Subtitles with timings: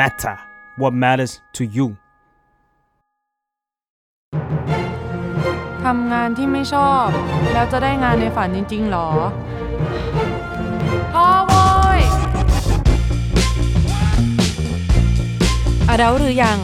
[0.00, 0.36] matter
[0.80, 1.86] what matters to you
[5.84, 7.06] ทำงานที่ไม่ชอบ
[7.52, 9.08] แล้วจะได้งานในฝันจริง ๆ หรอ
[11.14, 11.52] พ่อโว
[11.98, 12.00] ย
[15.88, 16.58] อดัลหรือยัง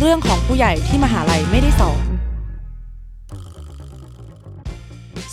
[0.00, 2.05] เรื่องของผู้ใหญ่ที่มหาลัยไม่ได้สอน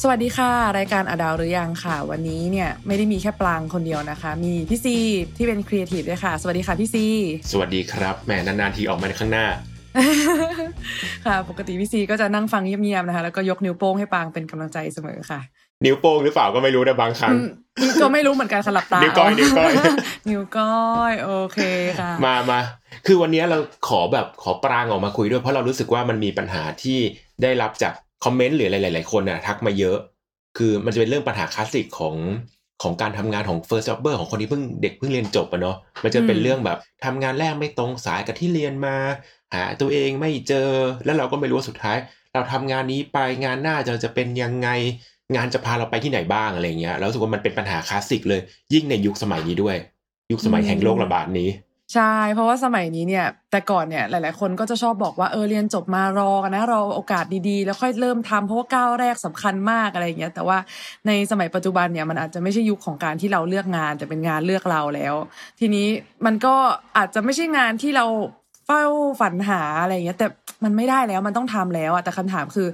[0.06, 4.96] สวัสดีค่ะ รายการอดาวหรือยังค่ะ วันนี้เนี่ยไม่ได้มีแค่ปลางคนเดียวนะคะ มีพี่ซี
[5.38, 7.06] ที่เป็นครีเอทีฟด้วยค่ะ สวัสดีค่ะพี่ซี
[7.52, 9.46] สวัสดีครับแหมนานๆทีออกมาในข้างหน้า
[11.26, 15.40] ค่ะ ปกติพี่ซีก็จะนั่งฟังเงียบๆนะคะ แล้วก็ยกนิ้วโป้งให้ปรางเป็นกำลังใจเสมอค่ะ
[15.86, 17.48] นิ้วโป้งหรือเปล่าก็ไม่รู้นะบางครั้งอืม
[18.02, 19.72] ก็ไม่รู้เหมือนกันค่ะหลับตานิ้วก้อยนิ้วก้อย
[20.30, 21.60] นิ้วก้อยโอเค
[22.00, 22.60] ค่ะ มามา
[23.06, 27.00] คือวันนี้เราขอแบบขอปรางออกมาคุยด้วยเพราะเรารู้สึกว่ามันมีปัญหาที่
[27.44, 29.98] ได้รับจาก คอมเมนต์หรือหลาย ๆ คนน่ะทักมาเยอะ
[30.58, 32.16] คือมันจะเป็นเรื่องปัญหาคลาสสิกของ
[32.84, 38.96] ของการทำงานของ first jobber ของคนที่เพิ่งเด็กเพิ่งเรียนจบอะเนาะมันจะเป็นอืมเรื่องแบบทำงานแรกไม่ตรงสายกับที่เรียนมา
[39.56, 40.70] หาตัวเองไม่เจอ
[41.06, 41.98] แล้วเราก็ไม่รู้ว่าสุดท้าย
[42.34, 44.70] เราทำงานนี้ไปงานหน้าจะจะเป็นยังไง
[45.36, 48.42] งานจะพาเราไปที่ไหนบ้างอะไรเงี้ยแล้วรู้สึกว่ามันเป็นปัญหาคลาสสิกเลย
[48.74, 49.76] ยิ่งในยุคสมัยนี้ด้วย
[50.32, 51.50] ยุคสมัยแห่งโรคระบาดนี้
[51.94, 60.58] ใช่ เพราะว่าสมัยนี้เนี่ย แต่ก่อนเนี่ยหลาย ๆ คนก็จะชอบบอกว่าเออเรียนจบมารอกันนะรอโอกาสดีๆ แล้วค่อยเริ่มทำเพราะว่าก้าวแรกสำคัญมากอะไรอย่างเงี้ย แต่ว่า
[61.08, 65.16] ในสมัยปัจจุบันเนี่ยมันอาจจะไม่ใช่ยุคของการที่เราเลือกงาน แต่เป็นงานเลือกเราแล้ว
[65.60, 65.88] ทีนี้
[66.26, 66.56] มันก็
[66.98, 68.06] อาจจะไม่ใช่งานที่เรา
[68.66, 68.84] เฝ้า
[69.22, 70.28] ฝันหาอะไรอย่างเงี้ยแต่
[70.64, 72.68] มันไม่ได้แล้วมันต้องทำแล้วอะแต่คำถามคือ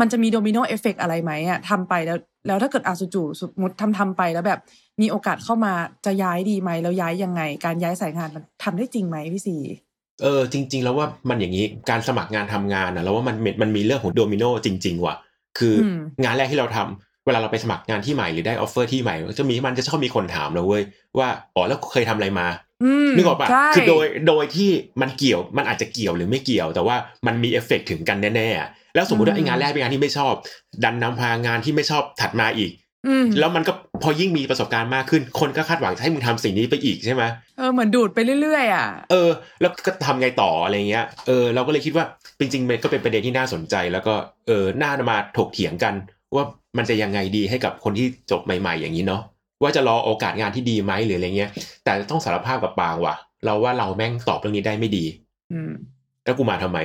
[0.00, 4.60] มันจะมี domino effect อะไรไหมอะทำไปแล้ว แล้วถ้าเกิดอาสุจูสมมติทำทำไปแล้วแบบ
[5.00, 5.72] มีโอกาสเข้ามา
[6.06, 9.56] จะย้ายดีไหมแล้วย้ายยังไง การย้ายสายงานมันทำได้จริงไหมพี่ซี
[10.22, 15.16] เออจริง ๆ แล้วว่ามันอย่างนี้การสมัครงานทำงานนะแล้วว่ามันมันมีเรื่องของโดมิโนจริง ๆ ว่ะ
[15.58, 20.82] คืออมงานแรกที่เราทำเวลาเราไปสมัครงานที่ใหม่หรือได้ offer ที่ใหม่ก็จะมีมันจะชอบมีคนถามเราเว้ย
[21.18, 22.73] ว่าอ๋อแล้วเคยทำอะไรมาอืม
[23.16, 26.96] นึกออกปะใช่คือโดยโดยที่มันเกี่ยวมันอาจจะเกี่ยวหรือไม่เกี่ยว แต่ว่า
[27.26, 30.32] มันมีเอฟเฟกต์ถึงกันแน่ๆอะแล้วสมมติว่าไอ้งานแรกเป็นงานที่ไม่ชอบ
[30.84, 32.72] ดันนำพางานที่ไม่ชอบถัดมาอีก
[33.08, 37.22] อืมแล้วมันก็พอยิ่งมีประสบการณ์มากขึ้น คนก็คาดหวังจะให้มึงทำสิ่งนี้ไปอีกใช่ไหม
[37.58, 39.30] เออเหมือนดูดไปเรื่อยๆอะเออ
[39.60, 42.04] แล้วก็ทำไงต่ออะไรเงี้ยเออเราก็เลยคิดว่า
[42.38, 44.14] จริงๆมันก็เป็นประเด็นที่น่าสนใจ แล้วก็
[44.46, 45.94] เออน่ามาถกเถียงกัน
[46.34, 46.44] ว่า
[46.78, 49.22] มันจะยังไงดีให้กับคนที่จบใหม่ ๆ อย่างนี้เนาะ
[49.62, 51.50] ว่าจะรอโอกาสงานที่ดีไหมหรืออะไรเงี้ย
[51.84, 55.04] แต่ต้องสารภาพกับปางว่ะ เราว่าเราแม่งตอบเรื่องนี้ได้ไม่ดี
[55.52, 55.70] อืม
[56.24, 56.78] แล้วกูมาทำไม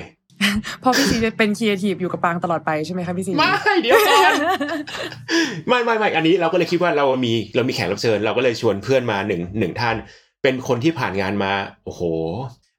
[0.79, 4.33] เพราะพี่ซีเป็นครีเอทีฟอยู่กับปางตลอดไปใช่ไหมคะพี่ซีไม่เดี๋ยวก่อน
[5.67, 9.95] ไม่ไม่ไม่อันนี้เราก็เลยคิดว่าเรามีเรามีแขกรับเชิญ เราก็เลยชวนเพื่อนมาหนึ่งหนึ่งท่าน
[10.43, 11.51] เป็นคนที่ผ่านงานมา
[11.85, 12.01] โอ้โห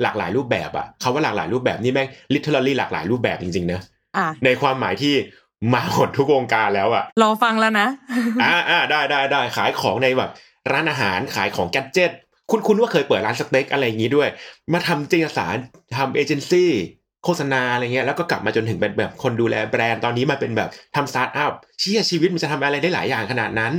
[0.02, 3.80] หลากหลายรูปแบบอะคำว่าหลากหลายรูปแบบนี่แม่ง literally หลากหลายรูปแบบจริงๆนะ
[4.16, 5.14] อะในความหมายที่
[5.74, 7.88] มาหมดทุกวงการแล้วอะรอฟังแล้วนะ
[8.42, 10.30] อ่าอ่าได้ได้ได้ขายของในแบบ
[10.72, 12.12] ร้านอาหารขายของ gadget
[12.50, 14.28] คุ้นคุ้นว่าเคยเปิดร้านสเต็กอะไรอย่างนี้ด้วย
[14.72, 15.56] มาทำนิตยสาร
[15.96, 16.70] ทำเอเจนซี่
[17.24, 23.72] โฆษณาอะไรเงี้ยแล้วก็กลับมาจนถึงเป็นแบบคนดูแลแบรนด์ตอนนี้มาเป็นแบบทำสตาร์ทอัพเชี่ยชีวิตมันจะทำอะไรได้หลายอย่างขนาดนั้น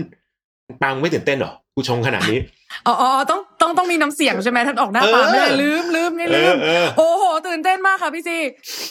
[0.81, 2.39] ปางไม่ตื่นเต้นเหรอกูชงขนาดนี้
[2.87, 8.37] อ๋ออ๋อต้อง ต้องต้องมีน้ำเสียงใช่ไหมท่านออกหน้าเออปากไม่ได้ลืมลืมนี่เอลือมเออโอ้โห ตื่นเต้นมากค่ะพี่ซี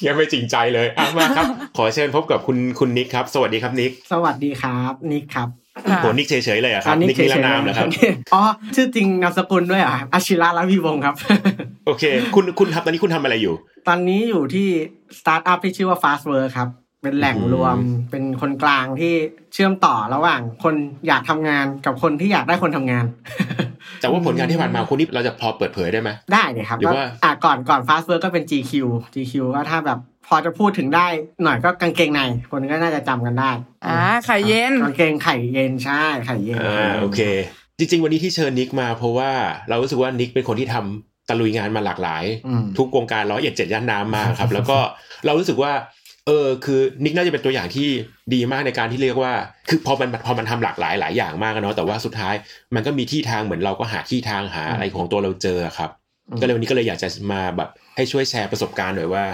[0.06, 1.44] ยังไม่จริงใจเลยอะมาครับ
[1.76, 5.48] ขอเชิญพบกับคุณคุณนิกครับ สวัสดีครับนิก สวัสดีครับนิกครับ
[5.90, 7.88] ค่ะโหนิกเฉยๆเลยอะครับอันิกนิรนามเหรอครับ
[8.34, 8.42] อ๋อ
[8.74, 11.14] ชื่อจริงนามสกุลด้วยเหรอะอาชิระลัวีวงศ์ครับ
[11.86, 12.04] โอเค
[12.34, 13.54] คุณคุณครับตอนนี้คุณทำอะไรอยู่
[13.88, 14.68] ตอนนี้อยู่ที่
[15.18, 16.68] สตาร์ทอัพที่ชื่อว่า Fastwork ครับ
[17.02, 17.76] เป็นแหล่งอืมรวม
[18.10, 19.12] เป็นคนกลางที่
[19.54, 20.74] เชื่อมต่อระหว่าง คน
[21.06, 23.04] อยากทำงานกับคนที่อยากได้คนทำงาน
[24.00, 28.72] แต่ว่าผลงานที่ผ่านมาคุณนี่เราจะพอเปิดเผยได้ไหมได้เนี่ยครับหรือว่าก็อะก่อนก่อน Fast Work ก็เป็น GQ
[29.14, 31.06] GQ ก็ถ้าแบบพอจะพูดถึงได้
[31.44, 33.50] หน่อยก็กางเกงในคนก็น่าจะจำกันได้
[33.86, 37.20] อ่าไข่เย็นกางเกงไข่เย็นใช่ไข่เย็นอ่าโอเค
[37.78, 39.30] จริง ๆ วันนี้ที่เชิญนิกมาเพราะว่า
[39.68, 44.78] เรารู้สึกว่านิกเป็นคนที่ทำตะลุยงานมาหลากหลายอืมทุกวงการร้อยเอ็ดเจ็ดย่านน้ำมากครับ แล้วก็
[45.24, 45.72] เรารู้สึกว่า
[46.30, 47.88] เออคือนิกน่าจะเป็นตัวอย่างที่
[48.34, 49.32] ดีมากในการที่เรียกว่า
[49.68, 52.34] คือพอมันพอมันทำหลากหลายหลายอย่างมากเนาะแต่ว่าสุดท้าย
[52.74, 55.90] มันก็มีที่ทางเหมือนเราก็หาที่ทางหาอะไรของตัวเราเจอครับ
[56.40, 59.24] ก็เลยวันนี้ก็เลยอยากจะมาแบบให้ช่วยแชร์ประสบการณ์หน่อยว่า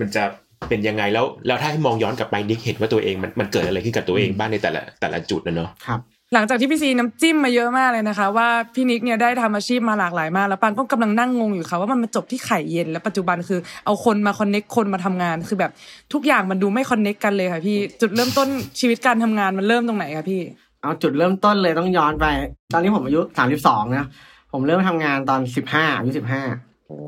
[0.00, 0.24] มันจะ
[0.68, 6.00] เป็นยังไงแล้วแล้วถ้าให้มองย้อนกลับไปนิกเห็นว่าตัวเองมันมันเกิดอะไรขึ้นกับตัวเองบ้างในแต่ละแต่ละจุดนะเนาะครับ
[6.34, 15.72] หลังจากที่พี่ซีน้ำจิ้มมาเยอะมากเลยนะคะ ว่าพี่นิกเนี่ยได้ทำอาชีพมาหลากหลายมาก แล้วปันก็กำลังนั่งงงอยู่ค่ะว่ามันมาจบที่ไข่เย็น แล้วปัจจุบันคือเอาคนมาคอนเน็กคนมาทำงานคือแบบ
[16.12, 18.48] ทุกอย่างมันดูไม่คอนเน็กกันเลยค่ะพี่จุดเริ่มต้น
[18.80, 20.42] ชีวิตการทำงานมันเริ่มตรงไหนคะพี่
[20.82, 22.26] เอาจุดเริ่มต้นเลยต้องย้อนไป
[22.72, 24.06] ตอนนี้ผมอายุสามสิบสองนะ
[24.52, 26.42] ผมเริ่มทำงานตอนสิบห้าอายุสิบห้า
[26.86, 26.98] โอ้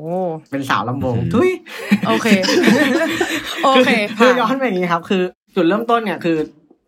[0.49, 1.51] เป็นสาวลำวงอืมทุย
[2.07, 2.27] โอเค
[3.65, 5.23] โอเคคือผ่านย้อนไปอย่างนี้ครับ คือ
[5.55, 6.37] จุดเริ่มต้นเนี่ยคือ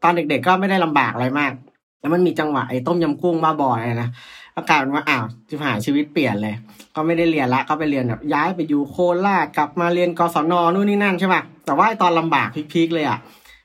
[0.04, 1.52] ตอนเด็กๆก็ไม่ได้ลำบากอะไรมาก
[2.00, 4.10] แล้วมันมีจังหวะไอ้ต้มยำกุ้งบ้าบออะไรนะ
[4.56, 6.56] ก็กลายเป็นว่าอ้าวจิหายชีวิตเปลี่ยนเลย
[6.96, 13.20] ก็ไม่ได้เรียนละก็ไปเรียนแบบย้ายไปอยู่โคราชกลับมาเรียนกศนนู่นนี่นั่นใช่ป่ะแต่ว่าไอตอนลำบาก peak ๆเลยอะ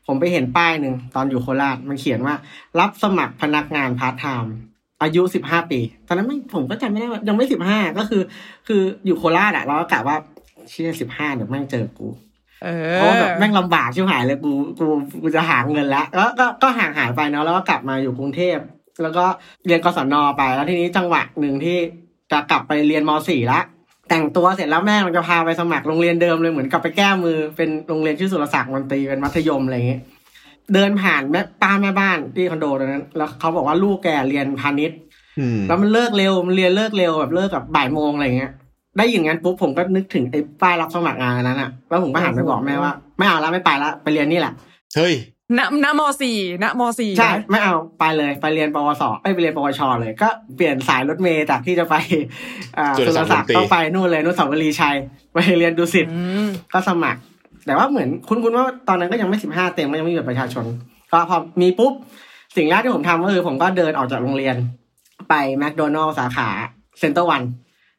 [0.07, 2.35] ผมไปเห็นป้ายหนึ่งตอนอยู่โคราชมันเขียนว่า
[2.81, 4.53] รับสมัครพนักงานพาร์ทไทม์
[5.03, 8.23] อายุสิบห้าปี ตอนนั้นไม่ผมก็จำไม่ได้ว่ายังไม่สิบห้าก็คือ
[8.69, 10.17] คืออยู่โคราชอะเราก็กะว่า
[10.71, 12.09] เชี่ยสิบห้าเดี๋ยวแม่งเจอกู
[12.65, 14.87] เอเพราะว่าอแบบแม่งลำบากชิบหายเลยกูกู
[15.23, 18.59] กูจะหาเงินแล้วแล้วก็ก็ห่างหายไปเนาะแล้วก็กลับมาอยู่กรุงเทพ
[19.03, 19.25] แล้วก็
[19.67, 21.79] เรียนกศนไปแล้วทีนี้จังหวะหนึ่งที่
[22.33, 23.61] จะกลับไปเรียนมสี่ละ
[24.09, 30.01] แต่งตัวเสร็จแล้วแม่มันจะพาไปสมัครโรงเรียนเดิมเลยเหมือนกลับไปแก้มือเป็นโรงเรียนชื่อสุรศักดิ์มนตรีเป็นมัธยมอะไรอย่างเงี้ย
[30.75, 34.99] เดินผ่านแม่ป้าแม่บ้านที่คอนโดตรงนั้น แล้วเขาบอกว่าลูกแกเรียนพาณิชย์
[35.39, 38.53] อืมแล้วมันเลิกเร็วมันเรียนเลิกเร็วแบบเลิกแบบบ่ายโมงอะไรเงี้ย
[38.99, 44.53] ได้ยินงั้นปุ๊บผมก็นึกถึงไอ้ป้ายรับสมัครงานอันนั้นอะแล้วผมก็หันไปบอกแม่ว่า ไม่เอาละไม่ไปละไปเรียนนี่แหละ
[44.97, 45.15] เฮ้ย
[45.59, 51.95] ณณมสี่ณมสี่ใช่นะไม่เอาไปเลยไปเรียนปวสเอ้ยไปเรียนปวชเลย ก็เปลี่ยนสายรถเมย์จากที่จะไป
[52.79, 54.97] อ่าสุสุรรศัศักกดิ์ดิ์ต้องไปนู่นเลยนู่นสาวรีย์ชัย
[55.35, 57.21] ไปเรียนดุสิตอืมก็สมัคร
[57.67, 60.65] แต่ว่าเหมือนคุ้นคุ้นว่าตอนนั้นก็ยังไม่สิบห้าเต็มก็ยังไม่มีบัตรประชาชน
[61.13, 61.93] ก็พอมีปุ๊บ
[62.57, 64.57] สิ่งแรกที่ผมทำก็คือผมก็เดินออกจากโรงเรียน
[65.29, 66.49] ไปแมคโดนัลด์สาขา
[67.01, 67.43] เซ็นเตอร์วัน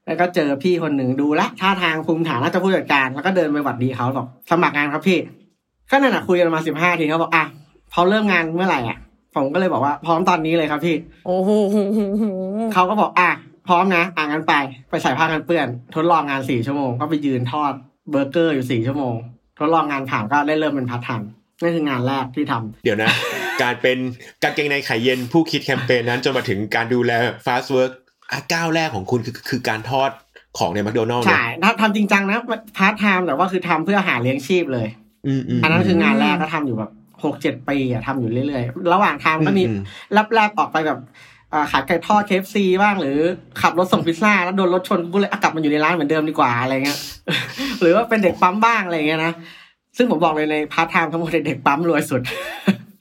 [0.05, 5.19] แล้วก็เจอพี่คนหนึ่งดูละท่าทางภูมิฐานน่าจะผู้จัดการแล้วก็เดินไปหวัดดีเขาบอกสมัครงานครับพี่
[5.91, 7.43] ก็นั่นน่ะคุยกันมาสิบห้านาทีเขาบอกอะ
[7.93, 8.97] พอเริ่มงานเมื่อไหร่อะ
[9.35, 11.49] ผมก็เลยบอกว่าพร้อมตอนนี้เลยครับพี่โอ้โห
[12.73, 13.29] เขาก็บอกอะ
[13.67, 14.53] พร้อมนะอ่างั้นไป
[14.89, 17.73] ไปใส่ผ้ากันเปื้อน ทดลองงานสี่ชั่วโมงก็ไปยืนทอด
[18.09, 19.15] เบอร์เกอร์อยู่สี่ชั่วโมง
[19.59, 21.29] ทดลองงานผ่านก็ได้เริ่มเป็นพาร์ทไทม์
[21.61, 23.11] นั่นคืองานแรกที่ทำเดี๋ยวนะ
[23.61, 23.97] การเป็น
[24.43, 27.11] กางเกงในไข่เย็นผู้คิดแคมเปญนั้นจนมาถึงการดูแล
[27.45, 27.91] Fastwork
[28.53, 30.11] ก้าวแรกของคุณคือคือการทอด
[30.57, 32.37] ของในแมคโดนัลด์ใช่ถ้าทำจริงจังนะ
[32.77, 34.87] พาร์ทไทม์แต่ว่าคือทำเพื่อหาเลี้ยงชีพเลย
[35.27, 36.91] อืมอืมอันนั้นคืองานแรกก็ทำอยู่แบบ
[37.23, 39.79] หกเจ็ดปีอะทำอยู่เรื่อยๆ ระหว่างทางก็มีอืม
[40.17, 40.99] แวบแรกออกไปแบบ
[41.53, 43.17] อ่าขายไก่ทอด KFC บ้างหรือ
[43.61, 46.99] ขับรถส่งพิซซ่าแล้วโดนรถชนกูเลยอะกลับมาอยู่ในร้านเหมือนเดิมดีกว่าอะไรเงี้ย
[47.81, 49.33] หรือว่าเป็นเด็กปั๊มบ้างอะไรเงี้ยนะ
[49.97, 52.21] ซึ่งผมบอกเลยในพาร์ทไทม์ทั้งหมดเด็กปั๊มรวยสุด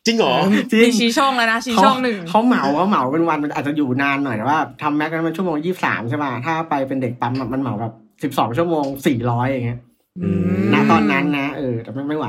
[0.06, 0.34] จริงเหรอ
[0.72, 7.92] จริงมีชี้ช่องแล้วนะชี้ช่องหนึ่งเขาเหมาเขาเหมาเป็นวันมันอาจจะอยู่นานหน่อยแต่ว่าทำแมคนั้นมันชั่วโมงยี่สามใช่ป่ะถ้าไปเป็นเด็กปั๊มอะมันเหมาแบบ
[8.22, 9.80] สิบสองชั่วโมงสี่ร้อยอย่างเงี้ย
[10.22, 10.28] อื
[10.60, 12.26] มณตอนนั้นนะเออแต่ไม่ไม่ไหว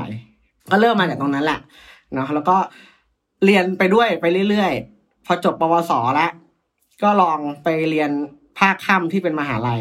[0.70, 1.60] ก็เริ่มมาจากตรงนั้นแหละ
[2.14, 2.56] เนาะแล้วก็
[3.44, 6.30] เรียนไปด้วยไปเรื่อยๆ พอจบปวสแล้ว
[7.02, 8.10] ก็ลองไปเรียน
[8.58, 9.80] ภาคค่ำที่เป็นมหาลัย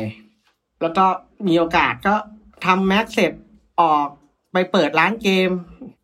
[0.82, 1.06] แล้วก็
[1.48, 2.16] มีโอกาสก็
[2.66, 3.32] ทำแม็กเสร็จ
[3.82, 4.08] ออก
[4.54, 5.50] ไปเปิดร้านเกม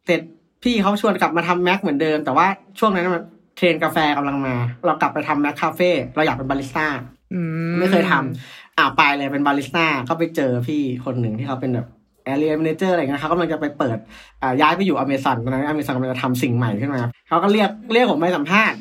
[0.06, 0.22] เสร็จ
[0.64, 2.48] พี่เขาชวนกลับมาทำแม็กเหมือนเดิม แต่ว่า
[2.80, 3.24] ช่วงนั้นมัน
[3.58, 4.56] เทรนกาแฟกำลังมา
[4.86, 6.88] เรากลับไปทำแม็กคาเฟ่เราอยากเป็นบาริสต้า
[7.34, 7.40] อื
[7.80, 11.88] ไม่เคยทำอ่าไปเลยเป็นบาริสต้าก็ไปเจอพี่คนหนึ่งที่เขาเป็นแบบ
[12.26, 13.98] แอเรีย a ม a เจอร์อะไรเงี้ยเขากำลังจะไปเปิด
[14.42, 18.80] อ่าย้ายไปอยู่อเมซอนตอนนั้นอเมซอนกำลังจะทำสิ่งใหม่ขึ้นมาเขาก็เรียกเรียกผมไปสัมภาษณ์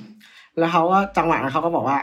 [0.58, 1.98] แล้วเขาก็จังหวะนั้นเขาก็บอกว่า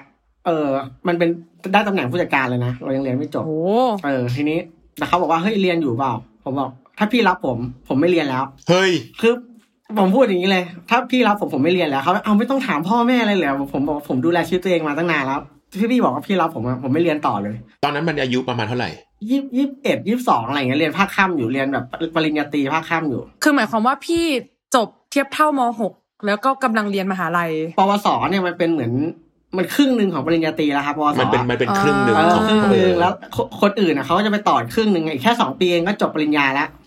[0.46, 0.68] เออ
[1.08, 1.30] มันเป็น
[1.74, 3.60] ได้ตำแหน่งผู้จัดการเลยนะเรายังเรียนไม่จบโอ้
[4.06, 4.60] เออ ทีนี้
[4.98, 6.14] แต่เขาบอกว่าเฮ้ยเรียนอยู่เปล่า
[6.44, 7.58] ผมบอกถ้าพี่รับผม
[7.88, 8.92] ผมไม่เรียนแล้ว เฮ้ย
[9.22, 9.34] คือ
[10.00, 15.42] ผมพูดอย่างนี้เลย ถ้าพี่รับผมผมไม่เรียนแล้วเขาเอาไม่ต้องถามพ่อแม่อะไรเลยผมบอกผมดูแลชีวิตตัวเองมาตั้งนานแล้ว
[15.80, 18.90] ที่พี่บอกว่าพี่รับผมอะผมไม่เรียนต่อเลย ตอนนั้นมันอายุประมาณเท่าไหร่
[19.30, 21.86] ยี่ยี่สิบเอ็ดยี่สิบสองอะไรเงี้ยเรียนภาคค่ำอยู่เรียนแบบ
[22.16, 24.24] ปริญญาตรีภาคค่ำอยู่ คือหมายความว่าพี่
[24.76, 25.94] จบเทียบเท่ามหก
[26.26, 28.92] แล้วก็กำลังเรียนมหาลัย ปวสเนี่ยมันเป็นเหมือน
[29.58, 36.68] มันครึ่งหนึ่งของปริญญาตรีแล้วครับปวสมันเป็นมันเป็นครึ่งหนึ่งเออของครึ่งหเอนึ่องแล้วคคนอื่นอะเขาก็จะไปต่ออีกครึ่งหนึ่งอีกแค่สองปีเองก็จบปริญญาแล้ว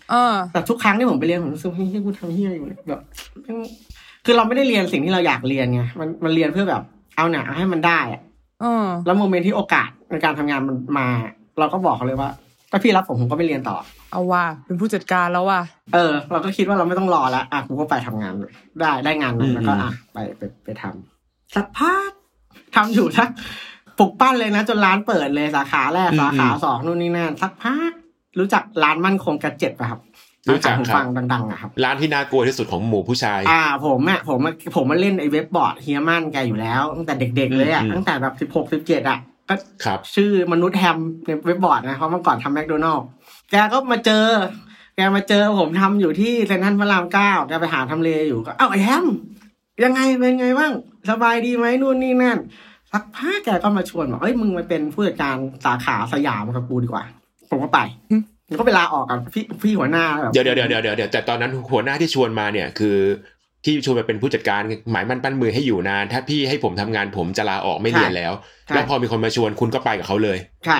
[0.53, 3.01] แต่ทุกครั้งที่ผมไปเรียนผมรู้สึกว่าเฮ้ยกูทำเฮียอยู่เนี่ยแบบ
[4.25, 6.81] คือเราไม่ได้เรียนสิ่งที่เราอยากเรียนไงมันมันเรียนเพื่อแบบ
[7.17, 8.21] เอาหนาให้มันได้อะ
[8.61, 11.07] เออแล้วโมเมนต์ที่โอกาสในการทำงานมันมา
[11.59, 12.29] เราก็บอกเขาเลยว่า
[12.71, 13.77] ถ้าพี่รับผมผมก็ไม่เรียนต่อ
[14.11, 15.61] เอาว่าเป็นผู้จัดการแล้วว่ะ
[15.93, 22.11] เออ เราก็คิดว่าเราไม่ต้องรอแล้วอะกูก็ไปทำงานเลยได้ได้งานนั้นแล้วก็อะไปไปไปทำสักพัก
[22.75, 23.29] ทำอยู่สัก
[23.99, 27.91] ปลุกปั้นเลยนะ จนร้านเปิดเลยสาขาแรกสาขาสองนู่นนี่นั่นสักพัก
[28.39, 30.01] รู้จักร้านมั่นคง Gadget ป่ะครับ
[30.49, 39.19] รู้จักร้านขายหูครับฟังดังๆอะครับ ร้านที่น่ากลัวที่สุดของหมู่ผู้ชาย อ่า ผมอะผมอะผมมาเล่นไอ้เว็บบอร์ดเฮียมันแกอยู่แล้วตั้งแต่เด็กๆเลยอะอืมตั้งแต่แบบสิบหกสิบเจ็ดอะ
[39.49, 43.05] ก็ครับชื่อมนุษย์แฮมในเว็บบอร์ดนะเพราะเมื่อก่อนทำแมคโดนัลด์
[43.51, 44.25] แกก็มาเจอ
[44.95, 49.05] แกมาเจอผมทำอยู่ที่เซนทรัลพระรามเก้าแกไปหาทำเลอยู่ก็เอ้าไอ้แฮม
[49.83, 50.71] ยังไงเป็นไงบ้าง
[51.09, 52.37] สบายดีไหมนู่นนี่นั่น
[52.91, 55.35] สักพักแกก็มาชวนบอกเอ้ยมึงมาเป็นผู้จัดการ
[55.65, 57.03] สาขาสยามกับกูดีกว่า
[57.51, 57.79] ผมก็ไป
[58.47, 62.97] ผมก็ไปลาออกกับพี่พี่หัวหน้าแบบเดี๋ยวเดี๋ยวเดี๋ยวเดี๋ยวเดี๋ยวแต่ตอนนั้นหัวหน้าที่ชวนมาเนี่ยคือ
[63.65, 68.33] ที่ชวนมาเป็นผู้จัดการหมายมั่นปั้นมือให้อยู่นาน ถ้าพี่ให้ผมทำงานผมจะลาออกไม่เรียนแล้ว
[68.67, 70.77] ใช่แล้วพอมีคนมาชวนคุณก็ไปกับเขาเลยใช่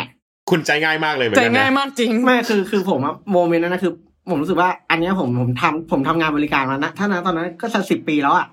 [0.49, 3.93] คุณใจง่ายมากเลยเหมือใจนกันง่ายนะมากจริงไม่คือคือผมอะโมเมนต์นั้นนะคือ
[4.29, 8.45] ผมรู้สึกว่า อันเนี้ยผมผมทำผมทำงานบริการมานะถ้านะตอนนั้นก็สักสิบปีแล้วอะ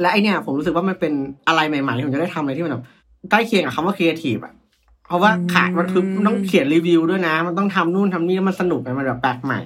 [0.00, 1.12] และไอเนี้ยผมรู้สึกว่ามันเป็น
[1.48, 2.84] อะไรใหม่ๆที่ผมจะได้ทำอะไรที่มันแบบ
[3.30, 4.52] ใกล้เคียงกับคำว่าครีเอทีฟอะ
[5.06, 9.60] เพราะว่าขาดมันคือมันต้องเขียนรีวิวด้วยนะ มันต้องทำนู่นทำนี่แล้วมันสนุกไงมันแบบแปลกใหม่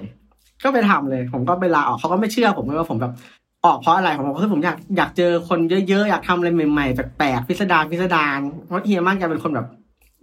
[0.63, 3.13] ก็ไปทำเลย ผมก็ไปลาออกเขาก็ไม่เชื่อผมเลยว่าผมแบบ
[3.65, 9.67] ออกเพราะอะไรผมบอกว่าเฮ้ยผมอยากอยากเจอคนเยอะๆอยากทำอะไรใหม่ๆแปลกๆพิสดารพิสดารเพราะเฮียมากแกเป็นคนแบบ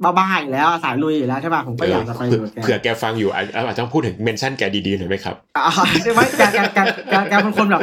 [0.02, 5.72] บ้าๆอยู่แล้วสายลุยอยู่แล้วใช่ป่ะผมก็อยากจะไปเผื่อเหมือนแกเผื่อแกฟังอยู่อาจอาจจะต้องพูดถึงเมนชั่นแกดีๆหน่อยไหมครับอ่า
[6.02, 6.78] ใช่ไหมแกแกแก
[7.10, 7.80] แกแกเป็นคนแบบ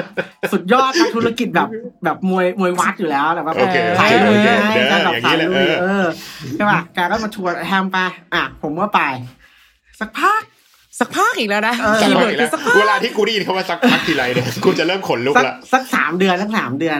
[0.51, 1.67] สุดยอดนักธุรกิจแบบ
[2.05, 6.05] แบบมวยมวยวัดอยู่แล้วแต่ว่าโอเคสายลุยโอเคไงเด้อแกแบบอย่างนี้สายแหละลุยเออเออ
[6.53, 7.97] ใช่ป่ะแกก็มาชวนแฮมไป
[8.33, 9.01] อะผมก็ไป
[9.99, 10.41] สักพัก
[10.99, 16.99] สักพักอีกแล้วนะเออคีย์เวิร์ดอีกคืแล้วสักพักเวลาที่กูได้ยินคำว่าสักพักทีไรเนี่ยกูจะเริ่มขนลุกสักละสักสามเดือนสักสามเดือน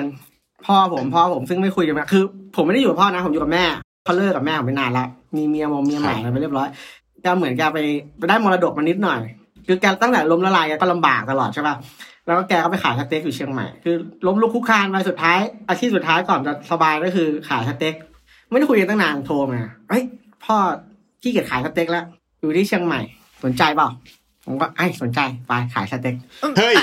[0.66, 2.24] พ่อผมพ่อผมซึ่งไม่คุยกันมาคือ
[2.56, 3.66] ผมไม่ได้อยู่กับพ่อนะ ผมอยู่กับแม่
[4.04, 5.06] เขาเลิกกับแม่ผมไปนานละ
[5.36, 6.68] มีเมียมงเมียใหม่อะไรไปเรียบร้อย
[7.22, 7.78] แกเหมือนแกไป
[8.18, 9.20] ไปได้มรดกมานิดหน่อย
[9.68, 11.76] คือแกตั้งแต่ล้มละลายแกก็ลำบากตลอดใช่ป่ะ
[12.26, 13.96] แล้วก็แกก็ไปขายสเต็กอยู่เชียงใหม่คือ
[14.28, 15.38] ล้มลุกคลุกคลานไปสุดท้าย
[15.70, 17.96] อาชีพสุดท้ายก่อนจะสบายก็คือขายสเต็ก
[18.50, 20.04] ไม่ได้คุยกันตั้งนานโทรมาเฮ้ย
[20.46, 20.56] พ่อ
[21.22, 22.06] ขี้เกียจขายสเต็กแล้ว
[22.40, 23.02] อยู่ที่เชียงใหม่
[23.44, 23.90] สนใจเปล่า
[24.46, 26.16] ผมก็ไอ้ยสนใจไปขายสเต็ก
[26.58, 26.76] เฮ้ย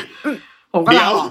[0.72, 1.30] ผมก็เดี๋ยวลาออก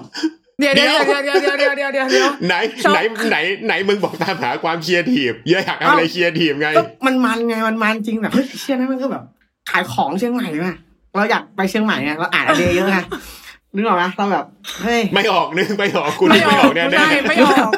[0.60, 3.00] เดี๋ยวเดี๋ยวเดี๋ยวเดี๋ยวเดี๋ยวเดี๋ยวเดี๋ยวเดี๋ยวเดี๋ยวไหนช็อกไหน
[3.30, 9.24] ไหนไหนมึงบอกตามหาความเครียดทีฟเยอะอยากเอาอะไรเครียดทีฟไงก็มันมันไงมันมันจริงแบบเฮ้ยเชียนั้นมันก็แบบ
[9.70, 10.76] ขายของเชียงใหม่มา
[11.16, 12.98] เราอยากไปเชียงใหม่ไงเราอ่านอะไรเยอะไง
[13.76, 14.46] นึกออกไหมเราแบบ
[14.82, 17.72] เฮ้ยไม่ออกนึกไม่ออกกูนึไม่กอไม่ออกอกแน่ไม่ได้ไม่ออก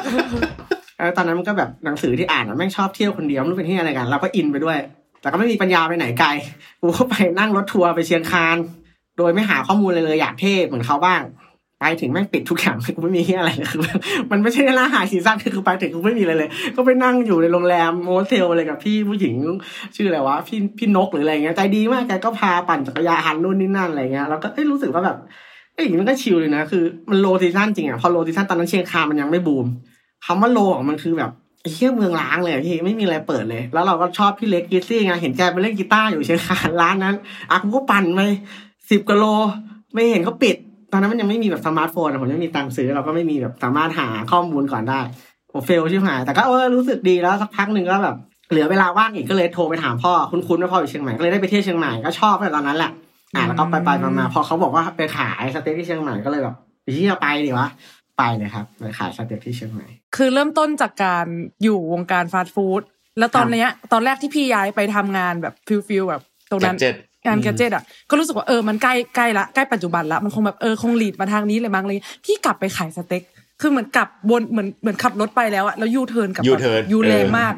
[0.98, 4.78] เออตอนนั้นมันก็แบบหนังสือที่อ่านอะแม่งชอบเที่ยวคนเดียวไม่รู้เป็นที่อะไรกันเราก็อินไปด้วย
[5.20, 6.28] แต่ก็ไม่มีปัญญาไปไหนไกล
[6.80, 8.56] กูก็ไปนั่งรถทัวร์ไปเชียงคาน
[9.18, 11.20] โดยไม่หาข้อมูลเลยเลยอยากเท่เหมือนเขาบ้าง
[11.80, 13.80] ไปถึงแม่งปิดทุกอย่างกูไม่มีอะไรเลยคือ
[14.30, 19.34] มันไม่ใช่หน้า high season คือไปถึงกูไม่มีอะไรเลย ก็ไปนั่งอยู่ในโรงแรมโมเทลอะไรกับพี่ผู้หญิง
[19.96, 25.16] ชื่ออะไรวะพี่พี่นกหรืออะไรเงี้ยใจดีมากแกก็พาปั่นจักรยานนู่นนี่นั่นอะไรเงี้ยแล้วก็เอ้ยรู้สึกว่าแบบ
[25.74, 29.66] เอ้ยมันก็ chill เลยนะคือมัน low season จริงอะพอ low season ตอนนั้นเชียงคานมันยังไม่บูม
[30.24, 31.30] คำว่า low ของมันคือแบบ
[31.72, 37.16] เชี่ยเมืองร้างเลยพี่ไม่มีอะไรเปิดเลย แล้วเราก็ชอบพี่เล็ก Greasy ไงเห็นแกไปเล่นกีตาร์อยู่เชียงคานร้านนั้น
[37.50, 38.20] อะกูก็ปั่นไป
[38.90, 39.24] สิบกิโล
[39.92, 40.56] ไม่เห็นเขาปิด
[40.92, 45.00] ตอนนั้นมันยังไม่มีแบบสมาร์ทโฟนอะผมยังไม่มีตังค์ซื้อเราก็ไม่มีแบบสามารถหาข้อมูลก่อนได้
[45.52, 48.16] ผม fail ชิบหายแต่ก็เออรู้สึกดีแล้วสักพักหนึ่งก็แบบ
[48.50, 52.92] เหลือเวลาว่างอีกก็เลยโทรไปถามพ่อคุ้นๆว่าพ่ออยู่เชียงใหม่ก็เลยได้ไปเที่ยวเชียงใหม่ก็ชอบตั้งแต่ตอนนั้นแหละ
[53.34, 56.54] อ่าแล้วก็ไปไปๆมาๆพอเขาบอกว่าไปขายสเต็กที่เชียงใหม่ก็เลยแบบ
[56.84, 57.68] พี่จะไปดิวะ
[58.18, 61.26] ไปเลยครับไปขายสเต็กที่เชียงใหม่คือเริ่มต้นจากการ
[61.62, 62.82] อยู่วงการฟาสต์ฟู้ด
[63.18, 73.22] แล้วตอนเนี้ยตอนแรกที่พี่ย้ายไปทำงานแบบ feel feel แบบตรงนั้น Gadget งาน gadget อะก็รู้สึกว่าเออมันใกล้ใกล้ละใกล้ปัจจุบันละมันคงแบบเออคง lead มาทางนี้เลยมั้งเลยพี่กลับไปขายสเต็ก
[73.60, 77.54] คือเหมือนกลับวนเหมือนเหมือนขับรถไปแล้วอะแล้วยูเทิร์นกลับ U-turn ยูเลนเออมาก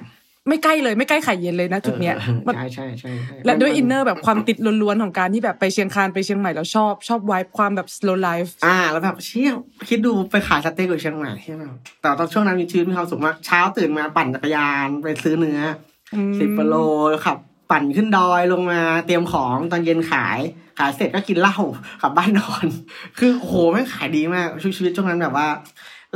[0.48, 2.14] ไม่ใกล้เลยไม่ใกล้ไข่เย็นเลยนะจุดเนี้ย
[2.46, 9.50] มันใช่ใช่ใช่ใช่และด้วย inner แบบความติสต์ล้วนๆของการที่แบบไปเชียงคานไปเชียงใหม่แล้วชอบชอบไวความแบบ slow life อ่า แล้วแบบเชี่ย
[9.88, 11.62] คิดดูไปขายสเต็กอยู่เชียงใหม่ใช่ไหม
[12.00, 15.60] แต่ตอนช่วงนั้นมีชีวิตมีความสุขมากเช้าตื่นมาปั่นจักรยานไปซื้อเนื้อ
[16.14, 16.74] อืมสิบกิโล
[17.26, 17.38] ขับ
[17.70, 20.38] ปั่นขึ้นดอยลงมาเตรียมของตอนเย็นขาย
[20.78, 21.56] ขายเสร็จก็กินเหล้า
[22.02, 22.66] กลับบ้านนอน
[23.18, 25.48] คือโหแม่งขายดีมากชีวิตช่วงนั้นแบบว่า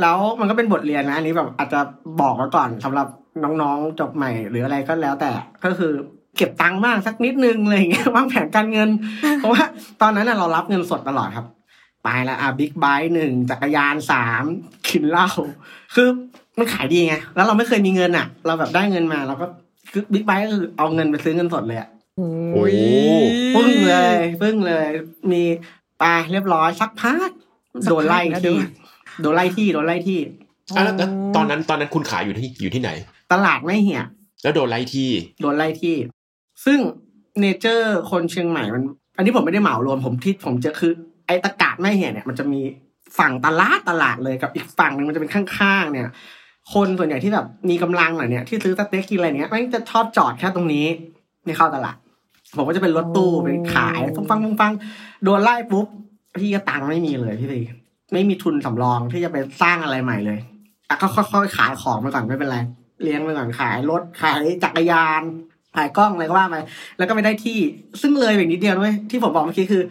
[0.01, 1.79] แล้วมันก็เป็นบทเรียนนะอันนี้แบบอาจจะ
[2.21, 3.07] บอกไว้ก่อนสำหรับ
[3.43, 5.31] น้องๆจบใหม่ หรืออะไรก็แล้วแต่
[5.63, 5.91] ก็คือ
[6.37, 8.89] เก็บตังค์บ้างสักนิดนึงอะไรอย่างเงี้ยวางแผนการเงิน
[9.37, 9.63] เพราะว่า
[10.01, 11.45] ตอนนั้นน่ะเรารับเงินสดตลอดครับ
[12.03, 14.43] ไปแล้วอะบิ๊กไบค์หนึ่งจักรยานสาม
[14.87, 15.29] กินเหล้า
[15.95, 16.07] คือ
[16.57, 19.45] มันขายดีไงแล้วเราไม่เคยมีเงินอะ เราแบบได้เงินมาเราก็
[20.13, 22.73] บิ๊กไบค์ก็คือเอาเงินไปซื้อเงินสดเลยอะโอ้โอ้ย
[23.55, 24.87] ปึ้งเลยปึ้งเลย
[25.31, 25.43] มี
[25.99, 27.29] ไปเรียบร้อยสักพัก
[27.89, 28.57] โดนไล่ที่
[29.21, 30.19] โดนไล่ที่โดนไล่ที่
[30.75, 32.91] อะแล้วแล้วตอนนั้นตอนนั้นคุณขายอยู่ที่อยู่ที่ไหน
[33.33, 34.03] ตลาดไม่เหี่ย
[34.43, 35.09] แล้วโดนไล่ที่
[35.41, 35.95] โดนไล่ที่
[36.65, 36.79] ซึ่ง
[37.39, 38.83] เนเจอร์คนเชียงใหม่มัน
[39.17, 40.91] อันนี้ผมไม่ได้เหมารวมผมที่ผมเจะคือ
[41.27, 42.61] ไอ้ตะกาดไม่เหี่ยเนี่ย มันจะมี
[43.19, 46.09] ฝั่งตลาดตลาดเลยกับอีกฝั่งหนึ่งมันจะเป็นข้างๆเนี่ย
[46.73, 50.85] คนส่วนใหญ่ที่แบบมีกำลังหน่อยเนี่ยที่ซื้อสเต็กกินอะไรเนี้ยมันจะชอบจอดแค่ตรงนี้
[51.45, 51.97] ไม่เข้าตลาด
[52.57, 54.73] ผมก็จะเป็นรถตู้ไปขายฟังฟังฟังฟง
[55.23, 55.85] โดนไล่ปุ๊บ
[56.39, 57.59] พี่ก็ตังค์ไม่มีเลยพี่ตี
[58.13, 60.39] ไม่มีทุนสำรองที่จะไปสร้างอะไรใหม่เลย
[60.89, 62.57] อะก็ค่อยๆขายของไปก่อนไม่เป็นไร
[63.03, 65.21] เลี้ยงไปก่อนขายรถขายจักรยาน
[65.75, 66.55] ขายกล้องอะไรก็ว่าไป
[66.97, 67.59] แล้วก็ไปได้ที่
[68.01, 69.83] ซึ่งเลยไปนิดเดียวด้วยที่ผมบอกเมื่อกี้คือ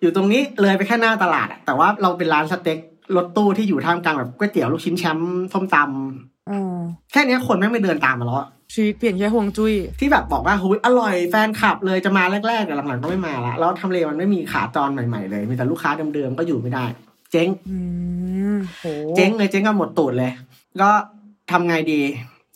[0.00, 2.78] อยู่ตรงนี้เลยไปแค่หน้าตลาดอะแต่ว่าเราเป็นร้านสเต็ก
[3.16, 6.74] รถตู้ที่อยู่ท่ามกลางแบบก๋วยเตี๋ยวลูกชิ้นแชมป์ส้มตำอืม
[7.12, 16.84] แค่เนี้ยคนแม่งไม่เดินตามมาแล้วอะชีวิตเปลี่ยนแค่ห่วงจุ้ยที่แบบบอกว่าหุยอร่อยแฟนคลับเลยจะมาแรกๆแต่หลังๆก็ไม่มาละแล้วทำเลมันไม่มีขาจรใหม่ๆเลย มีแต่ลูกค้าเดิมๆก็อยู่ไม่ได้
[17.32, 17.78] เจ๊งอื
[18.54, 18.84] มโห
[19.16, 20.32] เจ๊งเลยเจ๊งก็หมดตูดเลย
[20.80, 20.90] ก็
[21.50, 22.00] ทำไงดี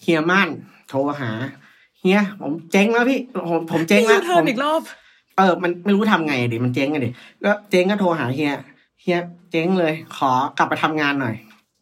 [0.03, 0.49] เฮียม่าน
[0.89, 1.31] โทรหา
[2.01, 4.83] เฮียผมเจ๊งแล้วพี่ผมผมเจ๊งพี่แล้วยูเทิร์นอีกรอบ
[5.37, 7.11] เออ มันไม่รู้ทำไงดิมันเจ๊งกันดิ
[7.45, 8.53] ก็เจ๊งก็โทรหาเฮีย
[9.07, 11.35] เฮียเจ๊งเลย ขอกลับไปทำงานหน่อย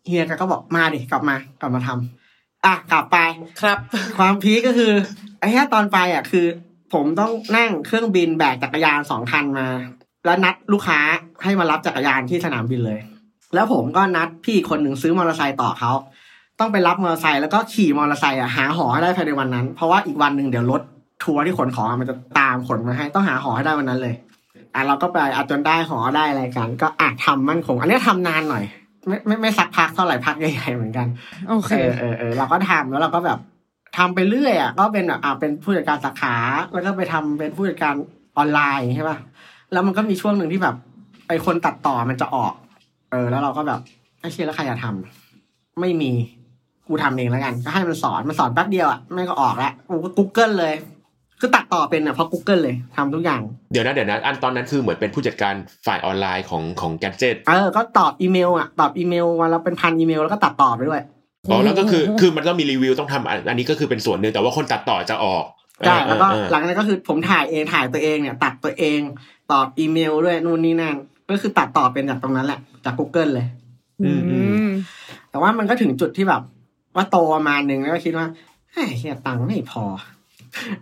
[0.07, 3.19] เฮียแกก็บอกมาดิกลับมากลับมาทำอะกลับไป
[3.61, 3.79] ครับ
[4.19, 4.93] ความพีคก็คือ
[5.39, 6.47] ไอ้แค่ตอนไปอะคือ
[6.93, 9.67] ผมต้องนั่งเครื่องบินแบกจักรยานสองคันมา
[10.25, 11.01] แล้วนัดลูกค้า
[11.43, 13.01] ให้มารับจักรยานที่สนามบินเลย
[13.55, 15.93] แล้วผมก็นัดพี่คนหนึ่งซื้อมอเตอร์ไซค์ต่อเขา
[16.61, 20.83] ต้องไปรับมอเตอร์ไซค์แล้วก็ขี่มอเตอร์ไซค์อะหาหอให้ได้ภายในวันนั้น เพราะว่าอีกวันหนึ่งเดี๋ยวรถ
[21.25, 24.15] ทัวร์ที่ขนของอะมันจะตามขนมาให้ต้องหาหอให้ได้วันนั้นเลย
[24.75, 28.65] อะเราก็ไปอะจนได้หอได้อะไรกัน ก็อะทำมั่นคง อันนี้ทำนานหน่อย
[29.07, 31.07] ไม่ไม่ไม่สักพักเท่าไหร่พักใหญ่ๆเหมือนกัน
[31.49, 33.39] โอเคเออเออเออเราก็ทำแล้วเราก็แบบ
[33.97, 36.35] ทำไปเรื่อยอะก็เป็นแบบอ่าเป็นผู้จัดการสาขา
[36.73, 37.95] แล้วก็ไปทำเป็นผู้จัดการ
[38.37, 39.19] ออนไลน์ใช่ป่ะ
[39.73, 40.77] แล้วมันก็มีช่วงหนึ่งที่แบบ
[41.29, 42.53] ไอคนตัดต่อมันจะออก
[43.11, 43.81] เออ แล้วเราก็แบบ
[44.21, 46.13] ไอ้เชี่ยแล้วใครจะทำไม่มี
[46.87, 50.75] กูทำเองแล้วกัน ก็ให้มันสอนมันสอนแป๊บเดียวอะไม่งก็ออกแล้วกูก็ Google เลย
[51.45, 53.41] คือตัดต่อเป็นอะเพราะ Google เลยทำทุกอย่าง
[53.73, 55.55] เดี๋ยวนะเดี๋ยวนะอันตอนนั้นคือเหมือนเป็นผู้จัดการ
[55.87, 61.03] ฝ่ายออนไลน์ของของแกจิตเออก็ตอบอีเมลอะตอบอีเมลวันละเป็นพันอีเมลแล้วก็ตัดต่อไปด้วย
[61.51, 65.45] อ๋อแล้วก็คือคือมันต้องมีรีวิวต้องทำอันอันนี้ก็คือเป็นส่วนหนึ่งแต่ว่าคนตัดต่อจะออก
[65.87, 68.99] ใช่แล้วก็เออเออหลังจากนั้นก็คือผมถ่ายเองถ่ายตัวเองเนี่ย ตัดตัวเอง
[69.53, 70.95] ตอบอีเมลด้วยนู่นนี่นั่น
[71.31, 73.47] ก็คือตัดต่อเป็นจากตรงนั้นแหละจาก Google เลย
[74.05, 74.13] อื
[74.67, 74.69] ม
[75.31, 76.43] แต่ว่ามันก็ถึงจุดที่แบบ
[76.97, 78.27] ว่าโตประมาณหนึ่งแล้วก็คิดว่า
[78.73, 79.85] เฮ้ยเฮียตังค์ไม่พอ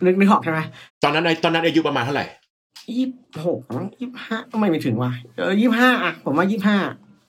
[0.04, 0.60] นึกนึกออกใช่ไหม
[1.02, 2.24] ตอนนั้นตอนนั้นอายุประมาณเท่าไหร่
[2.96, 3.08] ยี่
[3.46, 3.58] หก
[3.98, 6.78] ยี่ห้าไม่ไปถึงว่ะเออยี่ห้าอะผมว่ายี่ห้า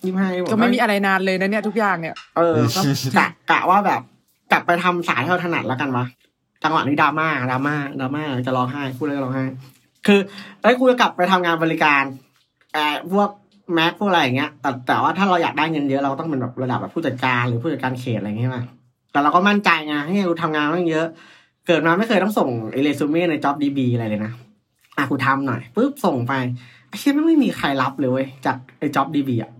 [0.05, 2.81] ยี่ห้าก็ไม่มีอะไรนานเลยนะเนี่ยทุกอย่างเนี่ย เออก็
[3.17, 4.01] กะกะว่าแบบ
[4.51, 6.05] กลับไปทำสายที่เราถนัดแล้วกันวะ
[6.63, 9.43] จังหวะนี้ดราม่าดราม่าดราม่าจะร้องไห้พูดเลยก็ร้องไห้
[10.05, 10.19] คือ
[10.61, 12.03] ไอ้ยกูจะกลับไปทำงานบริการ
[12.73, 13.29] เอ่อพวก
[13.73, 18.59] แม็กพวกอะไรอย่างเงี้ยแต่แต่ว่าถ้าเราอยากได้เงินเยอะเราต้องเป็นแบบระดับแบบผู้จัดการหรือผู้จัดการเขตอะไรอย่างเงี้ยใช่ไหม
[19.11, 21.07] แต่เราก็มั่นใจไงให้กูทำงานต้องเยอะ
[21.67, 24.31] เกิดมาไม่เคยต้องส่งเอเรซูเม่ในจ็อบดีบีอะไรเลยนะ
[24.97, 26.33] อะกูทำหน่อยปุ๊บส่งไป
[26.87, 29.51] ไอ้เชี่ยไม่ไม่มีใครรับเลยเว้ยจากไอ้จ็อบดีบีอะ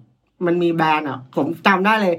[0.46, 2.14] มันมีแบรนด์อะ ผมจำได้เลย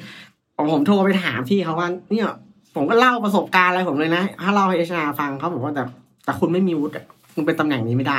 [0.72, 2.28] ผมโทรไปถามพี่เขาว่าเนี่ย
[2.74, 5.82] ผมก็เล่าประสบการณ์อะไรผมเลยนะถ้าเล่าให้ HR ฟังเขาบอกว่าแต่
[6.24, 6.94] แต่คุณไม่มีวุฒิ
[7.34, 8.18] คุณเป็นตำแหน่งนี้ไม่ได้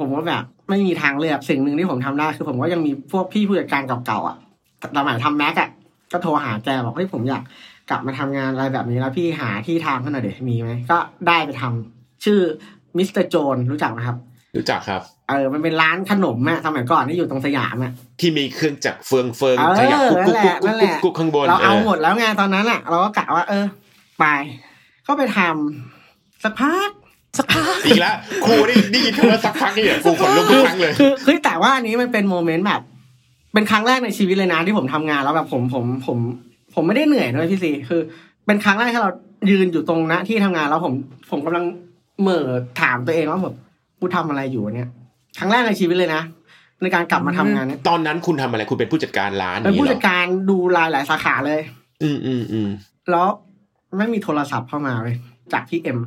[0.00, 4.36] ผมว่าแบบไม่มีทางเลือกสิ่งหนึ่งที่ผมทำได้คือผมก็ยังมีพวกพี่ผู้จัดการเก่าๆอะ
[4.96, 5.70] สมัยทำแม็กอะ
[6.12, 7.42] ก็โทรหาแกบอกเฮ้ยผมอยาก
[7.90, 12.40] กลับมาทำงานอะไรแบบนี้แล้วพี่หาที่ทางให้หน่อยเดี๋ยวมีไหมก็ได้ไปทำชื่อ
[12.96, 14.16] Mister Jones รู้จักไหมครับ
[14.56, 23.64] รู้จักครับเออมันเป็นร้านขนมอะสมัยก่อนที่อยู่ตรงสยามอะที่มีเครื่องจักรเฟืองเฟืองเออขยับกุ๊กกุ๊กกุ๊กนั่นแหกุ๊ละกกุ๊กข้างบนเราเอาออหมดแล้วไงตอนนั้นอะเราก็กะว่า เออ
[24.20, 24.24] ไป
[25.06, 26.90] ก็ไปทำสักพัก
[27.38, 28.14] สักพักอีกแล้ว
[28.44, 32.82] ครูนี่ได้ยินคำว่าสักพักนี่กูขนลุกทุกครั้งเลยคือคือแต่ว่าอันนี้มันเป็นโมเมนต์แบบ
[33.54, 36.18] เป็นครั้งแรกในชีวิตเลยนะที่ผมทำงานแล้วแบบผมผมผม
[36.74, 38.00] ผมไม่ได้เหนื่อยด้วยพี่ซีคือ
[38.46, 39.10] เป็นครั้งแรกที่เรา
[39.50, 40.94] ยืนอยู่ตรงหน้าที่ทำงานแล้วผม
[41.30, 41.64] ผมกำลัง
[42.20, 42.48] เหม่อ
[42.80, 43.54] ถามตัวเองว่าแบบ
[44.00, 44.88] กูทำอะไรอยู่เนี่ย
[45.38, 46.22] ครั้งแรกในชีวิตเลยนะ
[46.82, 51.60] ในการกลับมาทำงานเนี่ยตอนนั้นคุณทำอะไรคุณเป็นผู้จัดการร้านเป็นผู้นี้เหรจัอดการดูรายหลายสาขาเลย
[52.02, 52.68] อืมอืมอืม
[53.10, 53.28] แล้ว
[53.96, 55.16] ไม่มีโทรศัพท์เข้ามาเลย
[55.52, 55.98] จากพี่เอ็ม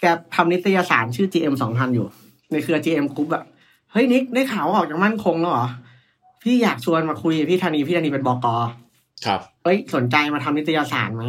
[0.00, 2.06] แกทำนิตยสารชื่อ GM สองพันอยู่
[2.52, 3.44] ในเครือ GM Group อะ
[3.92, 5.68] เฮ้ยนิกได้ข่าวว่าออกจากมั่นคงแล้วเหรอ
[6.42, 8.46] พี่อยากชวนมาคุยกับพี่ธนีพี่ธนีเป็นบก
[9.26, 11.24] ครับเอ้ยสนใจมาทำนิตยสารไหม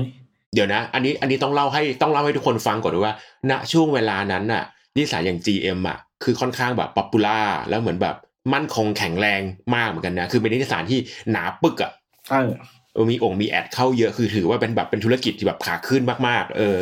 [0.53, 3.15] เดี๋ยวนะ อันนี้อันนี้ต้องเล่าให้ต้องเล่าให้ทุกคนฟังก่อนด้วยว่า
[3.49, 4.63] ณช่วงเวลานั้นน่ะ
[4.95, 8.15] นิตยสารอย่าง GM อะคือค่อนข้างแบบ popular แล้วเหมือนแบบ
[8.53, 9.41] มั่นคงแข็งแรง
[9.75, 10.99] มากเหมือนกันนะ คือเป็นนิตยสารที่
[11.31, 11.91] หนาปึกอะ
[12.31, 12.51] เออ
[12.93, 16.79] เออมีองค์มี ad เข้าเยอะคือถือว่าเป็นแบบเป็นธุรกิจที่แบบขาขึ้นมากๆ เออ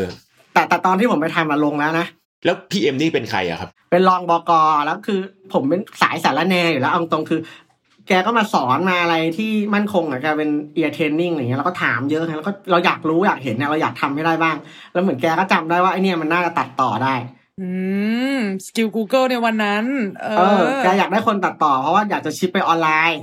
[0.53, 2.07] แต่แต่ตอนที่ผมไปทำมันลงแล้วนะ
[2.45, 4.51] แล้วพี่เอ็มนี่เป็นใครอะครับ เป็นรองบ.ก.
[4.85, 5.19] แล้วคือ
[5.53, 7.39] ผมเป็นสายสาระแนอยู่แล้วเอาตรงคือ
[8.09, 14.55] แกก็มาสอนมาอะไรที่มั่นคงอะแกเป็น ear training อะไรเงี้ยเราก็ถามเยอะไงแล้วก็เราอยากรู้อยากเห็นเนี่ยเราอยากทำให้ได้บ้าง
[14.93, 17.13] แล้วเหมือนแกก็จำได้ว่าไอเนี่ยมันน่าจะตัดต่อได้
[17.61, 17.67] อื
[18.37, 19.85] ม skill Google ในวันนั้น
[20.21, 23.21] เอเอออแกอยากได้คนตัดต่อเพราะว่าอยากจะ shift ไปออนไลน์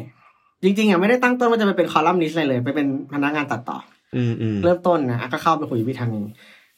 [0.63, 3.79] จริงๆอะไม่ได้ตั้งต้นว่าจะไปเป็นคอลัมนิสต์อะไรเลยไปเป็นพนักงานตัดต่อ
[4.17, 6.23] อืมอืมเริ่มต้นนะก็เข้าไปคุยกับพี่ธานี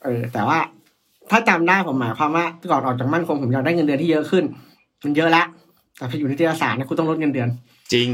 [0.05, 0.59] เออ แต่ว่า
[1.31, 4.45] ถ้าจำได้ผมหมายความว่าก่อนออกจากมั่นคงผมอยากได้เงินเดือนที่เยอะขึ้น
[5.05, 5.47] มันเยอะแล้ว
[5.97, 7.49] แต่พออยู่นิตยสารเนี่ยคุณต้องลดเงินเดือน
[7.93, 8.09] จริง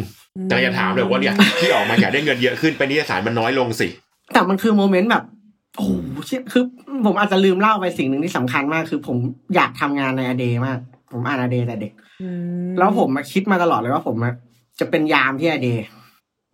[0.49, 3.89] แต่จะถามเลยว่าเนี่ยที่ออกมาอยากได้เงินเยอะขึ้นไปนิตยสารมันน้อยลงสิ
[4.33, 5.25] แต่มันคือโมเมนต์แบบ
[5.77, 5.91] โอ้โห
[6.27, 6.65] เชี่ยคือ
[7.07, 9.17] ผมอาจจะลืมเล่าไปสิ่งหนึ่งที่สำคัญมาก คือผม
[9.57, 10.79] อยากทำงานในอเดมาก
[11.13, 12.29] ผมอ่านอเดแต่เด็กอื
[12.67, 14.35] มแล้วผมมาคิดมาตลอดเลยว่าผมอะ
[14.81, 15.69] จะเป็นยามที่อเด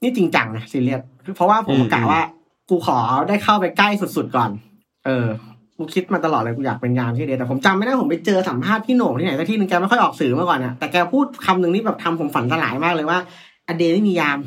[0.03, 2.23] นี่จริงจังนะซีเรียสคือเพราะว่าผมอืมกะว่า
[2.69, 4.51] กูขอได้เข้าไปใกล้สุดๆก่อน
[5.07, 5.27] เออ
[5.81, 13.19] กูคิดมาตลอดเลยกูอยากเป็นยามที่อเดแต่ผมจำไม่ได้ผมไปเจอสัมภาษณ์พี่โหน่งที่ไหนสักที่หนึงแกไม่ค่อยออกสื่อเมื่อก่อนอะแต่แกพูดคำหนึ่งที่แบบทำผมฝันสลายมากเลยว่า
[13.69, 14.39] อเดไม่มียาม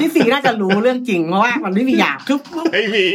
[0.00, 2.38] พี่สีน่าจะรู้เรื่องจริงเพราะว่ามันไม่มียามคือ
[2.72, 3.06] ไม่มี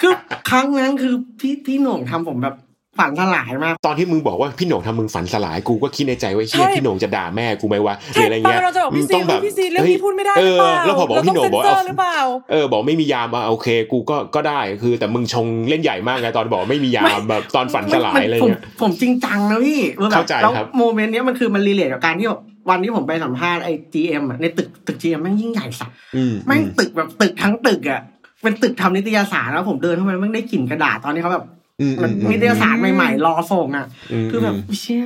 [0.00, 0.12] คือ
[0.50, 2.54] ครั้งนั้นคือพี่พี่โหน่งทำผมแบบ
[2.98, 12.18] ฝันสลายมาก ตอนที่มึงบอกว่าพี่โหน่งทำมึงฝันสลายกูก็คิดในใจว่าเฮียใช่พี่โหน่งจะด่าแม่กูไหมวะหรือใช่อะไรตอนเงี้ยเราจะบอกพี่ซีต้องแบบพี่ซีเรื่องฮ้ยนี้พูดไม่ได้หเอรืออเปล่าแล้วพอบอกว่าพี่โหน่งบอกเราเอาต้องเซ็นเซอร์หรือเปล่า
[12.50, 28.00] เออบอกไม่มียามอะโอเค กูก็ก็ได้คือ แต่มึงชงเล่นใหญ่มากไงตอนบอกไม่มียามแบบตอนฝันสลายอะไรผมเงี้ยผมจริงจังนะพี่ว่าแบบเข้าใจแล้วครับโมเมนต์เนี้ยมันคือมันรีเลทกับการที่แบบวันที่ผมไปสัมภาษณ์ไอ้ GM อะในตึกตึก GM แม่งยิ่งใหญ่สัสอืมแม่งตึกแบบตึกทั้งตึกอะ
[28.42, 31.57] เป็นตึกทำนิตยสารแล้วผมเดินเข้าไปแม่งได้กลิ่นกระดาษตอนนี้เขาแบบอื
[31.90, 33.86] มมันนิตยสารใหม่ๆ รอส่งอะ
[34.24, 35.04] มคือแบบเชี่ย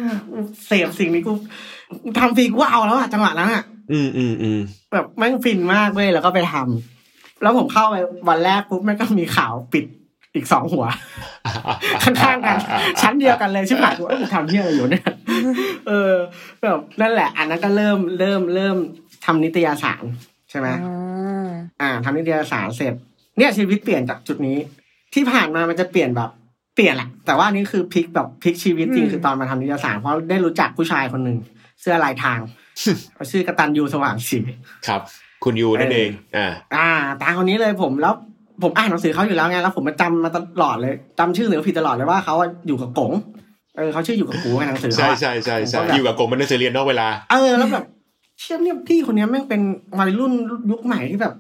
[0.66, 1.32] เสพสิ่งนี้กู
[2.18, 4.58] ทำฟรีกูเอาแล้วอะจังหวะนั้นอะอืมอืมอืม
[4.92, 7.96] แบบแม่งฟินมากเว้ยแล้วก็ไปทำแล้วผมเข้าไป
[8.28, 9.84] วันแรกปุ๊บแม่งก็มีข่าวปิด
[10.34, 10.86] อีกสองหัว
[12.02, 12.58] ข้างๆกัน
[13.02, 15.06] ชั้นเดียวกันเลยชิบหายกูเอ้ยกูทำเที่ยอะไรอยู่เนี่ย
[15.86, 16.12] เออ
[16.62, 18.76] แบบนั่นแหละ อันนั้นก็เริ่มเริ่มเริ่ม
[19.24, 20.04] ทำนิตยสาร
[20.50, 21.48] ใช่ไหมอ่า
[21.80, 22.94] อ่าทำนิตยสารเสร็จ
[23.38, 24.58] เนี่ยชีวิตเปลี่ยนจากจุดนี้
[25.14, 26.30] ที่ผ่านมามันจะเปลี่ยนแบบ
[26.74, 31.38] เปลี่ยนแหละ แต่ว่าอันนี้คือพลิกแบบพลิกชีวิตจริงคือตอนมาทำนิตยสารเพราะได้รู้จักผู้ชายคนหนึ่ง
[31.80, 32.38] เสื้อลายทาง
[33.14, 34.38] เขาชื่อกตันยูสว่างสี
[34.86, 35.00] ครับ
[35.44, 36.88] คุณยูนั่นเองอ่าอ่า
[37.20, 38.14] ตาคนนี้เลยผมแล้ว
[38.62, 43.12] ผมอ่านหนังสือเขาอยู่แล้วไงแล้วผมมาจำมาตลอดเลยจำชื่อหรือผิดตลอดเลยว่าเขาอะอยู่กับกง
[43.76, 47.84] เออเขาชื่ออยู่กับกูในหนังสือเขาใช่อะใช่ใช่ใช่ผมก็แบบอยู่กับกงมันน่าจะเรียนนอกเวลา เออแล้วแบบ
[48.40, 49.60] เชื่อเนี่ยพี่คนนี้แม่งเป็น
[49.98, 50.32] วัยรุ่น
[50.70, 51.34] ยุคใหม่ที่แบบ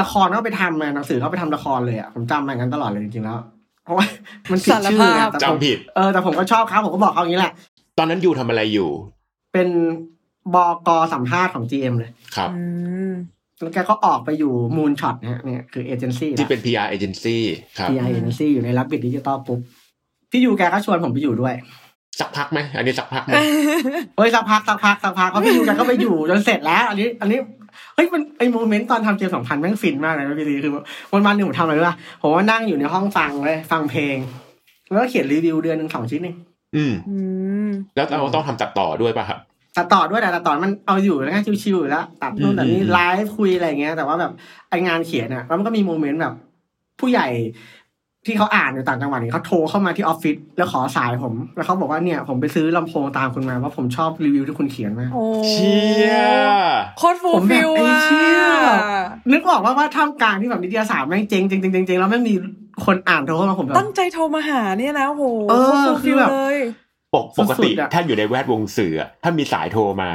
[0.00, 3.38] ละครเขาไปทำมาหนังสือเขาไปทำละครเลยอะผมจำมาอย่างนั้นตลอดเลยจริงๆแล้ว
[3.86, 4.06] เพราะว่า
[4.50, 7.52] มันผิดชื่อไงแต่ผมจำผิดเออแต่ผมก็ชอบเขาผมก็บอกเขาอย่างนี้แหละ
[7.98, 8.90] ตอนนั้นยูทำอะไรอยู่
[9.52, 9.68] เป็น
[10.54, 12.62] บกสัมภาษณ์ของ GM เลยครับอื
[13.10, 13.12] ม
[13.60, 17.36] แล้วแกก็ออกไปอยู่ Moonshot นะฮะเนี่ยคือเอเจนซี่ที่เป็น PR agency
[17.78, 19.60] ครับ PR agency อยู่ใน Rabbit Digital Group
[20.30, 21.54] พี่ยูแกก็ชวนผมไปอยู่ด้วย
[22.20, 23.32] สักพักไหมอันนี้สักพักไหม
[24.16, 27.38] เฮ้ยสักพักสักพักสักพักเพราะพี่ยูแกก็ไปอยู่จนเสร็จแล้ว อันนี้ อันนี้
[27.96, 30.72] เฮ้ยมันไอ moment ตอนทำ GM สองพันแม่งฟินมากเลยนะพี่ลีคือ
[31.12, 34.16] วันวันๆหนึ่งผมทำอะไรรู้ป่ะผมว่านั่งอยู่ในห้องฟังเลยฟังเพลง
[34.86, 36.36] แล้วก็เขียนรีวิวเดือนหนึ่งสองชิ้นเอง
[36.76, 37.16] อืมอื
[37.68, 39.38] มแล้วเราต้องทำตัดต่อด้วยป่ะครับ
[39.76, 44.32] ตัดต่อด้วยแต่ตัดต่อมันเอาอยู่แล้วก็ชิวๆอยู่แล้วตัดนู่นตัดนี่อืมไลฟ์คุยอะไรอย่างเงี้ยแต่ว่าแบบ
[44.70, 46.34] ไองานเขียนอะแล้วมันก็มีโมเมนต์แบบ
[47.00, 47.28] ผู้ใหญ่
[48.26, 56.14] ที่เขาอ่านอยู่ต่างจังหวัดเนี่ยเขาโทรเข้ามาที่ออฟฟิศแล้วขอสายผม แล้วเขาบอกว่าเนี่ยผมไปซื้อลำโพงตามคุณมาเพราะผมชอบรีวิวที่คุณเขียนมากโอ้เชี่ย
[56.98, 58.38] โคตรฟูผมแบฟิบลไอ้อะเชี่ย
[59.32, 62.34] นึกออกว่าว่าท่ามกลางที่แบบนิตยสารแม่งเจ๊งเจ๊งเจ๊งเจ๊งเจ๊งแล้วแม่งมี
[62.84, 66.56] คนอ่านโทรเข้ามาผมแบบตั้งใจโทรมาหาเนี่ยนะโอ้โหเออโคตรฟูคืฟิอ feel แบบเลย
[67.14, 70.10] ปกปกติสุดๆอะถ้าอยู่ในแวดวงสื่ออะถ้ามีสายโทรมา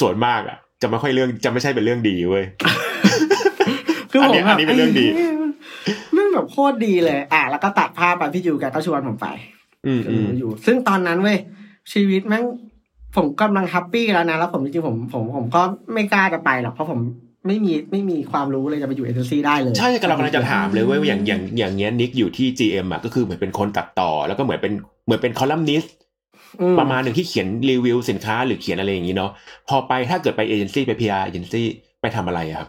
[0.00, 2.44] ส่วนมากอะจะไม่ค่อยเรื่องจะไม่ใช่เป็นเรื่องดีเว้ย
[4.10, 5.43] คือผมอันนี้แบบอันนี้เป็นเรื่องดีไหี้ย
[6.34, 9.28] แม่งแบบโคตรดีเลย อะแล้วก็ตัดภาพไปพี่ยูแกก็ชวนผมไป
[9.86, 11.38] อืมอืมอยู่ ซึ่งตอนนั้นเว้ย
[11.92, 12.44] ชีวิตแม่ง
[13.16, 17.00] ผมกำลัง happy แล้วนะแล้วผมจริงๆผมผมผมก็ไม่กล้าจะไปหรอกเพราะผม
[17.46, 24.72] ไม่มีไม่มีความรู้เลยจะไปอยู่เอเจนซี่ได้เลย ใช่กำลังกำลังจะถามเลยเว่าอย่างอย่างอย่างเงี้ยนิคอยู่ที่ GM อะก็คือเหมือนเป็นคนตัดต่อ แล้วก็เหมือนเป็น
[25.04, 25.94] เหมือนเป็นคอลัมนิสต์
[26.60, 29.30] อืประมาณหนึ่งที่เขียนรีวิวสินค้าหรือเขียนอะไรอย่างนี้เนาะ
[29.68, 31.66] พอไปถ้าเกิดไปเอเจนซี่ไป PR เอเจนซี่
[32.00, 32.68] ไปทำอะไรอะครับ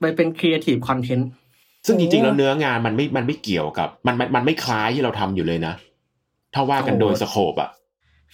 [0.00, 1.28] ไปเป็น creative content
[1.86, 5.74] ซึ่งจริงๆโอ้แล้วเนื้องานมันไม่มันไม่เกี่ยวกับ มันมันมันไม่คล้ายที่เราทำอยู่เลยนะ
[6.54, 7.70] ถ้าว่ากันโดย scope อะ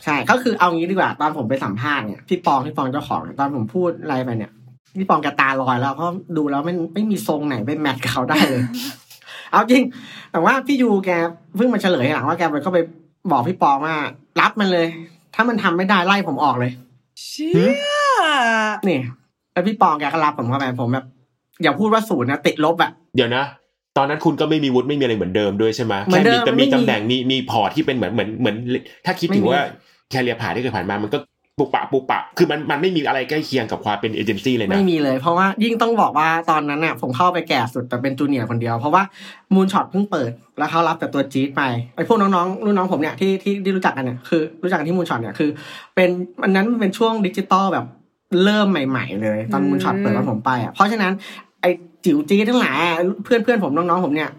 [0.05, 4.53] ใช่ก็คือเอางี้ดีกว่าตอนผมไปสัมภาษณ์เนี่ยพี่ปองพี่ปองเจ้าของเนี่ยตอนผมพูดอะไรไปเนี่ย
[4.99, 8.63] พี่ปองแกตาลอยแล้วเพราะดูแล้วไม่ไม่มีทรงไหนไป match กับเขาได้เลย
[9.53, 9.83] เอาจริง
[10.33, 11.11] แต่ว่าพี่ยูแก
[11.57, 12.79] เพิ่งมาเฉลยหลังว่าแกไปก็ไป
[13.31, 13.95] บอกพี่ปองว่า
[14.41, 14.87] รับมันเลย
[15.35, 16.73] ถ้ามันทำไม่ได้ไล่ผมออกเลย
[17.23, 19.01] เชี่ยนี่
[19.53, 21.07] แล้วพี่ปองแกก็รับผมเข้าไปผมแบบ
[21.63, 23.45] อย่าพูดว่าศูนย์นะติดลบอะ เดี๋ยวนะ
[23.97, 28.57] ตอนนั้นคุณก็ไม่มีวุฒิไม่มีอะไรเหมือนเดิมด้วยใช่ไหมเหมือแค่นเดิมีมแต่ไม่มีมีตำแหน่งมีมี port ที่เป็นเหมือนเหมือนเหมือน
[29.07, 29.65] ถ้าคิดถึงไม่มีว่า
[30.11, 31.19] career path ที่เคยผ่านมามันก็
[31.59, 39.03] ปุกปะปุกปะ คือมันมันไม่มีอะไรใกล้เคียงกับความเป็นเอเจนซี่เลยนะ ไม่มีเลย เพราะว่ายิ่งต้องบอกว่าตอนนั้นน่ะผมเข้าไปแก่สุดแต่เป็น junior คนเดียว เพราะว่า
[39.55, 41.63] Moonshot เพิ่งเปิด แล้วเขารับแต่ตัวจี๊ดไป
[41.97, 45.51] ไอ้พวกน้องๆรุ่นน้องผมเนี่ยที่ที่ที่รู้จักกันเนี่ยคือรู้จักกันที่ Moonshot เนี่ยคือ
[45.95, 46.11] เป็น
[46.43, 47.87] อันนั้นมันเป็นช่วงดิจิตอลแบบ
[48.45, 51.13] เริ่มใหม่ ๆ เลย ตอน Moonshot เปิดตอนผมไปอะเพราะฉะนั้น
[51.46, 51.46] ไอ้
[52.07, 54.31] จิ๋วจี๊ดทั้งหลายอะเพื่อนเพื่อนๆผมน้องๆผมเนี่ย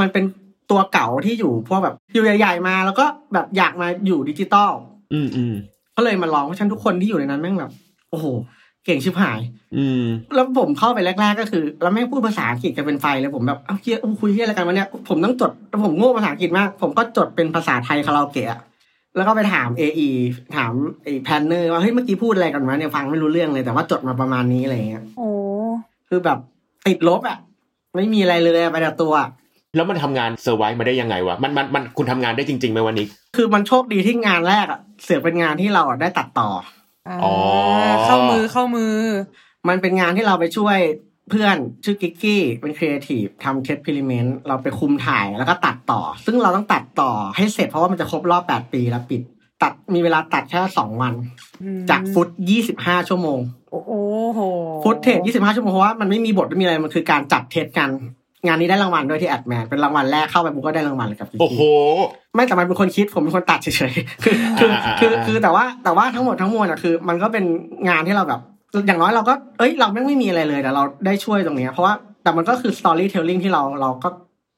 [0.00, 0.24] มันเป็น
[0.70, 4.70] ตัวเก๋าที่อยู่พวกแบบอยู่ใหญ่ๆมา แล้วก็แบบอยากมาอยู่ดิจิตอล
[5.12, 5.54] อืมอืม
[5.96, 7.72] ก็เลยมาลองเพราะฉะนั้นทุกคนที่อยู่ในนั้นแม่งแบบ
[8.10, 8.26] โอ้โห
[8.84, 9.40] เก่งชิบหาย
[9.76, 10.02] อืม
[10.34, 18.60] แล้วผมเข้าไปแรก ๆ ก็คือ แล้วแม่งพูดภาษาอังกฤษกันเป็นไฟเลยผมแบบเอ้าเหี้ยคุยเหี้ยอะไรกันวะเนี่ยผมต้องจดแล้วผมโง่ภาษาอังกฤษมาก ผมก็จดเป็นภาษาไทยคาราโอเกะอะ
[19.16, 20.08] แล้วก็ไปถาม AE
[20.56, 25.28] ถามไอ้ planner ว่าเฮ้ยเมื่อกี้พูดอะไรกันวะเนี่ยฟังไม่รู้เรื่องเลยแต่ว่าจดมาประมาณนี้อะไรเงี้ยโอ้
[26.08, 26.38] คือแบบ
[26.86, 27.38] ติดลบอะ
[27.96, 29.28] ไม่มีอะไรเลยอะไปแต่ตัวอะ
[29.76, 36.50] แล้วมันทำงาน survive มาได้ยังไงวะมันมันมันคุณทำงานได้จริงๆไหมวันนี้ คือมันโชคดีที่งานแรกอะเสือกเป็นงานที่เราอะได้ตัดต่อ
[37.24, 37.34] อ๋อ
[38.04, 38.94] เข้ามือเข้ามือ
[39.68, 40.78] มันเป็นงานที่เราไปช่วย
[41.30, 49.22] เพื่อนชื่อกิกกี้เป็นครีเอทีฟทำ experiment เราไปคุมถ่ายแล้วก็ตัดต่อ ซึ่งเราต้องตัดต่อให้เสร็จเพราะว่ามันจะครบรอบแปดปีแล้วปิด
[49.62, 51.14] ตัดมีเวลาตัดแค่สองวัน
[51.90, 53.38] จากฟุตยี่สิบห้าชั่วโมง
[53.88, 54.02] โอ้
[54.34, 54.40] โห
[54.84, 57.90] ฟุตเทจ25ชั่วโมงเพราะว่ามันไม่มีบทไม่มีอะไรมันคือการจับเทสกัน
[58.46, 61.60] งานนี้ได้รางวัลด้วยที่แอดแมนเป็นรางวัลแรกเข้าไปปุ๊บก็ได้รางวัลเลยกับโอ้โห
[62.34, 67.44] ไม่แต่มันเป็นคนคิดผมเป็นคนตัดเฉยๆคือคืออ่าอ่าคืออ่าคือแต่ว่าแต่ว่าทั้งหมดทั้งมวลอะคือ มันก็เป็น
[67.88, 68.40] งานที่เราแบบ
[68.86, 74.08] อย่างน้อยเราก็เอ้ยเราไม่ไม่มีอะไรเลยแต่เราได้ช่วยตรงเนี้ยเพราะว่าแต่มันก็คือ storytelling ที่เราเราก็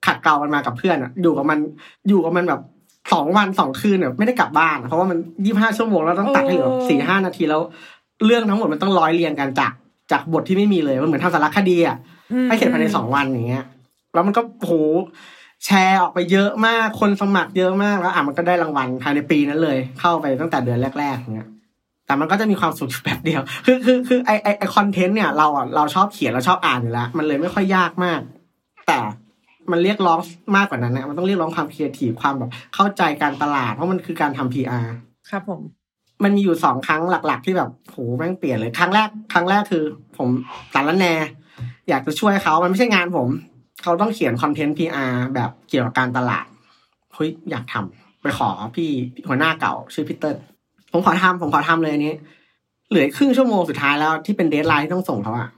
[0.07, 1.59] ขัดเกลากันมากับเพื่อนอะอยู่กับมัน
[2.09, 2.61] อยู่กับมันแบบ
[3.13, 7.61] สองวันสองคืนเนี่ยไม่ได้กลับบ้าน เพราะว่ามันยี่ห้าชั่วโมงแล้วต้องตัดให้เหลือสี่ห้านาทีแล้ว
[8.27, 9.73] เรื่องทั้งหมดมันต้องร้อยเรียงกันจาก
[10.13, 11.97] จากบทที่ไม่มีเลยมันเหมือนทำสารคดีอะ
[12.49, 13.65] ให้เสร็จภายในสองวันอย่างเงี้ย
[14.15, 14.73] แล้วมันก็โห
[15.65, 21.49] แชร์ออกไปเยอะมากคนสมัครเยอะมากแล้วอะมันก็ได้รางวัลภายในปีนั้นเลย เข้าไปตั้งแต่เดือนแรกๆอย่างเงี้ย
[22.07, 28.21] แต่มันก็จะมีความสุขอยู่แบบเดียว คือคือคือไอไอไอคอนเทนต์เนี่ยเราอะเราชอบเขียนเราชอบอ่านอยู่แล้วมันเลยไม่ค่อยยากมาก
[28.87, 28.99] แต่
[29.71, 30.19] มันเรียกร้อง
[30.57, 34.87] มากกว่านั้นนะมันต้องเรียกร้องความครีเอทีฟความแบบเข้าใจการตลาด เพราะมันคือการทำ PR
[35.31, 35.61] ครับผม
[36.23, 39.85] มันมีอยู่สองครั้งหลัก ๆ ที่แบบโหแม่งเปลี่ยนเลยครั้งแรกครั้งแรกคือ
[40.19, 40.29] ผม
[40.75, 41.07] สาระแน
[41.89, 43.29] อยากจะช่วยเขามันไม่ใช่งานผม
[43.83, 46.47] เขาต้องเขียนคอนเทนต์ PR แบบเกี่ยวกับการตลาด
[47.15, 48.91] เฮ้ยอยากทำไปขอพี่
[49.29, 50.41] หัวหน้าเก่าชื่อพี่เติ้ล
[50.93, 52.15] ผมขอทำผมขอทำเลยอันนี้
[52.91, 55.49] เหลือครึ่งชั่วโมงสุดท้ายแล้วที่เป็น deadline ที่ต้องส่งเขาอะ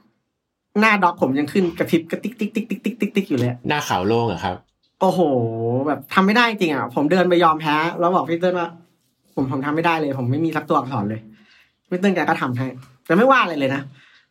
[0.81, 4.57] หน้า doc ผมยังขึ้นกระพริบกระติ๊กติ๊กติ๊กติ๊กติ๊กติ๊กติ๊กอยู่เลย หน้าขาวโล่งอะครับ
[5.01, 5.21] โอ้โห
[5.87, 8.69] แบบทำไม่ได้จริงอะผมเดินไปยอมแพ้ แล้วบอกพี่เติ้ลว่า
[9.35, 11.21] ผมผมทำไม่ได้เลย ผมไม่มีสักตัวอักษรเลย
[11.91, 12.67] พี่เติ้ลแกก็ทำให้
[13.07, 13.83] แต่ไม่ว่าอะไรเลยนะ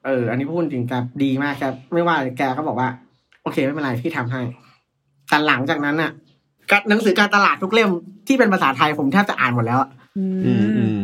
[0.05, 2.89] เออ อันนี้พูดจริงแกดีมากแกไม่ว่าเลยแกก็บอกว่า
[3.43, 4.41] โอเคไม่เป็นไรพี่ทำให้
[5.29, 6.11] แต่หลังจากนั้นอะ
[6.71, 7.89] กหนังสือการตลาดทุกเล่ม
[8.27, 10.97] ที่เป็นภาษาไทยผมแทบจะอ่านหมดแล้วอะอือืมอืมม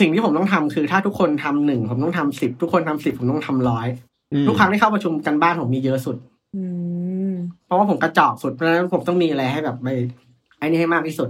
[0.00, 3.86] สิ่งที่ผมต้องทำคือ ถ้าทุกคนทำหนึ่งผมต้องทำสิบทุกคนทำสิบผมต้องทำร้อย
[4.32, 6.16] อืมทุกครั้งที่เข้าประชุมกันบ้านผมมีเยอะสุด
[6.56, 6.62] อื
[7.30, 7.32] ม
[7.64, 9.88] เพราะว่าผมกระจอกสุดเพราะฉะนั้นผมต้องมีอะไรให้แบบไป
[10.58, 11.28] ไอ้นี่ให้มากที่สุด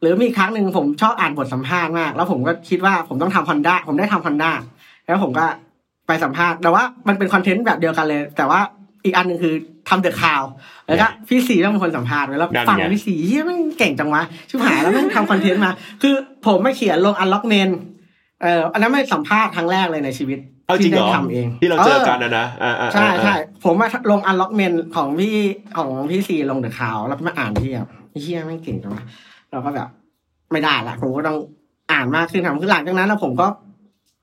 [0.00, 4.52] หรือมีครั้งหนึ่งผมชอบอ่านบทสัมภาษณ์มาก แล้วผมก็คิดว่าผมต้องทำฮอนด้าผมได้ทำฮอนด้า
[5.06, 5.46] แล้วผมก็
[6.06, 8.60] ไปสัมภาษณ์แต่ว่ามันเป็นคอนเทนต์แบบเดียวกันเลย แต่ว่า
[9.04, 9.54] อีกอันหนึ่งคือ
[9.88, 10.42] ทำเดอะข่าว
[10.86, 16.14] แล้วก็พี่สีต้องเป็นคนสัมภาษณ์ไว้แล้วนั่นไงฟังพี่สีเฮ้ยมันเก่งจังวะชิบหายแล้วมันทำคอนเทนต์มา คือ
[16.46, 17.68] ผมไม่เขียนลง Unlockmen
[18.42, 25.36] เอ่ออันนั้นไม่สัมภาษณ์ครั้งแรกเลยในชีวิตเอาจริงเหรอที่ได้ทำเองที่เราเจอกันนะนะอ่าอ่าใช่อ่าใช่ผมมาลง Unlockmen ของพี่
[25.76, 27.88] ของพี่ซีลง The Cloud แล้วมาอ่านที่แบบ
[28.20, 29.04] เหี้ยแม่งเก่งจังวะ
[29.56, 29.88] เราก็แบบ
[30.52, 31.38] ไม่ได้ละผมก็ต้อง
[31.92, 33.46] อ่านมากขึ้นทำคือหลังจากนั้นนะผมก็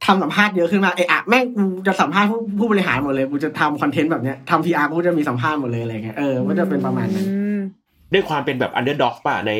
[0.06, 7.60] ทำสัมภาษณ์เยอะขึ้นมาเอะอะแม่งกูจะสัมภาษณ์ผู้ผู้บริหารหมดเลยกูจะทำคอนเทนต์แบบเนี้ยทำ PR กูจะมีสัมภาษณ์หมดเลยอะไรเงี้ยเออก็จะเป็นประมาณนั้นอืม
[8.14, 9.52] ด้วยความเป็นแบบอันเดอร์ด็อกป่ะใน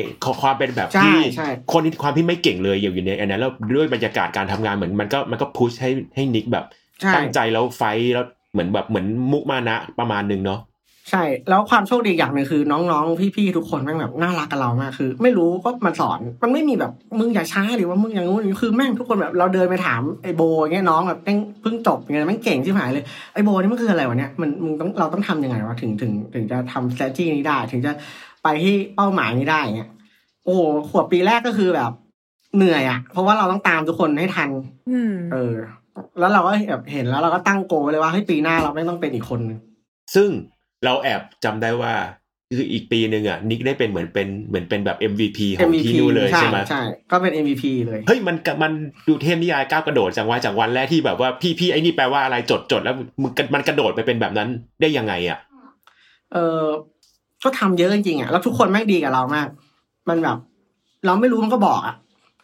[0.42, 6.64] ความเป็นแบบใช่ที่ใช่คนที่ความที่ไม่เก่งเลยอยู่ในอันนั้นแล้วด้วยบรรยากาศการทำงานเหมือนมันก็มันก็พุชให้ให้นิกแบบ
[7.00, 10.60] ใช่ตั้งใจแล้วไฟท์แล้วเหมือนแบบเหมือนมุมานะประมาณนึงเนาะ
[11.10, 27.92] ใช่ แล้วความโชคดีอย่างหนึ่งคือ น้องๆ พี่ๆทุกคนแม่งแบบน่ารักกับเรามากคือ ไม่รู้ก็มาสอนมันไม่มีแบบมึงอย่าช้าหรือว่ามึงอย่างงู้นคือแม่งทุกคนแบบเราเดินไปถามไอ้โบอย่างเงี้ยน้องแบบแม่งเพิ่งจบอย่างเงี้ยแม่งเก่งที่หายเลยไอ้โบนี่มันคืออะไรวะเนี่ยมันมึงต้องเราต้องทำยังไงวะถึงถึงถึงจะทำ strategy นี้ได้ ถึงจะ
[28.42, 29.90] ไปที่เป้าหมายนี้ได้เงี้ย
[30.44, 31.90] โอ้โหขวบปีแรกก็คือแบบ
[32.56, 34.50] เหนื่อยอะเพราะว่าเราต้องตามทุกคนให้ทัน
[34.90, 35.54] อืมเออ
[36.18, 39.58] แล้วเราก็แบบเห็นแล้วเราก็ตั้งโกลไว้เลยว่าเฮ้ยปีหน้าเราไม่ต้องเป็นอีกคนนึง
[40.14, 40.30] ซึ่ง
[40.84, 41.94] เราแอบจำได้ว่า
[42.56, 48.72] คืออีกปีหนึ่งอะนิกได้เป็นเหมือนเป็นเหมือนเป็นแบบ MVP ของที่นู่นเลยใช่ไหมใช่ก็เป็น MVP เลยเฮ้ยมันกะมัน
[49.08, 54.48] ดูเทพนิยายก้าวกระโดดจังว่าจากวันแรกที่แบบว่าพี่พี่ไอ้นี่แปลว่าอะไรจดจดแล้วมันมันกระโดดไปเป็นแบบนั้น
[54.80, 55.38] ได้ยังไงอะ
[56.32, 56.64] เออ
[57.44, 59.48] ก็ทำเยอะจริงๆอะแล้วทุกคนแม่งดีกับเรามาก
[60.08, 60.36] มันแบบ
[61.06, 61.94] เราไม่รู้มันก็บอกอะ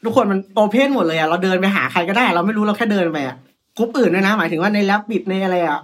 [0.04, 3.36] ทุกคนมัน open หมดเลยอะเราเดินไปหาใครก็ได้ เราไม่รู้เราแค่เดินไปอะ
[3.76, 5.80] กรุ๊ปอื่นด้วยนะ หมายถึงว่าใน Rabbit ในอะไรอะ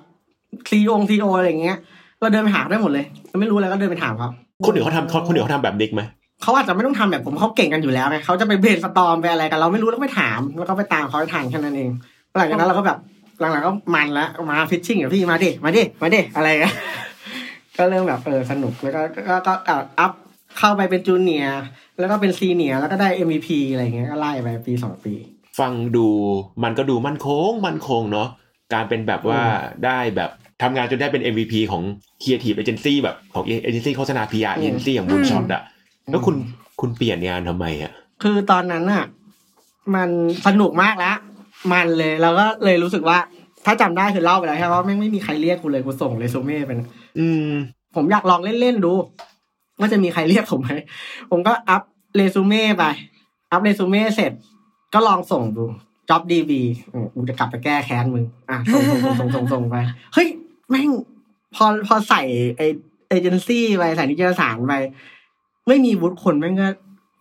[0.71, 1.79] ซีอง CEO อะไรอย่างเงี้ย
[2.21, 4.31] เราเดินไปหาได้หมดเลยเราไม่รู้อะไรก็เดินไปถามเขา
[4.67, 6.03] คนอื่นเขาทำเขาคนอื่นเขาทำแบบนิกไหม
[6.43, 11.91] เขาอาจจะไม่ต้องทำแบบผมเขาเก่งกันอยู่แล้วไงเขาจะไป brainstorm ไปอะไรกันเราไม่รู้แล้วก็ไปถามแล้วก็ไปตามเขาให้ทันแค่นั้นเอง
[12.39, 12.99] หลังจากนั้นเราก็แบบ
[13.41, 16.75] หลังๆก็มันแล้วมา pitching กับพี่มาดิมาดิมาดิอะไรเงี้ย
[17.77, 20.13] ก็เริ่มแบบเออสนุกแล้วก็ก็ก็ก็อัพ
[20.59, 21.63] เข้าไปเป็น junior
[21.99, 25.15] แล้วก็เป็น senior แล้วก็ได้ MVP อะไรเงี้ยก็ไล่ไปปีสองปี
[25.59, 26.09] ฟังดู
[26.65, 28.29] มันก็ดูมั่นคงมั่นคงเนาะ
[28.75, 29.41] การเป็นแบบว่า
[29.85, 30.31] ได้แบบ
[30.63, 31.83] ทำงานจนได้เป็น MVP ของ
[32.23, 35.63] Creative Agency แบบของเอเจนซี่โฆษณา PR อืมเอเจนซี่อย่าง Moonshot อะ
[36.11, 36.37] แล้วคุณ
[36.81, 37.93] คุณเปลี่ยนงานทำไมอะ
[38.23, 39.05] คือตอนนั้นน่ะ
[39.95, 40.09] มัน
[40.47, 41.17] สนุกมากแล้ว
[41.73, 43.19] มันเลยเราก็เลยรู้สึกว่า
[43.67, 46.89] ถ้าจำได้คือเล่าไปแล้วใช่ไหมว่าแม่งไม่มีใครเรียกกูเลยกูส่งเรซูเม่ไปนะ
[47.19, 47.51] อืม
[47.97, 48.93] ผมอยากลองเล่นๆดู
[49.79, 50.71] ว่าจะมีใครเรียกผมไหม
[51.31, 51.83] ผมก็อัพ
[52.17, 52.85] เรซูเม่ไป
[53.53, 54.33] อัพเรซูเม่เสร็จ
[54.95, 55.65] ก็ลองส่งดู
[56.09, 56.61] จ็อบดีบี
[57.15, 59.77] กูจะกลับไปแก้แค้นมึง อะส่งส่งส่งส่งส่งส่งไป
[60.15, 60.29] เฮ้ย
[60.71, 60.89] แม่ง
[61.55, 62.23] พอพอใส่
[62.57, 62.63] ไอ
[63.09, 64.75] เอเจนซี่ไปใส่นิตยสารไป
[65.69, 66.69] ไม่มีวุฒิคนแม่งก็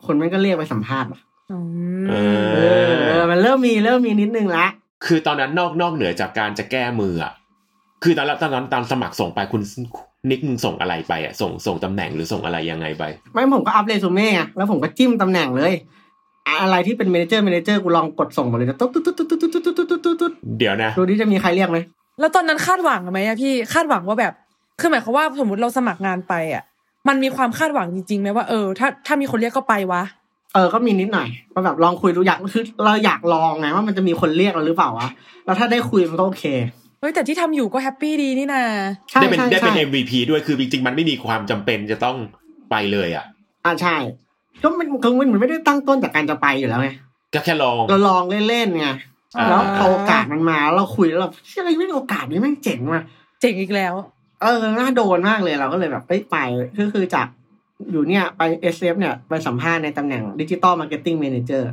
[0.06, 1.58] คนแม่งก็เรียกไปสัมภาษณ์ว่ะอื
[2.04, 2.14] มเอ
[2.54, 4.66] เออเออ มันเริ่มมีเริ่มมีนิดนึงละ
[5.06, 7.34] คือตอนนั้นนอกนอกเหนือจากการจะแก้มืออะ
[8.04, 9.62] คือตอนตอนนั้นตอนสมัครส่งไปคุณ
[10.30, 13.04] นิกมึงส่งอะไรไปอะส่งส่งตำแหน่งหรือส่งอะไรยังไงไป
[13.34, 15.74] ไม่ผมก็อัพเรซูเม่ไงแล้วผมก็จิ้มตำแหน่งเลย
[16.62, 21.78] อะไรที่เป็น manager manager กูลองกดส่งหมดเลยนะตุ๊ดตุ๊ดตุ๊ดตุ๊ดตุ๊ดตุ๊ดตุ๊ดตุ๊ดตุ๊ดตุ๊ดเดี๋ยวนะดูดิจะมีใครเรียกไหม
[22.20, 24.34] แล้วตอนนั้นคาดหวังไหมอะพี่คาดหวังว่าแบบ
[24.80, 26.64] คือหมายความว่าสมมติเราสมัครงานไปอะ
[27.08, 30.04] มันมีความคาดหวังจริงๆไหมว่าเออถ้าถ้ามีคนเรียกก็ไปวะ
[30.54, 35.08] เออก็มีนิดหน่อยว่าแบบลองคุยดูอยากคือเราอยากลองไงว่ามันจะมีคนเรียกเราหรือเปล่าวะ
[35.46, 36.44] แล้วถ้าได้คุยมันก็โอเค
[37.00, 38.64] เฮ้ยแต่ที่ทำอยู่ก็ happy ดีนี่นา
[39.12, 42.16] ใช่ได้เป็นใช่ได้เป็นใช่ MVP ด้วยคือจริงๆมันไม่มีความจำเป็นจะต้อง
[42.72, 43.26] ไปเลยอะ
[43.66, 43.96] อ่าใช่
[44.64, 46.90] ก็มันคือมันไม่ได้ตั้งต้นจากการจะไปอยู่แล้วไง
[47.34, 48.96] ก็แค่ลองเราลองเล่นๆไงอ่า
[49.50, 53.02] แล้วพอโอกาสมันมาแล้วเราคุยแล้วเราเชื่ออะไรไม่โอกาสนี้แม่งเจ๋งว่ะ
[53.42, 53.94] เจ๋งอีกแล้ว
[54.42, 56.38] เออน่าโดนมากเลยเราก็เลยแบบไปไป
[56.80, 57.28] ก็คือจาก
[57.92, 61.72] อยู่เนี่ยไปเอสเเนี่ยไปสัมภาษณ์ในตำแหน่งดิจิตอลมาร์เก็ตติ้ง a ม a เจอร์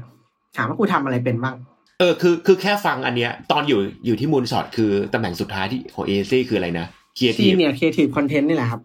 [0.57, 1.57] ถามว่ากูทำอะไรเป็นบ้าง
[1.99, 8.81] เออคือคือแค่ฟังอันเนี้ยตอนอยู่อยู่ที่มูลช็อตคือตำแหน่งสุดท้ายที่ของเอซี่คืออะไรนะครีเอซีทีฟเนี่ยครีเอทีฟคอนเทนต์นี่แหละครับ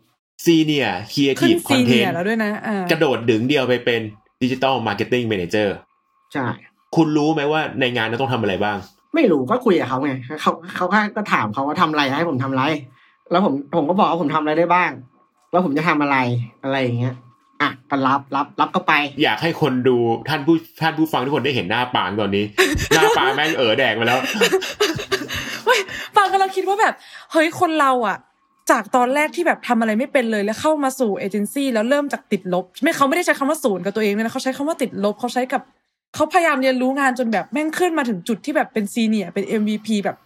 [0.46, 4.02] ซีเนียครีเอขึ้ทีนฟคอซีนเทเนีนยต์แล้วด้วยนะอ่ากระโดดดึงเดียวไปเป็น
[4.44, 5.76] ดิจิตอลมาร์เก็ตติ้ง a ม a เจอร์
[6.34, 6.46] ใช่
[6.96, 8.78] คุณรู้ไหมว่าในงานเราต้องทำอะไรบ้าง
[9.16, 12.64] ไม่รู้ก็คุยกับเขาไงเขาเขาแค่ก็ถามเขาว่าทำอะไรให้ผมทำอะไร
[13.32, 14.92] แล้วผมผมก็บอกว่าผมทำอะไรได้บ้าง
[15.52, 16.18] แล้วผมจะทำอะไร
[16.64, 17.16] อะไรอย่างเงี้ย
[17.62, 19.98] อะก็รับรับรับก็ไป อยากให้คนดู
[20.30, 22.46] ท่านผู้ท่านผู้ฟังทุกคนได้เห็นหน้าปางตอนนี้
[22.96, 24.20] หน้าปางแม่งเอ๋อแดงไปแล้ว
[25.66, 25.80] เฮ้ย
[26.16, 26.94] ฟังกันเราคิดว่าแบบ
[27.32, 28.18] เฮ้ยคนเราอะ
[28.72, 35.62] จากตอนแรกที่แบบทำอะไรไม่เป็นเลยแล้วเข้ามาสู่เอเจนซี่แล้วเริ่มจากติดลบ ไม่เขาไม่ได้ใช้คำว่าศูนย์กับตัวเองเลยนะเขาใช้คำว่าติดลบเขาใช้กับ
[36.16, 40.18] เขาพยายามเรียนรู้งานจนแบบแม่งขึ้นมาถึงจุดที่แบบเป็นซีเนียร์เป็น MVP แบบ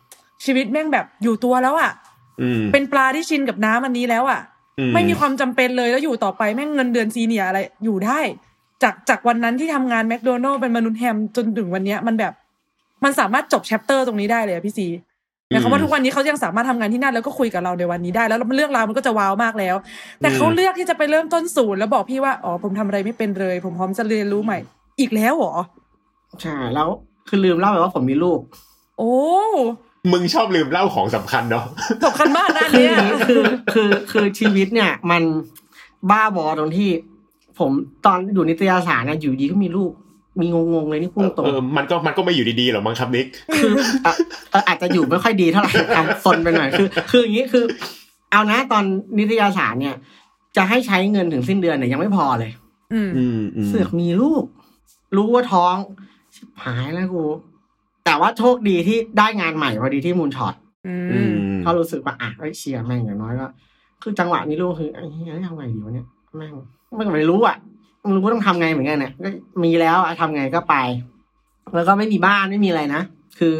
[0.45, 1.91] ชีวิตแม่งแบบอยู่ตัวแล้วอะ
[2.41, 4.39] อืมเป็นปลาที่ชินกับน้ำอันนี้แล้วอะ
[4.79, 8.19] อืไม่มีความจำเป็นเลยแล้วอยู่ต่อไปแม่งเงินเดือนซีเนียร์อะไรอยู่ได้
[8.83, 12.33] จากจากวันนั้นที่ทำงานแมคโดนัลเป็นมนุษย์แฮมจนถึงวันเนี้ย มันแบบ
[13.03, 14.87] มันสามารถจบแชปเตอร์ตรงนี้ได้เลยอะพี่ซี
[15.47, 19.75] หมายความว่าทุกวันนี้เขายังสามารถทำงานที่นั่นแล้วก็คุยกับเราในวันนี้ได้ แล้วเรื่องราวมันก็จะว้าวมากแล้ว
[20.19, 24.59] แต่เขาเลือกที่จะไปเริ่มต้นศูนย์แล้วบอกพี่ว่าอ๋อผมทำอะไรไม่เป็นเลย ผมพร้อมจะเรียนรู้ใหม่
[25.01, 25.55] อีกแล้วเหรอ
[26.41, 26.87] ใช่แล้ว
[27.27, 28.39] คือลืมเล่าไปว่าผมมีลูก
[28.97, 29.13] โอ้
[30.11, 31.65] มึงชอบลืมเล่าของสำคัญเนาะ
[32.05, 33.41] สำคัญมากนะอันคือเนี้ยคือ
[33.73, 35.21] คือคือชีวิตเนี่ย มัน
[36.09, 36.89] บ้าบอตรงที่
[37.59, 37.71] ผม
[38.05, 39.91] ตอนอยู่นิตยสารเนี่ยอยู่ดีก็มีลูก
[40.39, 43.25] มีงงๆเลยนี่พุ่งตรงเออมันก็มันก็ไม่อยู่ดีๆหรอกมั้งครับนิก
[43.57, 43.73] คือ
[44.05, 44.13] อะ
[44.51, 47.63] เอ่ออาจจะอยู่ไม่ค่อยดีเท่าไหร่อะซนไปหน่อยคือ คืออย่างนี้คือ
[48.31, 48.83] เอานะตอน
[49.17, 49.95] นิตยสารเนี่ย
[50.57, 52.51] จะให้ใช้เงินถึงสิ้นเดือนเนี่ยยังไม่พอเลย
[52.93, 54.43] อืมอืมอืมเสือกมีลูก
[55.15, 55.75] รู้ว่าท้อง
[56.35, 57.23] ชิบหายแล้วกู
[58.05, 60.53] แต่ว่าโชคดีที่ได้งานใหม่พอดีที่มูลช็อต
[60.87, 63.47] อือืมมก็รู้สึกว่าอะเอ้ยเชียร์แม่งอย่างน้อยก็
[64.01, 66.53] คือจังหวะนี้ลูกคือไอ้เหี้ยทำไงดีวะเนี่ยแม่ง
[66.95, 67.57] ไม่ไม่รู้อะ
[68.01, 69.29] ไม่รู้ว่าต้องทำไงเหมือนกันเนี่ยก็
[69.63, 70.75] มีแล้วอะทำไงก็ไป
[71.75, 73.01] แล้วก็ไม่มีบ้านไม่มีอะไรนะ
[73.39, 73.55] คือ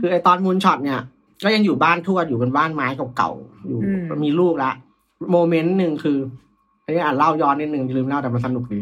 [0.00, 1.00] คือไอตอนมูลช็อตเนี่ย
[1.44, 3.80] ก็ยังอยู่บ้านทวดอยู่เป็นบ้านไม้เก่าๆอยู่
[4.24, 4.70] มีลูกละ
[5.32, 6.18] โมเมนต์หนึ่งคือ
[6.84, 8.80] อันนี้อ่านเล่าย้อนนิดนึงลืมเล่าแต่มันสนุกดี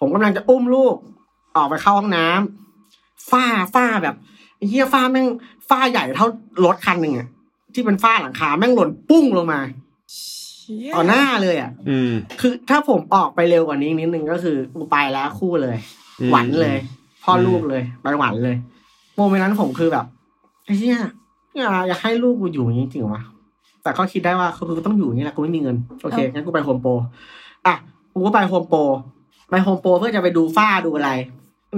[0.00, 0.96] ผมกำลังจะอุ้มลูก
[1.58, 3.44] ออกไปเข้าห้องน้ำฝ้า
[3.74, 4.14] ฝ้าแบบ
[4.56, 5.26] ไอ้เหี้ยฝ้าแม่ง
[5.68, 6.26] ฝ้าใหญ่เท่า
[6.64, 7.28] รถคันหนึ่งอะ
[7.74, 9.60] ที่เป็นฝ้าหลังคาแม่งหล่นปุ้งลงมา
[10.12, 15.76] เชี่ยต่อหน้าเลยอะอืมคือถ้าผมออกไปเร็วกว่านี้นิดนึงก็คือกูไปแล้วคู่เลย
[16.20, 16.76] อืมหวันเลย
[17.22, 18.56] พ่ออมลูกเลยไปหวันเลย
[19.16, 20.06] โมเมนต์นั้นผมคือแบบ
[20.64, 20.98] ไอ้เหี้ย
[21.56, 23.22] อยากอยากให้ลูกกูอยู่อย่างนี้จริงวะ
[23.82, 26.90] แต่ก็คิดได้ว่าคือกูต้องอยู่อย่างนี้แหละกูไม่มีเงินโอเคงั้นกูไปโฮมโปร
[27.66, 27.74] อะ
[28.12, 28.80] กูก็ไปโฮมโปร
[29.50, 31.10] ไปโฮมโปรเพื่อจะไปดูฝ้าดูอะไร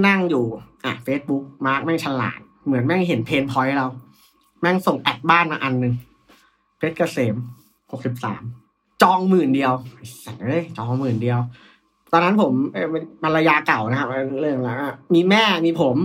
[0.07, 0.45] นั่งอยู่
[0.85, 3.87] อะเฟซบุ๊กมาร์กแม่งฉลาด เหมือนแม่งเห็น pain point เรา
[4.61, 5.95] แม่งส่ง ad บ้านมาอันหนึ่ง
[6.79, 7.35] เพชรเกษม
[7.91, 8.43] หกสิบสาม
[9.03, 11.39] จองหมื่นเดียวไอ้สัตว์เอ้ยจองหมื่นเดียว
[12.13, 14.09] ตอนนั้นผมเอ่อเป็นภรรยาเก่านะครับ
[14.41, 15.97] เรื่องแล้วอะมีแม่มีผม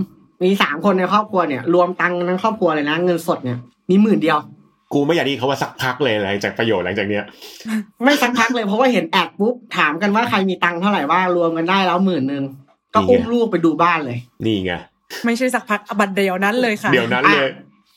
[0.44, 3.58] มีสามคนในครอบครัวเนี่ย รวมตังค์ทั้งครอบครัวเลยนะเงินสดเนี่ย
[3.90, 4.38] มีหมื่นเดียว
[4.92, 7.24] กูไม่อยากได้ยินเขาว่าสักพักเลยหลังจากประโยชน์หลังจากเนี้ย
[8.02, 12.44] ไม่สักพักเลยเพราะว่าเห็นแอดปุ๊บถามกันว่าใครมีตังค์เท่าไหร่ว่ารวมกันได้แล้วหมื่นหนึ่ง
[12.96, 14.72] ก็อุ้มลูกไปดูบ้านเลย นี่ไง
[15.24, 17.48] ไม่ใช่สักพักบัดเดียวนั้นเลยค่ะ เดี๋ยวนั้นเลย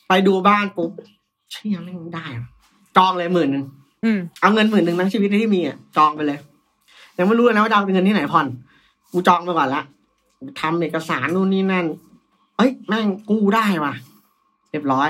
[0.08, 0.90] ไปดูบ้านปุ๊บ
[1.50, 2.46] เชี่ยไม่งได้อะ
[2.96, 3.64] จองเลยหมื่นหนึ่ง
[4.04, 6.38] อืมเอาเงินหมื่นหนึ่งทั้งชีวิตที่มีอะจองไปเลย
[7.18, 8.46] ยังไม่รู้เลยนะว่าจะเอาเงินที่ไหนผ่อน
[9.12, 9.82] กูจองไปก่อนละ
[10.60, 11.86] ทำเอกสารนู่นนี่นั่น
[12.56, 13.94] เอ้ยแม่งกู้ได้ว่ะ
[14.70, 15.08] เรียบร้อย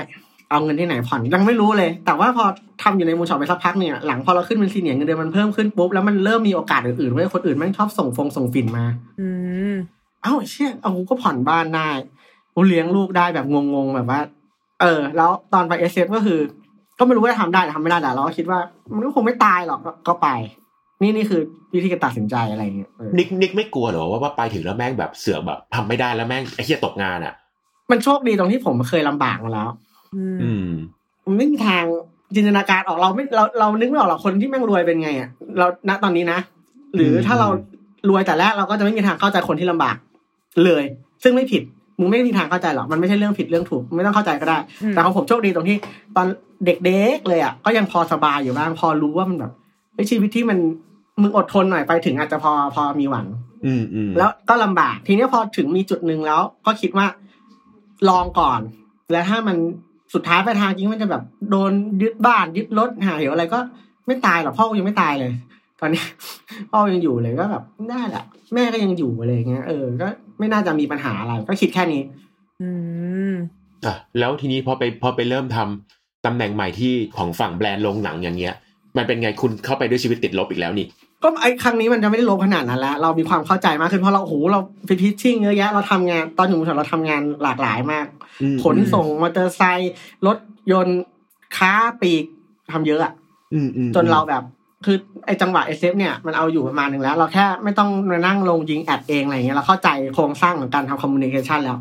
[0.51, 2.45] เอาเงินที่ไหนผ่อนยังไม่รู้เลย แต่ว่าพอ
[2.83, 8.85] ทำอยู่ในมูลช็อปไปสักพักเนี่ยหลังพอเราขึ้นเป็นซีเนียร์เงินเดือนมันเพิ่มขึ้นปุ๊บแล้วมันเริ่มมีโอกาสอื่นๆเว้ยคนอื่นแม่งชอบส่งฟงส่งฝิ่นมา
[9.19, 9.27] อื
[9.71, 9.73] ม
[10.23, 11.89] เอ้าเชี่ยเอากูก็ผ่อนบ้านได้
[12.53, 14.19] กูเลี้ยงลูกได้แบบงงๆแบบว่า
[14.81, 16.39] เออ แล้วตอนไปเอสเก็คือ
[16.99, 18.59] ก็ไม่รู้ว่าทำได้หรือทำไม่ได้แต่เราก็คิดว่า
[18.95, 20.27] มันก็คงไม่ตายหรอกก็ก็ไป
[21.01, 21.41] นี่นี่คือ
[21.73, 27.33] วิธีการตัดสินใจอะไรอย่างเงี้ยเออนิกนิกไม่กลัวเหรอว่าว่าไปถึงแล้วแม่งแบบเสือกแบบทำไม่ได้แล้วแม่งไอ้เหี้ยตกงานอะ
[27.91, 29.69] มันโชคดีตรงที่ผมเคยลำบากมาแล้ว
[30.15, 30.69] อืมอืม
[31.25, 31.83] มันไม่มีทาง
[32.35, 36.39] จินตนาการออกเราไม่เราเรานึกไม่ออกหรอกคนที่แม่งรวยเป็นไงอะเราณตอนนี้นะ
[36.95, 37.47] หรือถ้าเรา
[38.09, 39.95] รวยแต่แรกเราก็จะไม่มีทางเข้าใจคนที่ลำบาก
[40.65, 40.83] เลย
[41.23, 41.63] ซึ่งไม่ผิด
[41.99, 45.77] มึงไม่มีทางเข้าใจหรอกมันไม่ใช่เรื่องผิดเรื่องถูกไม่ต้องเข้าใจก็ได้อืมแต่ของผมโชคดีตรงที่
[46.15, 46.27] ตอน
[46.65, 49.51] เด็กๆเลยอะก็ยังพอสบายอยู่บ้างพอรู้ว่ามันแบบ
[49.95, 50.57] ไอ้ชีวิตที่มัน
[51.21, 53.25] มึงอดทนหน่อยไปถึงอาจจะพอพอมีหวัง
[53.65, 57.07] อืมอืมแล้วก็ลำบาก ทีเนี้ยพอถึงมีจุดหนึ่งแล้ว ก็คิดว่า
[58.09, 58.59] ลองก่อน
[59.11, 59.57] แล้วถ้ามัน
[60.13, 63.59] สุดท้ายไปลายทางจริงมันจะแบบโดนยึดบ้านยึดรถหายอะไรก็
[64.07, 65.31] ไม่ตายหรอกพ่อกูยังไม่ตายเลย
[65.81, 66.03] ตอนนี้
[66.71, 70.07] พ่อยังอยู่เลยก็แบบได้แหละแม่ก็ยังอยู่อะไรอย่างเงี้ยเออก็
[70.39, 72.01] ไม่น่าจะมีปัญหาอะไร ก็คิดแค่นี้
[72.61, 72.69] อื
[73.31, 73.33] ม
[73.85, 78.55] อะแล้วทีนี้พอไปพอไปเริ่มทำตำแหน่งใหม่ที่ของฝั่งแบรนด์โรงหนังอย่างเงี้ย
[78.97, 80.85] มันเป็นไงคุณเข้าไปด้วยชีวิตติดลบอีกแล้วนี่
[81.23, 88.05] ก็ไอ้ครั้งนี้มันจะไม่ได้ลบขนาดนั้นแล้ว เรามีความเข้าใจมากขึ้นเพราะเราโอ้โหเราไปพิชชิ่งเยอะแยะเราทำงาน ตอนอยู่มือถือเราทำงานหลากหลายมาก
[88.41, 89.93] อืมขนส่งมอเตอร์ไซค์
[90.27, 90.37] รถ
[90.71, 91.01] ยนต์
[91.57, 92.25] ค้าปลีก
[92.71, 93.13] ทำเยอะอะ
[93.53, 94.43] อืมอืมจนเราแบบ
[94.85, 101.77] คือไอ้จังหวะเอเเนี่ยมันเอาอยู่ประมาณหนึ่งแล้ว เราแค่ไม่ต้องมานั่งลงยิง ad เองอะไรเงี้ยเราเข้าใจโครงสร้างของการทำ communication แล้ว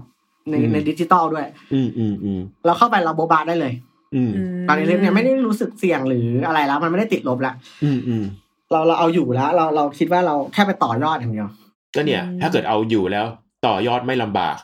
[0.50, 3.72] ในในดิจิตอลด้วย อืมอืมอืมเราเข้าไปเราโบบาได้เลย
[4.14, 4.30] อืม
[4.68, 8.24] ตอนเอเนี่ยไม่ได้รู้สึกเสี่ยงหรืออะไรแล้ว มันไม่ได้ติดลบแล้วอืมอืม
[8.72, 11.48] เราเราเอาอยู่แล้ว เราเราคิดว่าเราแค่ไปต่อยอดอย่างเดียว
[11.94, 13.26] ก็เนี่ย ถ้าเกิดเอาอยู่แล้ว
[13.66, 14.56] ต่อยอดไม่ลำบาก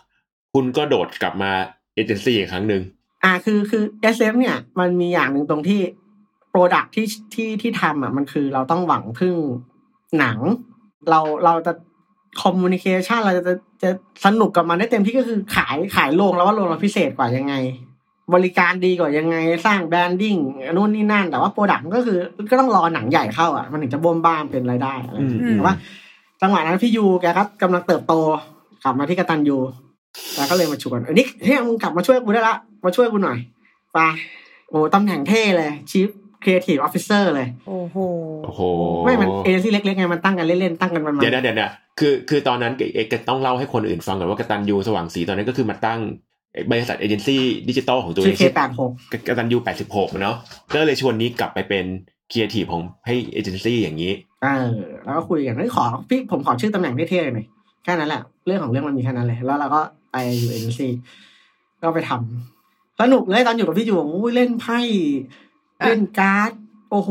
[0.54, 1.50] คุณก็โดดกลับมา
[1.94, 2.82] เอเจนซี่อีกครั้งหนึ่ง
[3.24, 3.82] อ่าคือคือ
[4.14, 5.80] SF เนี่ย มันมีอย่างหนึ่งตรงที่
[6.50, 9.36] product ที่ที่ที่ทำอะมันคือเราต้องหวังพึ่ง
[10.18, 10.38] หนัง
[11.10, 11.72] เราเราจะ
[12.42, 13.90] communication เราจะจะจะ
[14.24, 17.54] สนุกกับมันได้เต็มที่ก็คือขายขายโรงแล้วว่าโรงเราพิเศษกว่ายังไง
[18.34, 20.36] บริการดีกว่ายังไงสร้าง branding
[20.76, 22.18] นู่นนี่นั่น แต่ว่า product ก็คือ
[22.50, 25.74] ก็ต้องรอหนังใหญ่เข้าอะมันถึงจะบ่มบ้ามเป็นรายได้อะไรอย่างเงี้ยอืมแต่ว่า
[26.42, 28.14] จังหวะนั้นพี่ยูแกก็กำลังเติบโต
[28.84, 29.58] กลับมาที่กตันยู
[30.36, 33.38] แล้วก็เลยมาชวนเออนิกเฮ้ยมึงกลับมาช่วยกูได้ละมาช่วยกูหน่อย
[33.92, 33.98] ไป
[34.70, 36.08] โอ้ตำแหน่งเท่เลย Chief
[36.42, 37.96] Creative Officer เลย โอ้โห
[38.44, 38.62] โอ้โห
[39.04, 46.00] ไม่มันเอเจนซี่เล็กๆไงมันตั้งกันเล่นๆตั้งกันมันๆเดี๋ยวนะเดี๋ยวนะคือคือตอนนั้นเอกต้องเล่าให้คนอื่นฟังก่อนว่ากตันยูสว่างสีตอนนั้นก็คือมาตั้ง
[46.70, 48.90] บริษัท agency digital ของตัวเอชื่องเคชื่อแปดหก
[49.26, 50.36] กตันยูแปดสิบหกเนาะ
[50.74, 51.84] ก็เลยชวนนี้กลับไปเป็น
[52.30, 57.46] ครีเอทีฟของให้เอเจนซี่อย่างนี้เออแล้วก็คุยกันเฮ้ยขอพี่ผมขอชื่อตำแหน่งเท่ๆหน่อย
[57.84, 59.80] แค่นั้นแหละ เรื่องของเรื่องมันมีแค่นั้นเลย แล้วเราก็
[60.12, 60.92] ไปอยู่เอเจนซี่
[61.82, 64.78] ก็ไปทำสนุกเลยตอนอยู่กับพี่อยู่โอ้ยเล่นไพ่
[65.84, 66.52] เล่นการ์ด
[66.90, 67.10] โอ้โห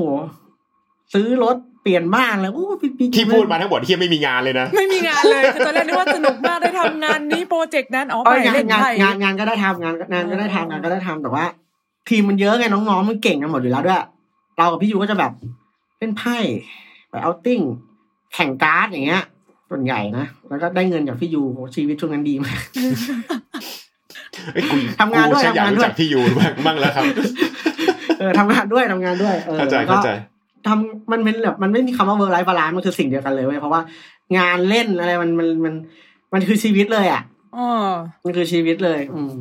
[1.14, 11.46] ซื้อรถ เปลี่ยนบ้านเลยโอ้พี่พี่ที่พูดมาทั้งหมดที่ไม่มีงานเลยนะ ไม่มีงานเลยคือตอนแรกนึกว่าสนุกมากได้ทำงานนี้ project นั้นอ๋อเอไปองานเล่นงานไพ่งานงานก็ได้ทำงานงานก็ได้ทำงานก็ได้ทำแต่ว่า
[12.10, 14.04] ทีมมันเยอะไงน้องๆมันเก่งกันหมดอยู่แล้วด้วย
[14.58, 15.32] เรากับพี่ยูก็จะแบบ
[16.00, 16.38] เล่นไพ่
[17.10, 17.60] ไปเอาท์ติ้ง
[18.36, 19.24] แข่งการ์ดอย่างเงี้ย
[19.70, 22.60] ส่วนใหญ่นะแล้วก็ได้เงินจากพี่ยูโหชีวิตช่วงนั้นดีมาก
[24.54, 27.04] เอ้ยกูทำงานด้วยกูฉัอยากทำงานด้วยรู้จักพี่ยูบ้างบ้างแล้วครับ
[28.20, 30.10] เออทำงานด้วยทำงานด้วยเออเข้าใจแล้วก็เข้าใจ
[30.68, 33.82] ทำมันเป็นแบบมันไม่มีคำว่า work life balance มันคือสิ่งเดียวกันเลยเว้ยเพราะว่า
[34.38, 35.74] งานเล่นอะไรมันมันมัน
[36.34, 37.22] มันคือชีวิตเลยอะ
[37.58, 37.68] อ๋อ
[38.24, 39.34] มันคือชีวิตเลย อืม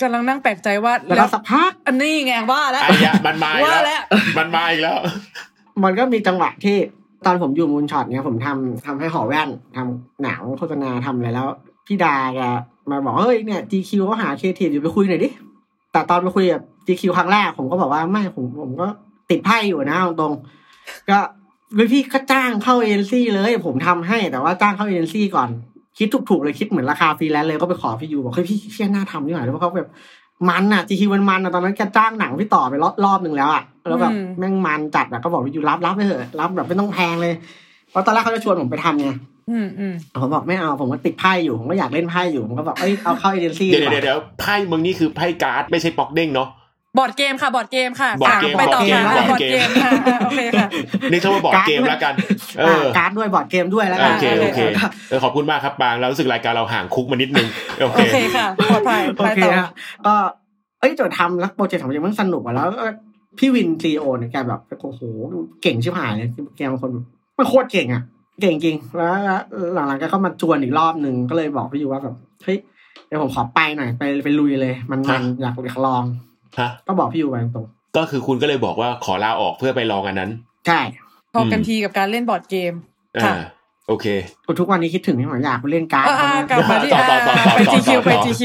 [0.00, 4.02] กำลังนั่งแปลกใจว่าแล้วก็สักพักอันนี้ไงว่าแล้วไอ้ยะมันมาอีกว่าแล้วแล้ว
[4.38, 4.98] มันมาอีกแล้ว
[5.84, 6.76] มันก็มีจังหวะที่
[7.26, 11.46] ตอนผมอยู่มูลช็อตเนี่ยผมทำทำให้หอแว่นทำหนังโฆษณาทำอะไรแล้ว
[11.86, 12.40] พี่ดาแก
[12.90, 15.28] มาบอกเฮ้ยเนี่ย GQ เขาหาเคทีอยู่ไปคุยหน่อยดิ
[15.92, 18.86] แต่ตอนไปคุยกับ GQ ครั้งแรกผมก็บอกว่าไม่ผมผมก็
[19.32, 21.18] ติดไพ่อยู่นะเอาตรงๆก็
[21.92, 25.48] พี่ก็จ้างเข้าเอ็นซี่เลย ผมทำให้แต่ว่าจ้างเข้าเอ็นซี่ก่อน
[25.98, 29.90] คิดถูกๆเลยคิดเหมือนราคาฟรีแลนซ์เลยก็ไปขอพี่ยูบอกเฮ้ยพี่เชี่ยน่าทำนี่หว่าแล้วเขาแบบ
[30.48, 37.34] มันอะ GQ มันมันอะตอนนั้นแกจ้างหนังพี่ต่อไปรอบรอบหนึ่งแล้วอะแล้วแบบอืมแม่งมันจัดอะก็บอกพี่ยูรับรับไปเถอะรับแบบไม่ต้องแพงเลย
[37.90, 39.10] เพราะตอนแรกเขาจะชวนผมไปทำไง
[39.50, 46.48] อืมอืมผมบอกไม่เอาผมก็ติดไพ่อยู่ผมก็อยากเล่นไพ่อยู่ผมก็บอกเอ้ยเอาเข้าเอเจนซี่เดี๋ยวดีกเดี๋ยวว่าเดี๋ยวไพ่มึงนี่คือไพ่การ์ดไม่ใช่ป๊อกเด้งเนาะ
[46.98, 50.68] board game ค่ะ board game ค่ะ board game อะไปต่อ board game ค่ะ board game ค่ะอะโอเคค่ะ
[51.12, 52.14] นึกซะว่า board game แล้วกัน
[52.58, 54.60] เออการ์ดด้วย board game ด้วยแล้วกันโอเคโอเค
[55.08, 59.70] เออขอบคุณมากครับปางเรารู้สึกรายการเราห่างคุกมานิดนึงโอเคโอเคค่ะปลอดภัยโอเคไปต่อฮะ
[60.06, 60.14] ก็
[60.80, 62.86] เอ้ยโจทย์ทำแล้ว project ของมันมันสนุกอะแล้วก็
[63.38, 65.00] พี่วิน CEO เนี่ยแกแบบโอ้โห
[65.62, 66.90] เก่งชิบหายเลยแกเป็นคน
[67.38, 68.02] มันโคตรเก่งอะ
[68.40, 69.14] เก่งจริงแล้ว
[69.74, 72.14] หลังๆแกก็มาชวนอีกรอบหนึ่งก็เลยบอกพี่ยูว่าแบบ
[72.44, 72.58] เฮ้ย
[73.06, 76.04] เดี๋ยวผมขอไปหน่อยไปไปลุยเลย มันมันอยากอยากลอง
[76.60, 80.80] ฮะก็บอกพี่ยูไปตรงก็คือคุณก็เลยบอกว่าขอลาออกเพื่อไปลองอันนั้นๆใช่
[81.32, 82.72] พอกันทีกับการเล่น board game
[83.16, 83.34] อ่าค่ะ
[83.88, 84.06] โอเค
[84.60, 88.42] ทุกวันนี้คิดถึงพี่หมออยากไปเล่นการ์ดอ่าอ่ากลับมาที่ต่อต่อต่อต่อไปต่อ GQ ต่อไป GQ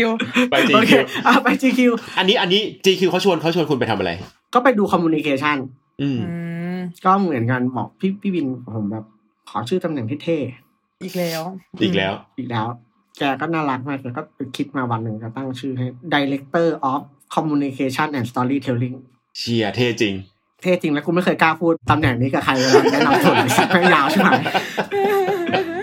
[0.50, 0.94] ไปโอเค GQ
[1.28, 1.80] อ่าไป GQ
[2.18, 4.12] อันนี้อันนี้ GQ เขาชวนเขาชวนคุณไปทำอะไร
[4.54, 5.58] ก็ไปดู communication
[6.02, 6.34] อืมอื
[6.76, 9.06] มก็เหมือนกันบอกพี่พี่วินผมแบบ
[9.50, 10.38] ขอชื่อตำแหน่งที่เท่
[11.04, 11.42] อีกแล้ว
[11.84, 12.66] อีกแล้วอีกแล้ว
[13.20, 17.02] แกก็น่ารักมากแกก็ไปคิดมาวันหนึ่งก็ตั้งชื่อให้ Director of
[17.36, 18.98] Communication and Storytelling
[19.38, 20.14] เชี่ยเท่จริง
[20.62, 24.32] เท่จริงแล้วกูไม่เคยกล้าพูดตำแหน่งนี้กับใครเลยแนะนำส่วนสักยาวใช่ไหม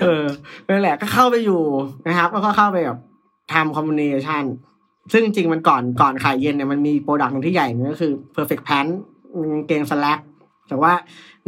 [0.03, 0.25] เออ
[0.69, 1.63] นั่นแหละก็เข้าไปอยู่
[2.07, 2.99] นะครับแล้วก็เข้าไปแบบ
[3.53, 4.45] ทำ communication
[5.13, 8.95] ซึ่งจริงๆมันก่อนก่อนขายเย็นเนี่ยมันมี product หนึ่งที่ใหญ่มันก็คือ perfect pants
[9.53, 10.19] กางเกงสแลก
[10.69, 10.93] แต่ว่า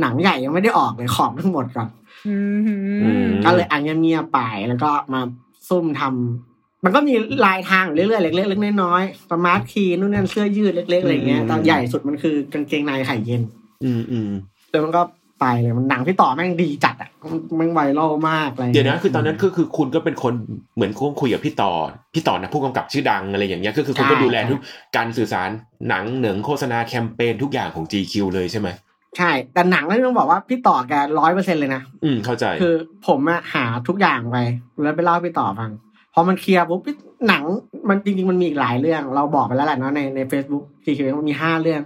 [0.01, 1.89] หนังใหญ่ยังไม่ได้ออกเลยของทั้งหมดก่อน
[2.29, 2.59] อืม
[3.03, 5.21] อืมก็เลยอันเงียบๆไปแล้วก็มา
[5.69, 7.15] ซุ่มทำ มันก็มี
[7.47, 13.43] ลายทางเรื่อยๆเล็กๆเล็กๆน้อยๆสมาร์ทคีนู่นนั่นเสื้อยืดเล็กๆอะไรเงี้ยอืมตอนใหญ่สุดมันคือกางเกงในไข่เย็น
[13.85, 14.31] อืมอืม
[14.71, 15.03] แล้วมันก็
[15.41, 17.11] ไปเลยมันหนังพี่ต่อแม่งดีจัดอะ
[17.59, 20.35] มันไวรัลมากอะไรเดี๋ยวนะคือตอนนั้นก็คือคุณก็เป็นคน
[20.77, 21.73] เหมือนคุคุยกับพี่ต่อ
[22.15, 24.61] พี่ต่อนะผู้กำกับชื่อดังอะไรอย่างเงี้ยก็คือคุณก็ดูแลทุก
[24.97, 25.51] การสื่อสาร
[25.89, 28.69] หนังเหนืองโฆษณาแคมเปญทุกอย่างของ GQ เลยใช่ไหม
[29.17, 32.75] ใช่ แต่หนังก็ต้องบอกว่าพี่ต่อแกร้อยเปอร์เซ็นเลยนะ อืมเข้าใจ คือ
[33.07, 34.37] ผมอะหาทุกอย่างไป
[34.83, 35.71] แล้วไปเล่าให้พี่ต่อฟัง
[36.19, 36.97] พอมัน clear ปุ๊บพี่
[37.29, 37.43] หนัง
[37.89, 41.81] มันจริงๆมันมีอีกหลายเรื่อง เราบอกไปแล้วแหละเนาะในในเฟซบุ๊ก GQ มันมีห้าเรื่อง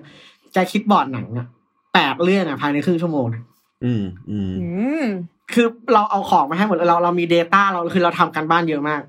[0.52, 1.46] แกคิดบอร์ดหนังอะ
[1.94, 3.42] แปดเรื่องอะภายในครึ่งชั่วโมงนะ
[3.84, 4.68] อืมอืมอื
[5.02, 5.04] ม
[5.52, 9.00] คือเราเอาของมาให้หมดเลยเราเรามี Data เราคือเราทำการบ้านเยอะมาก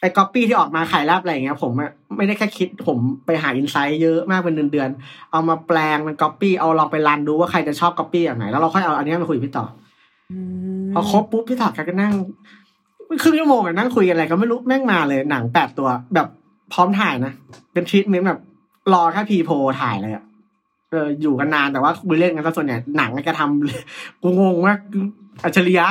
[0.00, 9.66] ไอ้ก๊อปปี้ที่ออกมาขายแล็บอะไรอย่างเงี้ย ผมอะไม่ได้แค่คิดผมไปหา insight เยอะมากเป็นเดือนๆเอามาแปลงเป็นก๊อปปี้เอาลองไป run ดูว่าใครจะชอบก๊อปปี้อย่างไหนแล้วเราค่อยเอาอันเนี้ยมาคุยกับพี่ต่อ
[10.94, 12.12] พอครบปุ๊บพี่ต่อแกก็นั่ง
[13.22, 16.28] ครึ่งชั่วโมงอะนั่งคุยกันอะไรก็ไม่รู้แม่งมาเลยหนังแปดตัว แบบ
[16.72, 17.32] พร้อมถ่ายนะ
[17.72, 18.40] เป็นทรีทเมนต์แบบ
[18.92, 19.50] รอแค่ PO
[19.80, 20.24] ถ่ายเลยอะ
[20.90, 24.78] เอออยู่กันนานแต่ว่าคุยเล่นกันซะส่วนใหญ่หนังก็ทำกูงงมาก
[25.44, 25.86] อัจฉริยะ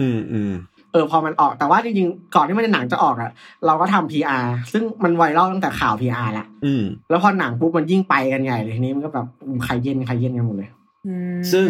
[0.00, 0.52] อืมอืม
[0.92, 3.30] เออพอมันออกแต่ว่าจริงๆก่อนที่มันจะหนังจะออกอะ
[3.66, 9.26] เราก็ทำ PR ซึ่งมัน viral ตั้งแต่ข่าว PR ละอืมแล้วพอหนังปุ๊บมันยิ่งไปกันใหญ่เลยทีนี้มันก็แบบ
[9.64, 10.70] ใครเย็นใครเย็นกันหมดเลย
[11.06, 11.66] อืมซึ่ง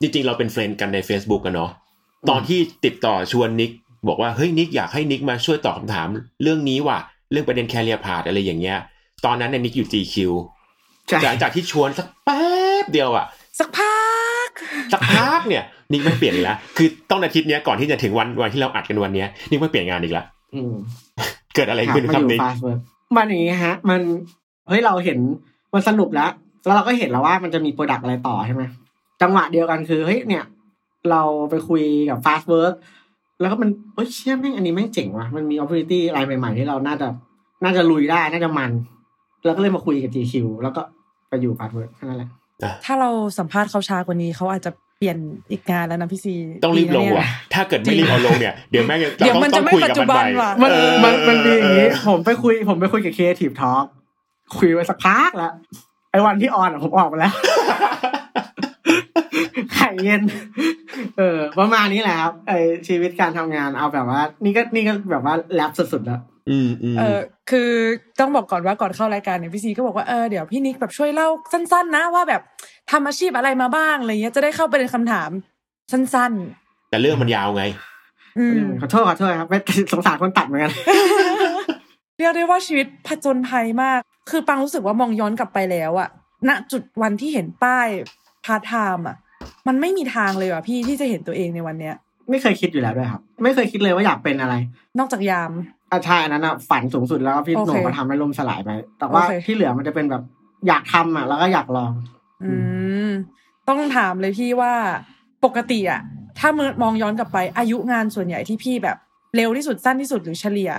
[0.00, 1.70] จริงๆ เราเป็น friend กันใน Facebook กันเนาะ
[2.30, 3.70] ตอนที่ติดต่อชวนนิก
[4.08, 6.08] บอกว่าเฮ้ยนิกอยากให้นิกมาช่วยตอบคำถาม
[6.42, 6.98] เรื่องนี้ว่ะ
[7.32, 8.78] เรื่องประเด็น career path อะไรอย่างเงี้ย
[9.24, 10.16] ตอนนั้นเนี่ยนิกอยู่ GQ
[11.08, 12.42] ใช่หลังจากที่ชวนสักแป๊
[12.82, 13.26] บเดียวอะ
[13.58, 13.96] สักพั
[14.46, 14.48] ก
[14.92, 20.74] สักพักเนี่ยนิกไม่เปลี่ยนอีกแล้วคือต้องอาทิตย์เนี้ยก่อนที่จะถึงวันวันที่เราอัดกันวันเนี้ยนิกไม่เปลี่ยนงานอีกแล้วอืม
[21.54, 22.78] เกิดอะไรขึ้นครับมาอยู่ครับยู่นิกฟาสเวิร์
[23.16, 24.00] มันอย่างงี้ฮะ มัน
[24.68, 25.18] เฮ้ยเราเห็น
[25.74, 26.30] มันสนุกแล้ว
[26.64, 28.62] แล้วเราก็เห็นแล้วว่ามันจะมี product อะไรต่อใช่ไหม
[29.22, 30.44] จังหวะเดียวกันคือเฮ้ยเนี่ย
[31.10, 32.72] เราไปคุยกับฟาสเวิร์
[33.42, 37.08] แล้วก็มันเฮ้ยเชี่ยแม่งอันนี้แม่งเจ๋งว่ะมันมี opportunity อะไรใหม่ๆที่เราน่าจะ
[37.64, 38.70] น่าจะลุยได้น่าจะมัน
[39.44, 40.82] แล้วก็เลยมาคุยกับ GQ แล้วก็
[41.28, 42.30] ไปอยู่ฟาสเวิร์แค่นั้นแหละ
[42.84, 45.16] ถ้าเราสัมภาษณ์เขาช้ากว่านี้เขาอาจจะเปลี่ยน
[45.50, 46.34] อีกงานแล้วนะพี่ซี
[46.64, 53.84] ต้องรีบลงดีนะเนี่ยว่ะถ้าเกิดไม่รีบเอาลงเนี่ยเดี๋ยวแม่งจะเดี๋ยวมันต้จะองไม่คุยปัจกับจุมันบัใหนม่ว่ะมันเออมันมันมีอย่างนี้ผมไปคุย ผมไปคุยกับ Creative Talk
[54.56, 55.52] คุยไปสักพักแล้ว
[56.10, 57.34] ไอ้วันที่ออนอะผมออกมาแล้ว
[59.74, 60.22] ไข่เย็น
[61.18, 62.52] เออ ประมาณนี้แหละครับไอ
[62.88, 67.18] ชีวิตการทำงานเอาแบบว่า นี่ก็นี่ก็แบบว่าแรปสุดๆแล้วอืมอืมเออ
[67.50, 67.70] คือ
[68.20, 72.42] ต้องบอกก่อนว่าก่อนเข้ารายการเนี่ยพี่ซีก็บอกว่าเออเดี๋ยวพี่นิกแบบช่วยเล่าสั้น ๆ นะว่าแบบ
[72.90, 75.30] ทำอาชีพอะไรมาบ้างอะไรเงี้ยจะได้เข้าไปในคำถาม
[75.92, 76.32] สั้น
[76.90, 79.58] แต่เรื่องมันยาวไงๆอืมขอโทษขอโทษครับไม่
[79.92, 80.72] สงสารคนตัดเหมือนกัน
[82.16, 84.00] เรียกได้ว่าชีวิตผจญภัยมาก
[84.30, 86.08] คือปังรู้สึกว่ามองย้อนกลับไปแล้วอะ
[86.48, 87.88] ณจุดวันที่เห็นป้าย
[88.44, 89.16] พาร์ทไทม์อะ
[89.68, 91.94] มันไม่มีทางเลยว่ะพี่ที่จะเห็นตัวเองในวันเนี้ย
[92.30, 94.54] ไม่เคยคิดอยู่แล้วด้วยครับ ไม่เคยคิดเลยว่าอยากเป็นอะไร
[94.98, 95.52] นอกจากยาม
[95.90, 100.22] อาใช่อันนั้นอะฝันสูงสุดแล้วพี่โอเคโหน่งก็ทำให้ล่มสลายไป แต่ว่าโอเคที่เหลือมันจะเป็นแบบ
[100.68, 101.92] อยากทำอะแล้วก็อยากลอง
[102.44, 102.52] อื
[103.08, 103.10] ม
[103.68, 104.72] ต้องถามเลยพี่ว่า
[105.44, 106.00] ปกติอะ
[106.38, 108.96] ถ้ามือมองย้อนกลับไปอายุงานส่วนใหญ่ที่พี่แบบ
[109.36, 110.72] เร็วที่สุดสั้นที่สุดหรือเฉลี่ย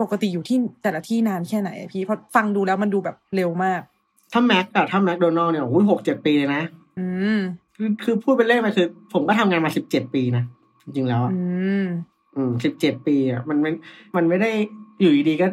[0.00, 3.80] ปกติอยู่ที่แต่ละที่นานแค่ไหนอะพี่เพราะฟังดูแล้วมันดูแบบเร็วมาก
[4.32, 6.62] ถ้าแม็กอะถ้าแมคโดนัลเนี่ยโอ้ยหกเจ็ดปีเลยนะ
[6.98, 7.06] อื
[7.38, 7.40] ม
[7.76, 10.44] คือคือพูดเป็นเล่นไปคือ ผมก็ทำงานมาสิบเจ็ดปีนะ
[10.82, 11.40] จริงๆแล้วอะอื
[11.84, 11.86] ม
[12.36, 13.70] อืมสิบเจ็ดปีอะมันไม่
[14.16, 14.50] มันไม่ได้
[15.00, 15.46] อยู่ดีๆก็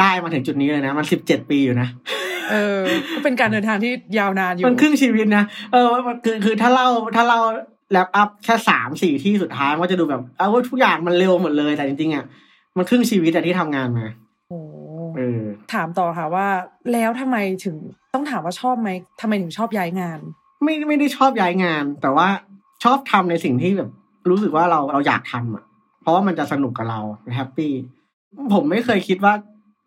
[0.00, 1.88] ได้มาถึงจุดนี้เลยนะ มันสิบเจ็ดปีอยู่นะ
[2.50, 2.82] เออ
[3.14, 7.40] ก็เป็นการเดินทางที่ยาวนานอยู่มันครึ่งชีวิตนะเออมันคือคือถ้าเล่าถ้าเล่า
[7.92, 12.24] แลปอัพแค่สามสี่ที่สุดท้ายมันก็จะดูแบบเอาว่าทุกอย่างมันเร็วหมดเลยแต่จริงๆอะ
[12.76, 14.06] มันครึ่งชีวิตอะที่ทำงานมา
[14.48, 14.58] โอ้
[15.16, 15.42] เออ
[15.72, 16.46] ถามต่อค่ะว่า
[16.92, 17.76] แล้วทำไมถึง
[18.14, 18.90] ต้องถามว่าชอบไหม
[19.20, 20.18] ทำไมถึงชอบย้ายงาน
[20.62, 22.28] ไม่ไม่ได้ชอบย้ายงาน แต่ว่า
[22.84, 23.90] ชอบทำในสิ่งที่แบบ
[24.30, 25.64] รู้สึกว่าเราเราอยากทำอะ
[26.02, 27.00] เพราะว่ามันจะสนุกกับเรา
[27.36, 27.72] แฮปปี้
[28.54, 29.34] ผมไม่เคยคิดว่า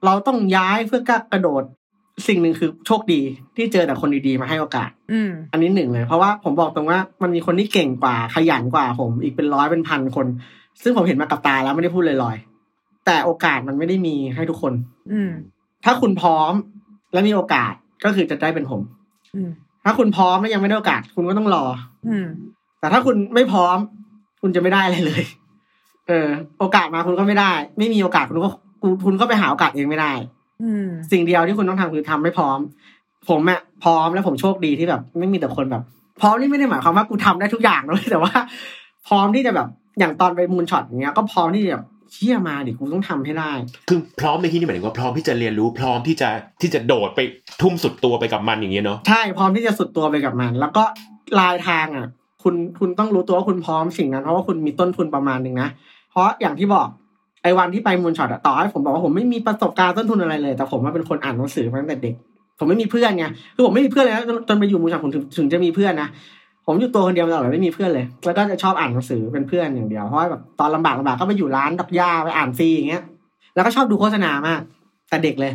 [0.06, 1.64] เราต้องย้ายเพื่อกกระโดด
[2.28, 3.22] สิ่งหนึ่งคือโชคดี
[3.56, 10.28] ที่เจอแต่คนดีๆมาให้โอกาสอืมอันนี้หนึ่งเลย เพราะว่าผมบอกตรงว่ามันมีคนที่เก่งกว่าขยันกว่าผมอีกเป็นร้อยเป็นพันคน
[10.84, 14.74] ซึ่งผมเห็นมากับตาแล้วไม่ได้พูดลอยๆแต่โอกาสมันไม่ได้มีให้ทุกคน
[15.12, 15.32] อืม
[15.86, 16.54] ถ้าคุณพร้อม
[17.14, 18.82] และมีโอกาสก็คือจะได้เป็นผม
[19.36, 19.50] อืม
[19.88, 21.64] ถ้ถ้าคุณพร้อมแล้วยังไม่ได้โอกาส คุณก็ต้องรอ
[22.08, 22.28] อืม
[22.80, 23.78] แต่ถ้าคุณไม่พร้อม
[24.42, 25.24] คุณจะไม่ได้อะไรเลย
[26.08, 26.28] เออ
[26.60, 28.50] โอกาสมาคุณก็ไม่ได้ ไม่มีโอกาสคุณก็
[28.82, 30.12] คุณคุณก็ไปหาโอกาสเองไม่ได้
[30.64, 32.60] อืม สิ่งเดียวที่คุณต้องทำคือทำให้พร้อม
[33.30, 35.84] ผมอะพร้อมแล้วผมโชคดีที่แบบ ไม่มีแต่คนแบบ
[36.22, 38.34] พร้อมนี่ไม่ได้หมายความว่ากูทำได้ทุกอย่างนะแต่ว่า
[39.08, 39.68] พร้อมที่จะแบบ
[40.00, 43.52] อย่างตอนไปมูลช็อตอย่างเงี้ยก็พร้อมที่จะแบบ เชี่ยมาดิกูต้องทำให้ได้
[43.90, 46.30] คือพร้อมในที่นี้หมายถึงว่าพร้อมที่จะเรียนรู้พร้อมที่จะ
[46.62, 47.20] ที่จะโดดไป
[47.62, 50.84] ทุ่มสุดตัวไปกับมันอย่างเงี้ยเนาะใช่พร้อมที่จะสุดตัวไปกับมัน แล้วก็
[51.40, 52.08] ลายทางอะ
[52.44, 55.70] คุณคุณต้องรู้ตัวว่าคุณพร้อมสิ่งนั้นเพราะว่าคุณมีต้นทุนประมาณหนึ่งนะ
[56.12, 56.88] เพราะอย่างที่บอก
[57.44, 62.16] ไอ้วันที่ไปมูลช็อตอะต่อให้ผมบอกว่าผมไม่มีประสบการณ์ต้นทุนอะไรเลย แต่ผมว่าเป็นคนอ่านหนังสือมาตั้งแต่เด็ก
[62.60, 66.10] ผมไม่มีเพื่อนไงคือผมไม่มีเพื่อนเลยนะจนจนไปอยู่มูลช็อตผมถึงถึงจะมีเพื่อนนะ
[66.68, 73.04] ผมอยู่ตัวคนเดียวตลอดเลยไม่มีเพื่อนเลย แล้วก็จะชอบอ่านหนังสือเป็นเพื่อนอย่างเดียวเพราะว่าแบบตอนลำบากลำบากก็ไปอยู่ร้านดอกหญ้าไปอ่านฟรีอย่างเงี้ย
[73.56, 74.62] แล้วก็ชอบดูโฆษณามาก
[75.10, 75.52] แต่เด็กเลย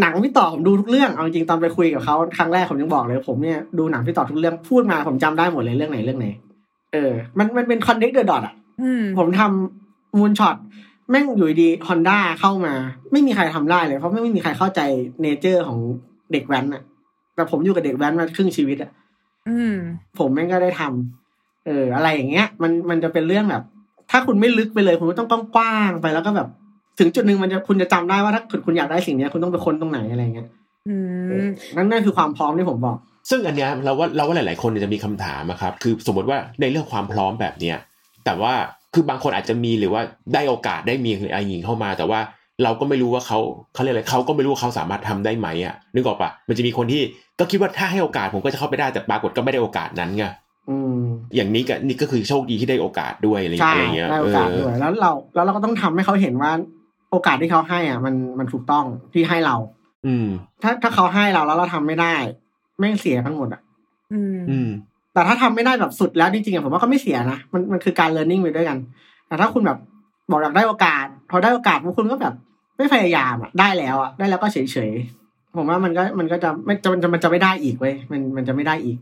[0.00, 6.26] หนังพี่ต่อผมดูทุกเรื่องเอาจริงๆตอนไปคุยกับเขาครั้งแรกผมยังบอกเลย ผมเนี่ยดูหนังพี่ต่อทุกเรื่องพูดมาผมจำได้หมดเลยเรื่องไหนเรื่องไหน
[6.92, 10.56] เออ มันมันเป็น connect the dot อะอืมผมทำ Moonshot
[11.10, 12.74] แม่งอยู่ดีฮอนด้าเข้ามา
[13.12, 14.80] ไม่มีใครทำได้เลยเพราะไม่มีใครเข้าใจ
[15.22, 15.78] nature ของ
[16.32, 16.82] เด็กแว้นอะ
[17.34, 19.07] แต่ผมอยู่กับเด็กแว้นมาครึ่งชีวิตอะอืม
[20.18, 23.62] ผมแม่งก็ได้ทำเออ อะไรอย่างเงี้ย มันมันจะเป็นเรื่องแบบ
[24.10, 26.48] ถ้าคุณไม่ลึกไปเลย คุณก็ต้องกว้างๆไปแล้วก็แบบ
[26.98, 30.48] ถึงจุดหนึ่งมันจะคุณจะจำได้ว่าถ้าเกิดคุณอยากได้สิ่งเนี้ย คุณต้องไปค้นตรงไหนอะไรเงี้ย
[30.88, 30.96] อื
[31.28, 32.96] เอมอนั่นนั่นคือความพร้อมที่ผมบอก
[33.30, 37.76] ซึ่งอันเนี้ยเราว่าเราว่าหลาย ๆ คนเนี่ยจะมีคำถามอะครับ คือสมมติว่าในเรื่องความพร้อมแบบเนี้ย
[38.24, 38.52] แต่ว่า
[38.94, 40.02] คือบางคนอาจจะมีหรือว่า
[40.34, 42.20] ได้โอกาสได้มีอะไรอย่างงี้เข้ามา แต่ว่า
[42.62, 43.38] เราก็ไม่รู้ว่าเขา
[43.74, 47.02] เขาเรียกอะไรเขาก็ไม่รู้ว่าเขาสามารถทำได้ไหมอะนึกออกปะมันจะมีคนที่
[47.38, 50.24] ก็คิดว่าถ้าให้โอกาสผมก็จะเข้าไปได้แต่ปรากฏก็ไม่ได้โอกาสนั้นไง
[50.70, 51.00] อืม
[51.34, 56.50] อย่างนี้ก็นี่ก็คือโชคดีที่ได้โอกาสด้วยอะไรใช่เงี้ยได้โอกาสด้วยแล้วเราแล้วเราก็ต้องทำให้เขาเห็นว่า
[57.10, 59.56] โอกาสที่เขาให้อะ มันมันถูกต้องที่ให้เรา
[60.06, 60.26] อืม
[60.62, 62.14] ถ้าถ้าเขาให้เราแล้วเราทำไม่ได้
[62.78, 63.60] แม่งเสียทั้งหมดอะ
[64.12, 64.68] อืมอืม
[65.14, 68.78] แต่ถ้าทำไม่ได้แบบสุดแล้วจริงๆอะผมว่าก็ไม่เสียนะมันมันคือการ learning ไปด้วยกัน
[69.28, 69.78] แต่ถ้าคุณแบบ
[70.30, 72.34] บอกอยากได้โอกาส พอได้โอกาสพวกคุณก็แบบ
[72.78, 74.58] ไม่พยายามอะได้แล้วอะได้แล้วก็เฉ
[74.90, 78.98] ยๆผมว่ามันก็มันก็จะไม่จะมันจะมันจะไม่ได้อีกเว้ยมันมันจะไม่ได้อีก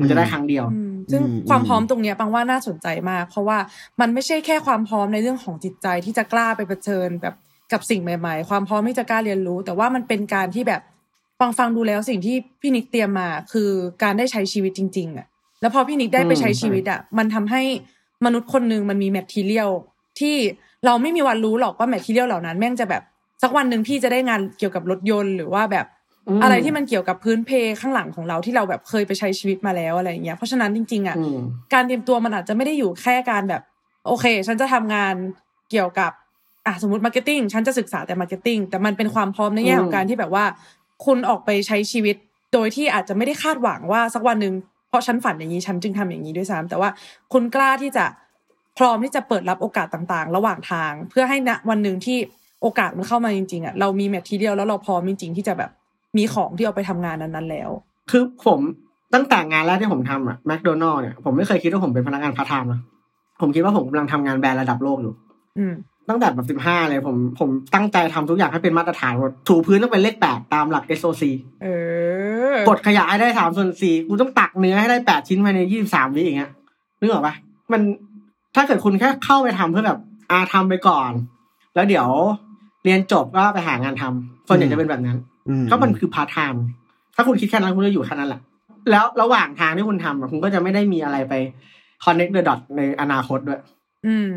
[0.00, 3.58] มันจะได้ครั้งเดียวอืมซึ่งอืมความพร้อมตรงเนี้ยปังว่าน่าสนใจมาก เพราะว่า
[4.00, 7.34] มันไม่ใช่แค่ความพร้อมในเรื่องของจิตใจที่จะกล้าไปเผชิญแบบ
[7.72, 10.82] กับสิ่งใหม่ ๆ ความพร้อมที่จะกล้าเรียนรู้ แต่ว่ามันเป็นการที่แบบ
[11.40, 13.70] ฟังฟังดูแล้วสิ่งที่พี่นิกเตรียมมาคือ
[14.02, 15.26] การได้ใช้ชีวิตจริง ๆอะ
[15.60, 17.62] แล้วพอพี่นิกได้ไปใช้ชีวิตอะมันทำให้
[18.24, 19.70] มนุษย์คนหนึ่งมันมี material
[20.20, 20.36] ที่
[20.86, 23.02] เราไม่มีวันรู้หรอกว่า material เหล่านั้นแม่งจะแบบ
[23.42, 25.86] สักวันหนึ่งพี่จะได้งานเกี่ยวกับรถยนต์หรือว่าแบบ
[26.28, 31.40] อืมอะไรที่มันเกี่ยวกับพื้นเพข้างหลังของเราที่เราแบบเคยไปใช้ชีวิตมาแล้วอะไรอย่างเงี้ยเพราะฉะนั้นจริง ๆอะอืม
[31.74, 33.62] การเตรียมตัวมันอาจจะไม่ได้อยู่แค่การแบบ
[34.06, 35.14] โอเค ฉันจะทำงาน
[35.70, 36.12] เกี่ยวกับ
[36.66, 40.44] อะสมมติ marketing ฉันจะศึกษาแต่ marketing แต่มันเป็นความพร้อมในแง่ของการที่แบบว่า
[41.06, 42.16] คุณออกไปใช้ชีวิต
[42.52, 44.54] โดยที่อาจจะไม่ได้คาดหวังว่าสักวันหนึ่ง
[44.88, 46.88] เพราะฉันฝันอย่างนี้ฉันจึงทำอย่างนี้ด้วยซ้ำแต่ว่า
[47.32, 48.04] คุณกล้าที่จะ
[48.78, 52.18] พร้อมที่จะเปิดรับโอกาสต่างๆ ระหว่างทาง เพื่อให้ณวันหนึ่งที่
[52.62, 55.70] โอกาสมันเข้ามาจริงๆอะเรามี material แล้วเราพร้อมจริงๆที่จะแบบ
[56.16, 57.70] มีของที่เอาไปทำงานนั้นๆแล้ว
[58.10, 58.60] คือผม
[59.14, 62.80] ตั้งแต่งานแรกที่ผมทำอะแมคโดนัลล์เนี่ยผมไม่เคยคิดว่าผมเป็นพนักงานพาร์ทไทม์นะ
[63.40, 65.14] ผมคิดว่าผมกำลังทำงานแบรนด์ระดับโลกอยู่
[65.58, 65.74] อืม
[66.08, 71.22] ตั้งแต่แบบสิบห้าเลยผมผมตั้งใจทำทุกอย่างให้เป็นมาตรฐานหมดถูพื้นต้องเป็นเลขแปดตามหลัก SOC
[71.62, 71.66] เอ
[72.52, 76.50] อกดขยะให้ได้สามส่วนสี่กูต้องตักเนื้อให้ได้แปดชิ้นภายในยี่สิบสามวิอย่างเงี้ย
[77.00, 77.34] นึกออกปะ
[77.72, 77.80] มัน
[78.54, 79.98] ถ้าเกิดคุณแค่เข้าไปทำเพื่อแบบ
[80.30, 81.12] อาทำไปก่อน
[81.74, 82.08] แล้วเดี๋ยว
[82.84, 85.18] เรียนจบก็ไปหางานทำส่วนใหญ่จะเป็นแบบนั้น
[85.48, 86.62] อืก็มันคือพาร์ทไทม์
[87.14, 88.40] ถ้าคุณคิดแค่นั้นคุณจะอยู่แค่นั้นแหละ
[88.90, 91.34] แล้วระหว่างทางที่คุณทำอะคุณก็จะไม่ได้มีอะไรไป
[92.04, 93.60] connect the dot ในอนาคตด้วย
[94.06, 94.30] อืม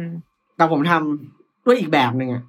[0.58, 2.44] แต่ผมทำด้วยอีกแบบหนึ่งอะ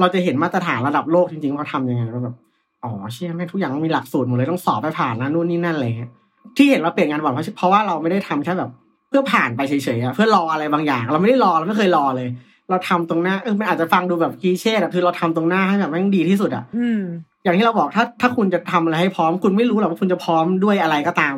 [0.00, 2.36] เราจะเห็นมาตรฐานระดับโลกจริงๆว่าทำยังไงแล้วแบบ
[2.84, 6.10] อ๋อเชี่ยแม่งทุกอย่างต้องมีหลักสูตรหมดเลยต้องสอบไปผ่านนะนู่นนี่นั่นอะไรเงี้ย
[6.56, 8.70] ที่เห็นเราเปลี่ยนงานบ่อยเพราะเพราะว่าเราไม่ได้ทำแค่แบบ
[9.08, 12.28] เพื่อผ่านไปเฉยๆอะเพื่อรออะไรบางอย่าง เราไม่ได้รอเราไม่เคยรอเลย
[12.70, 17.00] เราทำตรงหน้าเออมันอาจจะฟังดูแบบ cliché อะคือเราทำตรงหน้าให้แบบแม่งดีที่สุดอะอืม
[17.44, 21.36] อย่างที่เราบอกถ้าถ้าคุณจะทำอะไรให้พร้อม คุณไม่รู้หรอกว่าคุณจะพร้อมด้วยอะไรก็ตาม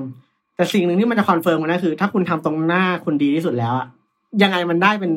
[0.57, 3.87] แต่สิ่งหนึ่งที่มันจะ confirm กันนะคือ ถ้าคุณทำตรงหน้าคุณดีที่สุดแล้วอะ
[4.43, 5.13] ยังไงมันได้เป็น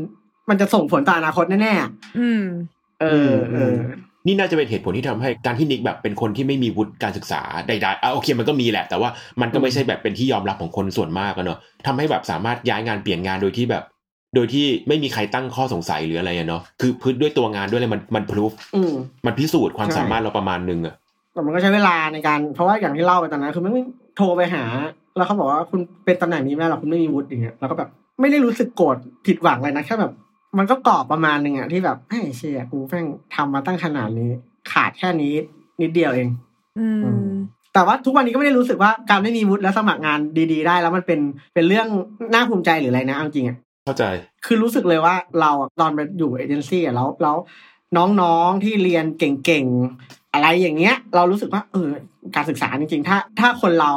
[0.49, 1.89] มันจะส่งผลต่ออนาคตแน่ๆอะ
[2.19, 2.43] อืม
[3.01, 3.75] เออเออ
[4.27, 9.09] นี่น่าจะเป็นเหตุผลที่ทำให้การที่นิกแบบเป็นคนที่ไม่มีวุฒิการศึกษาใดๆอะโอเคมันก็มีแหละ แต่ว่า
[9.41, 13.83] มันก็ไม่ใช่แบบเป็นที่ยอมรับของคนส่วนมากอะเนอะทำให้แบบสามารถย้ายงานเปลี่ยนงานโดยที่แบบ
[14.35, 18.93] โดยที่ไม่มีใครตั้งข้อสงสัยหรืออะไรอะเนาะคือพื้นด้วยตัวงานด้วยอะไรมันมันพิสูจอืม
[19.25, 20.95] มันพิสูจน์ความใช่สามารถเราประมาณนึงอะ
[21.33, 23.83] แต่มันก็ใช้เวลาในการ เพราะว่าอย่างที่เล่าไปตอนนั้นคือไม่ไม่
[24.17, 24.63] โทรไปหา
[25.17, 27.89] แล้วเขาบอกว่าคุณเป็นตำแหน่งนี้ไม่ได้หรอกคุณไม่มีวุฒิอย่างเงี้ยเราก็แบบ
[28.21, 30.11] ไม่ได้รู้สึกโกรธผิดหวังเลยนะแค่แบบ
[30.57, 33.05] มันก็กรอบประมาณหนึ่งอะที่แบบไอ้เชี่ยกูแม่ง
[33.35, 34.31] ทำมาตั้งขนาดนี้
[34.71, 35.33] ขาดแค่นี้
[35.81, 36.29] นิดเดียวเอง
[36.79, 37.33] อือืมม
[37.73, 40.19] แต่ว่าทุกวันนี้ก็ไม่ได้รู้สึกว่าการไม่มีวุฒิแล้วสมัครงาน
[40.51, 41.19] ดี ๆ ได้ แล้วมันเป็น
[41.53, 41.87] เป็นเรื่อง
[42.33, 44.05] น่าภูมิใจหรืออะไรนะเอาจริงอะ เข้าใจ
[44.45, 47.37] คือรู้สึกเลยว่าเราอะตอนไปอยู่เอเจนซี่อะแล้วแล้ว
[48.21, 51.89] น้องๆที่เรียนเก่งๆอะไรอย่างเงี้ย เรารู้สึกว่าเออ
[52.35, 53.91] การศึกษาจริงๆ ถ้าถ้าคนเรา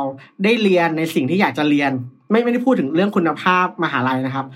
[0.44, 1.92] ได้เรียนในสิ่งที่อยากจะเรียน
[2.30, 4.46] ไม่ไม่ได้พูดถึงเรื่องคุณภาพมหาลัยนะครับ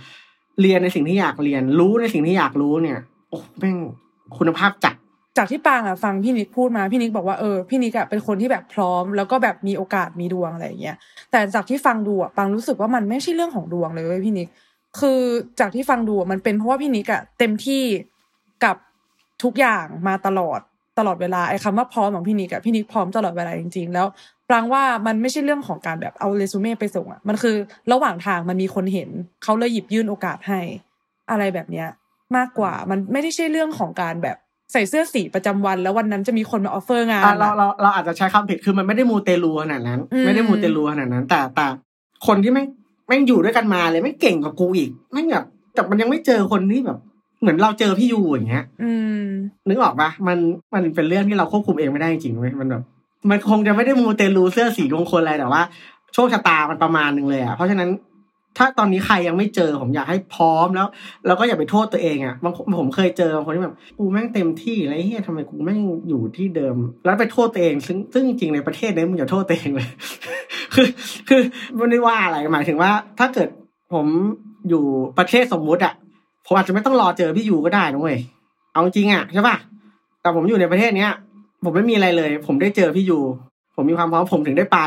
[0.61, 3.77] เรียนในสิ่งที่อยากเรียนรู้ในสิ่งที่อยากรู้เนี่ยโอ้แม่ง
[4.39, 4.95] คุณภาพจัด
[5.39, 10.97] จากที่ปางอะฟังพี่นิกพูดมาพี่นิกบอกว่าเออพี่นิกอะเป็นคนที่แบบพร้อม แล้วก็แบบมีโอกาสมีดวงอะไรอย่างเงี้ย
[11.31, 14.49] แต่จากที่ฟังดูอะปางรู้สึกว่ามันไม่ใช่เรื่องของดวงเลยเว้ยพี่นิก
[15.01, 15.21] คือ
[15.61, 17.83] จากที่ฟังดูอะมันเป็นเพราะว่าพี่นิกอะเต็มที่
[18.65, 18.77] กับ
[19.43, 20.61] ทุกอย่างมาตลอด
[20.99, 24.07] ตลอดเวลาไอ้คำว่าพร้อมของพี่นิกอะพี่นิกพร้อมตลอดเวลาจริง ๆ แล้ว
[24.49, 27.57] ปรางว่ามันไม่ใช่เรื่องของการแบบเอาเรซูเม่ไปส่งอะมันคือ
[27.93, 29.09] ระหว่างทางมันมีคนเห็น
[29.43, 30.61] เขาเลยหยิบยื่นโอกาสให้
[31.31, 31.89] อะไรแบบเนี้ย
[32.37, 34.37] มากกว่ามันไม่ได้ใช่เรื่องของการแบบ
[34.73, 41.67] ใส่เสื้อสีประจำวัน แล้ววันนั้นจะมีคนมา offer งานอะเราอะเราเราอาจจะใช้คำผิดคือมันไม่ได้มูเตลูขนาดนั้นอืมไม่ได้มูเตลูขนาดนั้น แต่แต่
[42.27, 42.67] คนที่แม่ง
[43.07, 46.99] แม่งอยู่ด้วยกันมาเลยแม่งเก่งกว่ากูอีกแม่งแบบแต่มันยังไม่เจอคนที่แบบ
[47.41, 48.91] เหมือนเราเจอพี่ยูอย่างเงี้ยอื
[49.23, 49.25] ม
[49.69, 50.39] นึกออกปะมัน
[50.75, 52.83] มันเป็นเรื่องที่เราควบคุมเองไม่ได้จริงๆเว้ยมันแบบ
[53.31, 55.63] มันคงจะไม่ได้มูเตลูเสื้อสีดวงคนอะไรแต่ว่า
[56.15, 57.89] โชคชะตามันประมาณหนึ่งเลยอะเพราะฉะนั้น
[58.59, 60.89] ถ้าตอนนี้ใครยังไม่เจอผมอยากให้พร้อมแล้ว
[61.27, 65.79] แล้วก็อย่าไปโทษตัวเองอะบางผมเคยเจอบางคนที่แบบกูแม่งเต็มที่อะไรเฮียทำไมกูแม่ง
[66.09, 69.89] อยู่ที่เดิม แล้วไปโทษตัวเอง ซึ่งซึ่งจริงในประเทศนี้มึงอย่าโทษตัวเองเลย
[70.75, 70.87] คือ
[71.29, 71.41] คือ
[71.77, 73.49] ไม่ได้ว่าอะไรหมายถึงว่า ถ้าเกิด
[73.93, 74.07] ผม
[74.69, 74.85] อยู่
[75.19, 75.95] ประเทศสมมุติอะ
[76.47, 78.19] ผมอาจจะไม่ต้องรอเจอพี่ยูก็ได้นะเว้ย
[78.73, 79.57] เอาจริงอะใช่ป่ะ
[80.21, 81.13] แต่ผมอยู่ในประเทศเนี้ย
[81.65, 83.19] ผมไม่มีอะไรเลย ผมได้เจอพี่ยู
[83.83, 84.79] ผมมีความพร้อมผมถึงได้ไป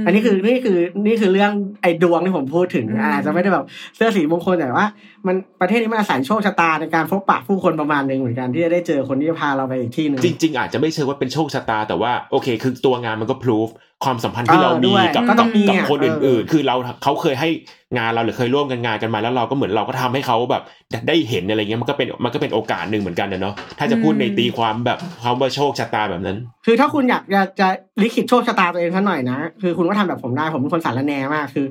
[0.00, 3.64] มอันนี้คือนี่คือนี่คือเรื่องไอ้ดวงที่ผมพูดถึงอืมอาจจะไม่ได้แบบ
[3.96, 4.86] เสื้อสีมงคลแต่ว่า
[5.26, 13.68] มันประเทศนี้มันอาศัยโชคชะตาในการพบปะผู้คนประมาณหนึ่งเหมือนกันที่จะได้เจอคนที่จะพาเราไปอีกที่หนึ่งจริง ๆ อาจจะไม่เชิงว่าเป็นโชคชะตาแต่ว่าโอเค คือตัวงานมันก็พิสูจ
[14.04, 17.48] ความสัมพันธ์ที่เออเรามีด้วยกับก็ต้องมีกับอะคนเอออื่อื่น ๆ คือเราเขาเคยให้
[17.96, 20.62] งานเราหรือเคยร่วมกันงานกันมาแล้วเราก็เหมือนเราก็ทำให้เขาแบบ
[21.08, 26.36] ได้เห็นอะไรเงี้ยมันก็เป็นมันก็เป็นโอกาสหนึ่งเหมือนกันนะเนาะถ้าจะพูดในตีความแบบคำว่าโชคชะตาแบบนั้น
[26.66, 27.68] คือถ้าคุณอยากจะจะ
[28.02, 31.66] ลิขิตโชคชะตาตัวเองสักหน่อยนะคือคุณก็ทำแบบผมได้ผมเป็นคนสาระแนมากคือ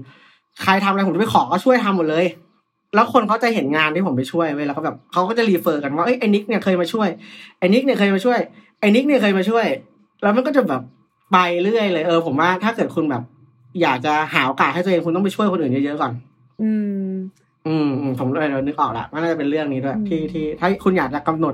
[0.64, 2.26] ใครทำอะไรผมจะไปขอก็ช่วยทำหมดเลย
[2.96, 7.10] แล้วคนเขาจะเห็นงานที่ผมไปช่วยเว้ยแล้วก็แบบเขาก็จะ refer กันว่าเอ้ยไอ้นิกเนี่ยเคยมาช่วย
[7.60, 8.40] ไอ้นิกเนี่ยเคยมาช่วย
[8.80, 9.66] ไอ้นิกเนี่ยเคยมาช่วย
[10.24, 10.82] แล้วมันก็จะแบบ
[11.32, 13.24] ไปเรื่อยเลยเออผมว่าถ้าเกิดคุณแบบ
[13.82, 16.12] อยากจะหาโอกาสให้ตัวเองคุณต้องไปช่วยคนอื่นเยอะๆก่อน
[16.62, 16.70] อื
[17.08, 17.12] ม
[17.68, 21.54] อืมอืมผมเลยนึกออกละว่าน่าจะเป็นเรื่องนี้ด้วยอืมที่ที่ถ้าคุณอยากจะกำหนด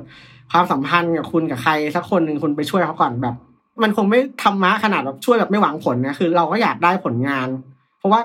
[0.52, 3.36] ความสัมพันธ์กับคุณกับใครสักคนหนึ่งคุณไปช่วยเขาก่อนแบบ
[3.84, 7.48] มันคงไม่ธรรมะขนาดแบบช่วยแบบไม่หวังผลนะคือ เราก็อยากได้ผลงาน
[8.00, 8.20] เพราะว่า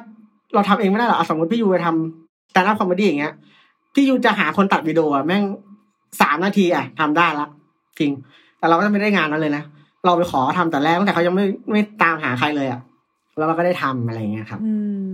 [0.54, 3.34] เราทำเองไม่ได้หรอกอะสมมติพี่ยูไปทำแต่ละ comedy อย่างเงี้ย
[3.94, 5.42] พี่ยูจะหาคนตัดวิดีโออะแม่ง
[6.20, 7.46] สามนาทีอะทำได้ละ
[7.98, 8.12] จริง
[8.58, 9.62] แต่เราก็จะไม่ได้งานนั้นเลยนะ
[10.04, 12.80] เราไปขอทำแต่แรกตั้งแต่เขายังไม่ไม่ตามหาใครเลยอะ
[13.38, 14.74] แล้วเราก็ได้ทำอะไรเงี้ยครับ อื
[15.08, 15.10] ม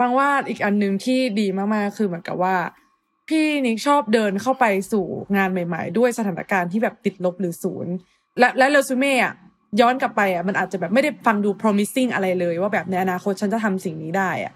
[0.00, 2.56] ฟังว่าอีกอันหนึ่งที่ดีมากๆคือเหมือนกับว่า
[3.28, 5.04] พี่นิกชอบเดินเข้าไปสู่
[5.36, 7.92] งานใหม่ ๆ ด้วยสถานการณ์ที่แบบติดลบหรือศูนย์
[8.38, 9.34] และและเรซูเม่อะ
[9.80, 14.52] ย้อนกลับไปอะมันอาจจะแบบไม่ได้ฟังดู promising อะไรเลย ว่าแบบในอนาคตฉันจะทำสิ่งนี้ได้อะ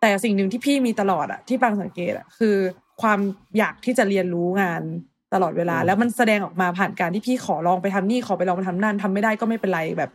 [0.00, 2.56] แต่สิ่งหนึ่งที่พี่มีตลอดอะที่บางสังเกตอะคือ
[3.02, 3.18] ความ
[3.58, 4.82] อยากที่จะเรียนรู้งาน
[5.34, 10.10] ตลอดเวลา แล้วมันแสดงออกมาผ่านการที่พี่ขอลองไปทำนี่ขอไปลองไปทำนั่นทำไม่ได้ก็ไม่เป็นไรแบบ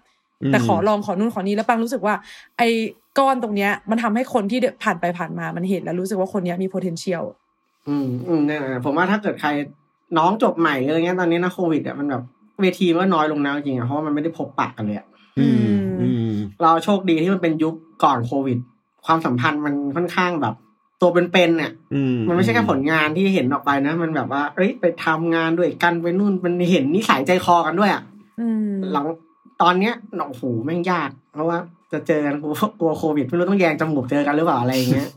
[0.52, 2.16] แต่ขอลองขอนู่นขอนี้แล้วปังรู้สึกว่า
[2.58, 2.70] ไอ้
[3.20, 7.24] ก้อนตรงเนี้ย มันทำให้คนที่เดินผ่านไปผ่านมามันเห็นแล้วรู้สึกว่าคนเนี้ยมี potential
[7.88, 9.50] อืมอืมเนี่ยนะผมว่าถ้าเกิดใคร
[10.18, 12.24] น้องจบใหม่อะไรเงี้ยตอนนี้นะโควิดอะมันแบบ
[12.62, 15.08] เวทีมันก็น้อยลงนะจริงๆอะเพราะว่ามันไม่ได้พบปะกันเลยอะ
[15.40, 16.32] อืมอืม
[16.62, 18.58] เราโชคดีที่มันเป็นยุคก่อนโควิด
[19.06, 20.56] ความสัมพันธ์มันค่อนข้างแบบ
[21.02, 28.02] ตัวเป็นๆเนี่ยอืมันไม่ใช่แค่ผลงานที่เห็นออกไปนะ มันแบบว่า เอ้ยไปทำงานด้วยกันไปนู่นมันเห็นนิสัยใจคอกันด้วยอะ
[28.40, 29.06] อืมหลัง
[29.62, 29.94] ตอนเนี้ย
[30.28, 31.58] โอ้โหแม่งยาก เพราะว่า
[31.92, 35.10] จะเจอกันกลัวกลัวโควิดไม่รู้ต้องแยงจมูกเจอกันหรือเปล่าอะไรเงี้ย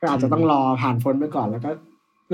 [0.00, 1.70] ก็อาจจะต้องรอผ่านพ้นไปก่อนแล้วก็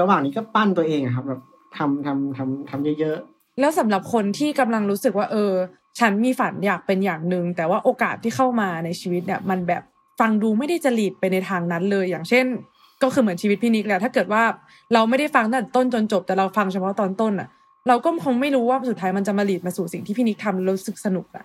[0.01, 1.40] ระหว่างนี้ก็ปั้นตัวเองครับแบบ
[1.76, 5.53] ทำทำทำทำเยอะๆแล้วสำหรับคนที่กำลังรู้สึกว่า เออ
[5.98, 9.82] ฉันมีฝันอยากเป็นอย่างหนึ่งแต่ว่าโอกาสที่เข้ามาในชีวิตเนี่ย มันแบบ
[10.20, 12.46] ฟังดูไม่ได้จะหลีดไปในทางนั้นเลย อย่างเช่น
[13.03, 14.42] ก็คือเหมือนชีวิตพี่นิกแหละถ้าเกิดว่า
[14.92, 17.48] เราไม่ได้ฟังตั้งแต่ต้นจนจบ แต่เราฟังเฉพาะตอนต้นอะ
[17.88, 21.44] เราก็คงไม่รู้ว่าสุดท้ายมันจะมา lead มาสู่สิ่งที่พี่นิกทำแล้วรู้สึกสนุกอะ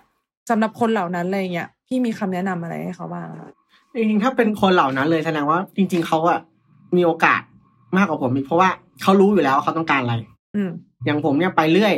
[0.50, 6.38] สำหรับคนเหล่านั้นอะไรเงี้ยพี่มีคำแนะนำอะไรให้เขาบ้างอะๆจริงๆถ้าเป็นคนเหล่านั้นเลยแสดงว่า จริง ๆเขาอะ
[6.96, 7.40] มีโอกาส
[7.96, 8.70] มากกว่าผมอีกเพราะว่า
[9.02, 10.14] เขารู้อยู่แล้วว่าเขาต้องการอะไร
[10.56, 10.70] อืม
[11.04, 11.94] อย่างผมเนี่ยไปเรื่อย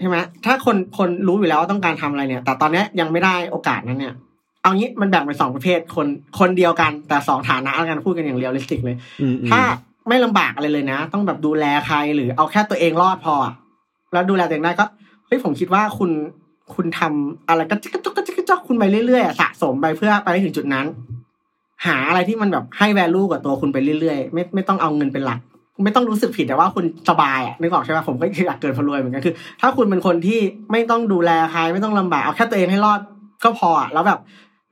[0.00, 4.14] ใช่ไหมถ้าคนคนรู้อยู่แล้วว่าต้องการทำอะไรเนี่ย แต่ตอนเนี้ยยังไม่ได้โอกาสนั้นเนี่ย
[4.62, 6.06] เอางี้มันแบ่งเป็นสองประเภทคน
[6.38, 9.60] คนเดียวกันแต่สองฐานะแล้วกันพูดกันอย่าง realistic เลยอืมอืมถ้า
[10.08, 13.54] ไม่ลำบากอะไรเลยนะ ต้องแบบดูแลใครหรือเอาแค่ตัวเองรอดพออะ
[14.12, 14.86] แล้วดูแลตัวเองได้ก็
[15.26, 16.10] เฮ้ยผมคิดว่าคุณ
[16.74, 20.86] คุณทำอะไรก็จิกจุกกระจิกกระจุกจ๊อกคุณไปเรื่อยๆสะสมไปเพื่อไปถึงจุดนั้น
[21.86, 25.40] หาอะไรที่มันแบบให้ value กับตัวคุณไปเรื่อยๆ ไม่ไม่ต้องเอาเงินเป็นหลัก
[25.84, 30.40] ไม่ต้องรู้สึกผิดแต่ว่าคุณสบายอะนึกออกใช่ไหมผมก็อยากเกิดพลรวยเหมือนกันคือ ถ้าคุณเป็นคนที่
[30.72, 33.00] ไม่ต้องดูแลใครไม่ต้องลำบากเอาแค่ตัวเองให้รอด
[33.44, 34.18] ก็พออะแล้วแบบ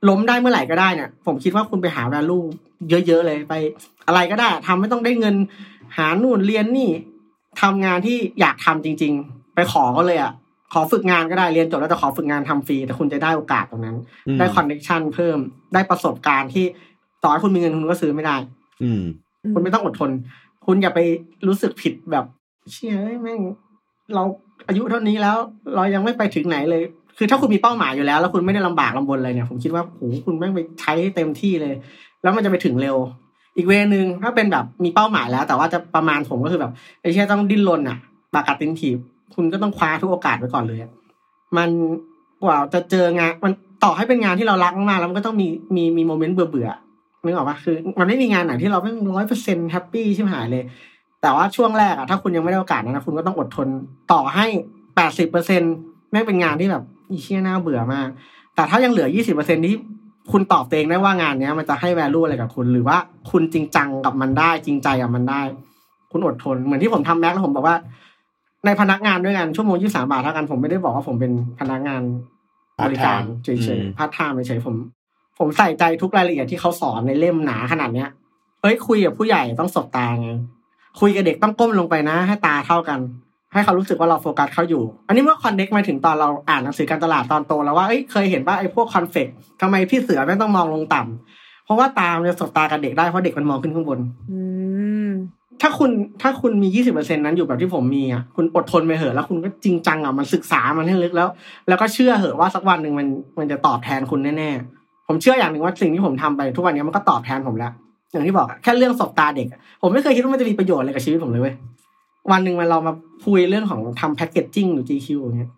[0.09, 2.45] ล้มได้เมื่อไหร่ก็ได้เนี่ยผมคิดว่าคุณไปหา value
[2.89, 3.53] เยอะๆเลยไป
[4.07, 5.35] อะไรก็ได้ทำไม่ต้องได้เงิน
[5.97, 6.89] หานู่นเรียนนี่
[7.61, 10.31] ทำงานที่อยากทำจริง ๆ ไปขอเขาเลยอะ
[10.73, 13.97] ขอฝึกงานก็ได้เรียนจบแล้วจะขอฝึกงานทำฟรีแต่คุณจะได้โอกาสตรงนั้น
[14.27, 15.37] อืมได้คอนเนคชันเพิ่ม
[15.73, 16.65] ได้ประสบการณ์ที่
[17.23, 18.35] ต่อให้คุณมีเงินคุณก็ซื้อไม่ได้
[18.83, 19.01] อืม
[19.53, 20.11] คุณไม่ต้องอดทน
[20.65, 20.99] คุณอย่าไป
[21.47, 22.25] รู้สึกผิดแบบ
[22.71, 23.39] เชี่ยเอ้ยแม่ง
[24.15, 24.23] เรา
[24.67, 25.37] อายุเท่านี้แล้ว
[25.75, 26.83] เรายังไม่ไปถึงไหนเลย
[27.17, 31.73] คือถ้าคุณมีเป้าหมายอยู่แล้ว แล้วคุณไม่ได้ลำบากลำบนอะไรเนี่ย ผมคิดว่าโหคุณแม่งไปใช้ให้เต็มที่เลย
[32.21, 32.97] แล้วมันจะไปถึงเร็ว
[33.57, 36.71] อีก way นึงถ้าเป็นแบบมีเป้าหมายแล้ว แต่ว่าจะประมาณผมก็คือแบบ
[37.01, 37.97] ไอ้เชี่ยต้องดิ้นรนอะ
[38.33, 38.97] ปากกัดตีนถีบ
[39.35, 40.79] คุณก็ต้องคว้าทุกโอกาสไว้ก่อนเลย
[41.57, 41.69] มัน
[42.43, 50.63] กว่าจะเจองานมันต่อให้เป็นงานที่เรารักมากแล้วมันก็ต้องมีมีมี moment เบื่อเบื่อๆนึกออกปะคือ มันไม่มีงานไหนที่เราไม่ร้อยเปอร์เซ็นต์ happy ชิบหายเลย
[51.21, 53.67] แต่ว่าช่วงแรกอะถ้าคุณยังไม่ได้โอกาสนะคุณก็ต้องอดทน
[54.11, 54.45] ต่อให้
[54.95, 55.73] แปดสิบเปอร์เซ็นต์
[56.11, 58.07] แม่งเป็นงานที่แบบอีเชี่ยน่าเบื่อมาก
[58.55, 59.75] แต่ถ้ายังเหลือยี่สิบเปอร์เซ็นต์ที่
[60.31, 62.97] คุณตอบตัวเองได้ว่างานเนี้ยมันจะให้ value อะไรกับคุณ หรือว่า
[63.31, 65.41] คุณจริงจังกับมันได้ จริงใจกับมันได้
[66.11, 67.75] คุณอดทนเหมือนที่ผมทำ Mc แล้วผมบอกว่า
[68.65, 72.01] ในพนักงานด้วยกันชั่วโมงยี่สามบาทเท่ากันผมไม่ได้บอกว่าผมเป็นพนักงาน
[72.85, 74.75] บริการ Part-time เฉอืยมๆพาร์ทไทม์เฉยๆผม
[75.39, 78.09] ผมใส่ใจทุกรายละเอียดที่เขาสอนในเล่มหนาขนาดเนี้ย
[78.61, 80.29] เอ้ยคุยกับผู้ใหญ่ต้องสบตาไง
[80.99, 82.99] คุยกับเด็กต้องก้มลงไปนะ ให้ตาเท่ากัน
[83.53, 89.27] ให้เขารู้สึกว่าเราโฟกัสเขาอยู่ อันนี้เมื่อ connect มาถึงตอนเราอ่านหนังสือการตลาดตอนโตแล้วว่าเอ้ยเคยเห็นว่าไอ้พวกคอนเฟก
[89.61, 93.99] ทำไมพี่เสือไม่ต้องมองลงต่ำเพราะว่าตามนจะสบตากับเด็กได้เพราะเด็กมันมองขึ้นข้างบน
[94.31, 94.39] อื
[95.07, 95.09] ม
[95.61, 95.91] ถ้าคุณ
[96.21, 101.27] ถ้าคุณมียี่สิบเปอร์เซ็นนั้นอยู่แบบที่ผมมีอะคุณอดทนไปเหอะแล้วคุณก็จริงจังอะมันศึกษามันให้ลึกแล้ว
[101.67, 103.07] แล้วก็เชื่อเหอะว่าสักวันหนึ่งมัน
[103.39, 107.71] มันจะตอบแทนคุณแน่ๆผมเชื่ออย่างหนึ่งว่าสิ่งที่ผมทำไปทุกวันนี้มันก็ตอบแทนผมแล้ว
[108.11, 111.55] อย่างที่บอกอะแค่เรื่องสบตาเด็กอะผมไม่เคยคิดว่ามันจะมีประโยชน์อะไรกับชีวิตผมเลยเว้ย
[112.31, 112.93] วันหนึ่งมันเรามา
[113.25, 115.51] คุยเรื่องของทำแพคเกจจิ้งหรือ GQ อย่างเงี้ย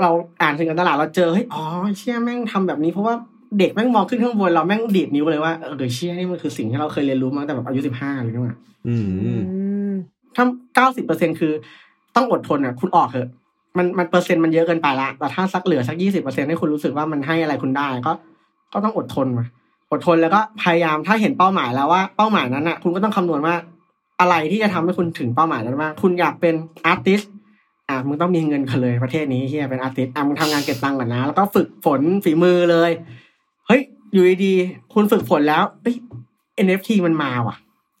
[0.00, 0.10] เรา
[0.40, 1.62] อ่านถึงการตลาดเราเจอเฮ้ยอ๋อ
[1.98, 3.14] เชี่ยแม่งทำแบบนี้เพราะว่า
[3.58, 8.56] เด็กแม่งมองขึ้นข้างบนเราแม่งดีดนิ้วเลยว่าเออเดี๋ยวเชี่ยนี่มันคือสิ่งที่เราเคยเรียนรู้มาตั้งแต่แบบอายุสิบห้าเลยนี่หว่า
[8.86, 9.30] อืมอื
[9.90, 9.92] ม
[10.36, 10.44] ถ้า
[10.74, 11.52] เก้าสิบเปอร์เซ็นคือ
[12.16, 13.28] ต้องอดทนอะ คุณออกเถอะ
[13.78, 18.12] มันมันเปอร์เซ็นต์มันเยอะเกินไปละแต่ถ้าสักเหลือสักยี่สิบเปอร์เซ็นให้คุณรู้สึกว่ามันให้อะไรคุณได้ก็
[18.72, 19.44] ก็ต้องอดทนมา
[19.92, 23.54] อดทนแล้วก็พยายามถ้าเห็นเป้าหมายแล้วว่าเป้าหมายนั้นอะ คุณก็ต้องคำนวณว่า
[24.20, 26.54] อะไรที่จะทำให้คุณถึงเป้าหมายนั้นมากคุณอยากเป็น
[26.86, 27.20] อาร์ติส
[27.88, 32.90] อะมึงต้องมีเงินกันเลยประเทศนี้ที่จะเป็นอาร์ติสอะมึงทำงานเก็บตังค์ก่อนนะ แล้วก็ฝึกฝนฝีมือเลย
[33.66, 33.80] เฮ้ย
[34.12, 35.96] อยู่ดีๆคุณฝึกฝนแล้วเฮ้ย
[36.66, 37.56] NFT มันมาว่ะ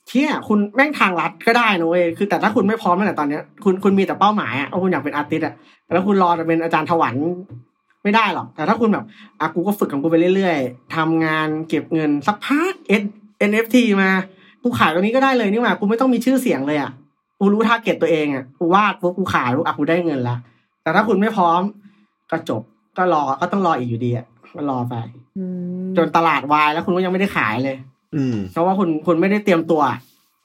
[0.08, 5.54] เชี่ยคุณแม่งทางลัดก็ได้นะเว้ยคือแต่ถ้าคุณไม่พร้อมตั้งแต่ตอนเนี้ยคุณคุณมีแต่เป้าหมายอะว่าคุณอยากเป็นอาร์ติสต์อะ
[5.92, 7.14] แล้วคุณรอจะเป็นอาจารย์ถวัน
[8.02, 9.04] ไม่ได้หรอก แต่ถ้าคุณแบบ
[9.40, 12.74] อะกูก็ฝึกของกูไปเรื่อยๆทำงานเก็บเงินสักพัก
[13.48, 14.10] NFT มา
[14.62, 16.90] กูขายตัวนี้ก็ได้เลยนี่หว่ากูไม่ต้องมีชื่อเสียงเลยอะ
[17.38, 20.36] กูรู้ target ตัวเองอะกูวาดปุ๊บกูขายปุ๊บอะกูได้เงินละ
[20.82, 21.60] แต่ถ้าคุณไม่พร้อม
[22.30, 22.62] ก็จบ
[22.96, 24.94] ก็รอก็ต้องรออีกอยู่ดีอะก็รอไป
[25.38, 25.44] อื
[25.82, 27.76] มจนตลาดวายแล้วคุณก็ยังไม่ได้ขายเลย
[28.14, 29.82] อืมเพราะว่าคุณคุณไม่ได้เตรียมตัว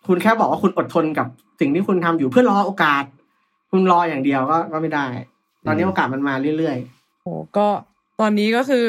[0.08, 1.28] คุณแค่บอกว่าคุณอดทนกับ
[1.60, 3.04] สิ่งที่คุณทำอยู่เพื่อรอโอกาส
[3.72, 5.06] คุณรออย่างเดียวก็ก็ไม่ได้
[5.66, 6.78] ตอนนี้อืมโอกาสมันมาเรื่อย
[7.24, 7.68] โอ้ก็
[8.20, 8.86] ตอนนี้ก็คือ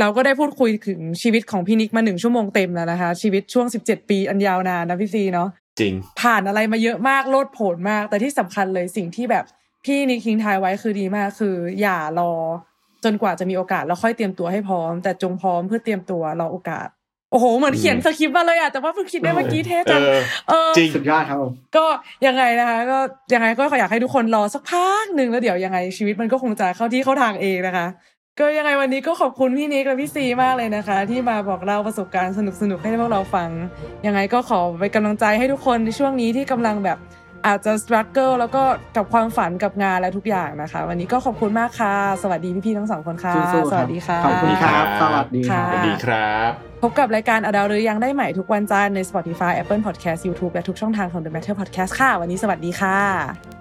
[0.00, 5.48] เราก็ได้พูดคุยถึงชีวิตของพี่นิกมาหนึ่งชั่วโมงเต็มแล้วนะคะ ชีวิตช่วงสิบเจ็ดปีอันยาวนานนะพี่ซีเนาะ
[5.80, 9.44] จริง ผ่านอะไรมาเยอะมากโลดโผนมาก แต่ที่สำคัญเลยสิ่งที่แบบ
[9.84, 12.32] พี่นิกทิ้งท้ายไว้คือดีมากคือ อย่ารอ
[13.04, 16.88] จนกว่าจะมีโอกาสแล้วค่อยเตรียมตัวให้พร้อม แต่จงพร้อมเพื่อเตรียมตัวรอโอกาส
[17.32, 21.86] โอ้โหเหมือนเขียนอืมสคริปต์มาเลยอะแต่ว่าเพิ่งคิดได้เมื่อกี้เท่จังเออเออจริงๆสุดยอดครับผมก็
[22.26, 22.98] ยังไงนะคะก็
[23.34, 27.86] ยังไงก็อยากให้ทุกคนรอสักพักหนึ่งแล้วเดี๋ยวยังไงชีวิตมันก็คงจะเข้าที่เข้าทางเองนะคะ
[28.40, 33.48] ก็ยังไงวันนี้ก็ขอบคุณพี่นิกและพี่ซีมากเลยนะคะ ที่มาบอกเล่าประสบการณ์สนุกๆให้พวกเราฟัง
[34.06, 36.98] ยังไงก็ขอเป็นกำลังใจให้ทุกคนในช่วงนี้ที่กำลังแบบ
[37.46, 38.62] อาจจะสครัลเกิลแล้วก็
[38.96, 46.50] กับความฝันกับงานและทุกอย่างนะคะ วันนี้ก็ขอบคุณมากค่ะ สวัสดีพี่ๆทั้งสองคนค่ะ สู้ๆสรับวัสดีค่ะ ขอบคุณครับ สวัสดีครัค่ะสบวัสดีครับ
[46.82, 53.57] พบกับรายการอดาวหรือยังได้ใหม่ทุกวันจันทร์ใน Spotify Apple Podcast YouTube และทุกช่องทางของ The Matter Podcast ค่ะ วันนี้สวัสดีค่ะ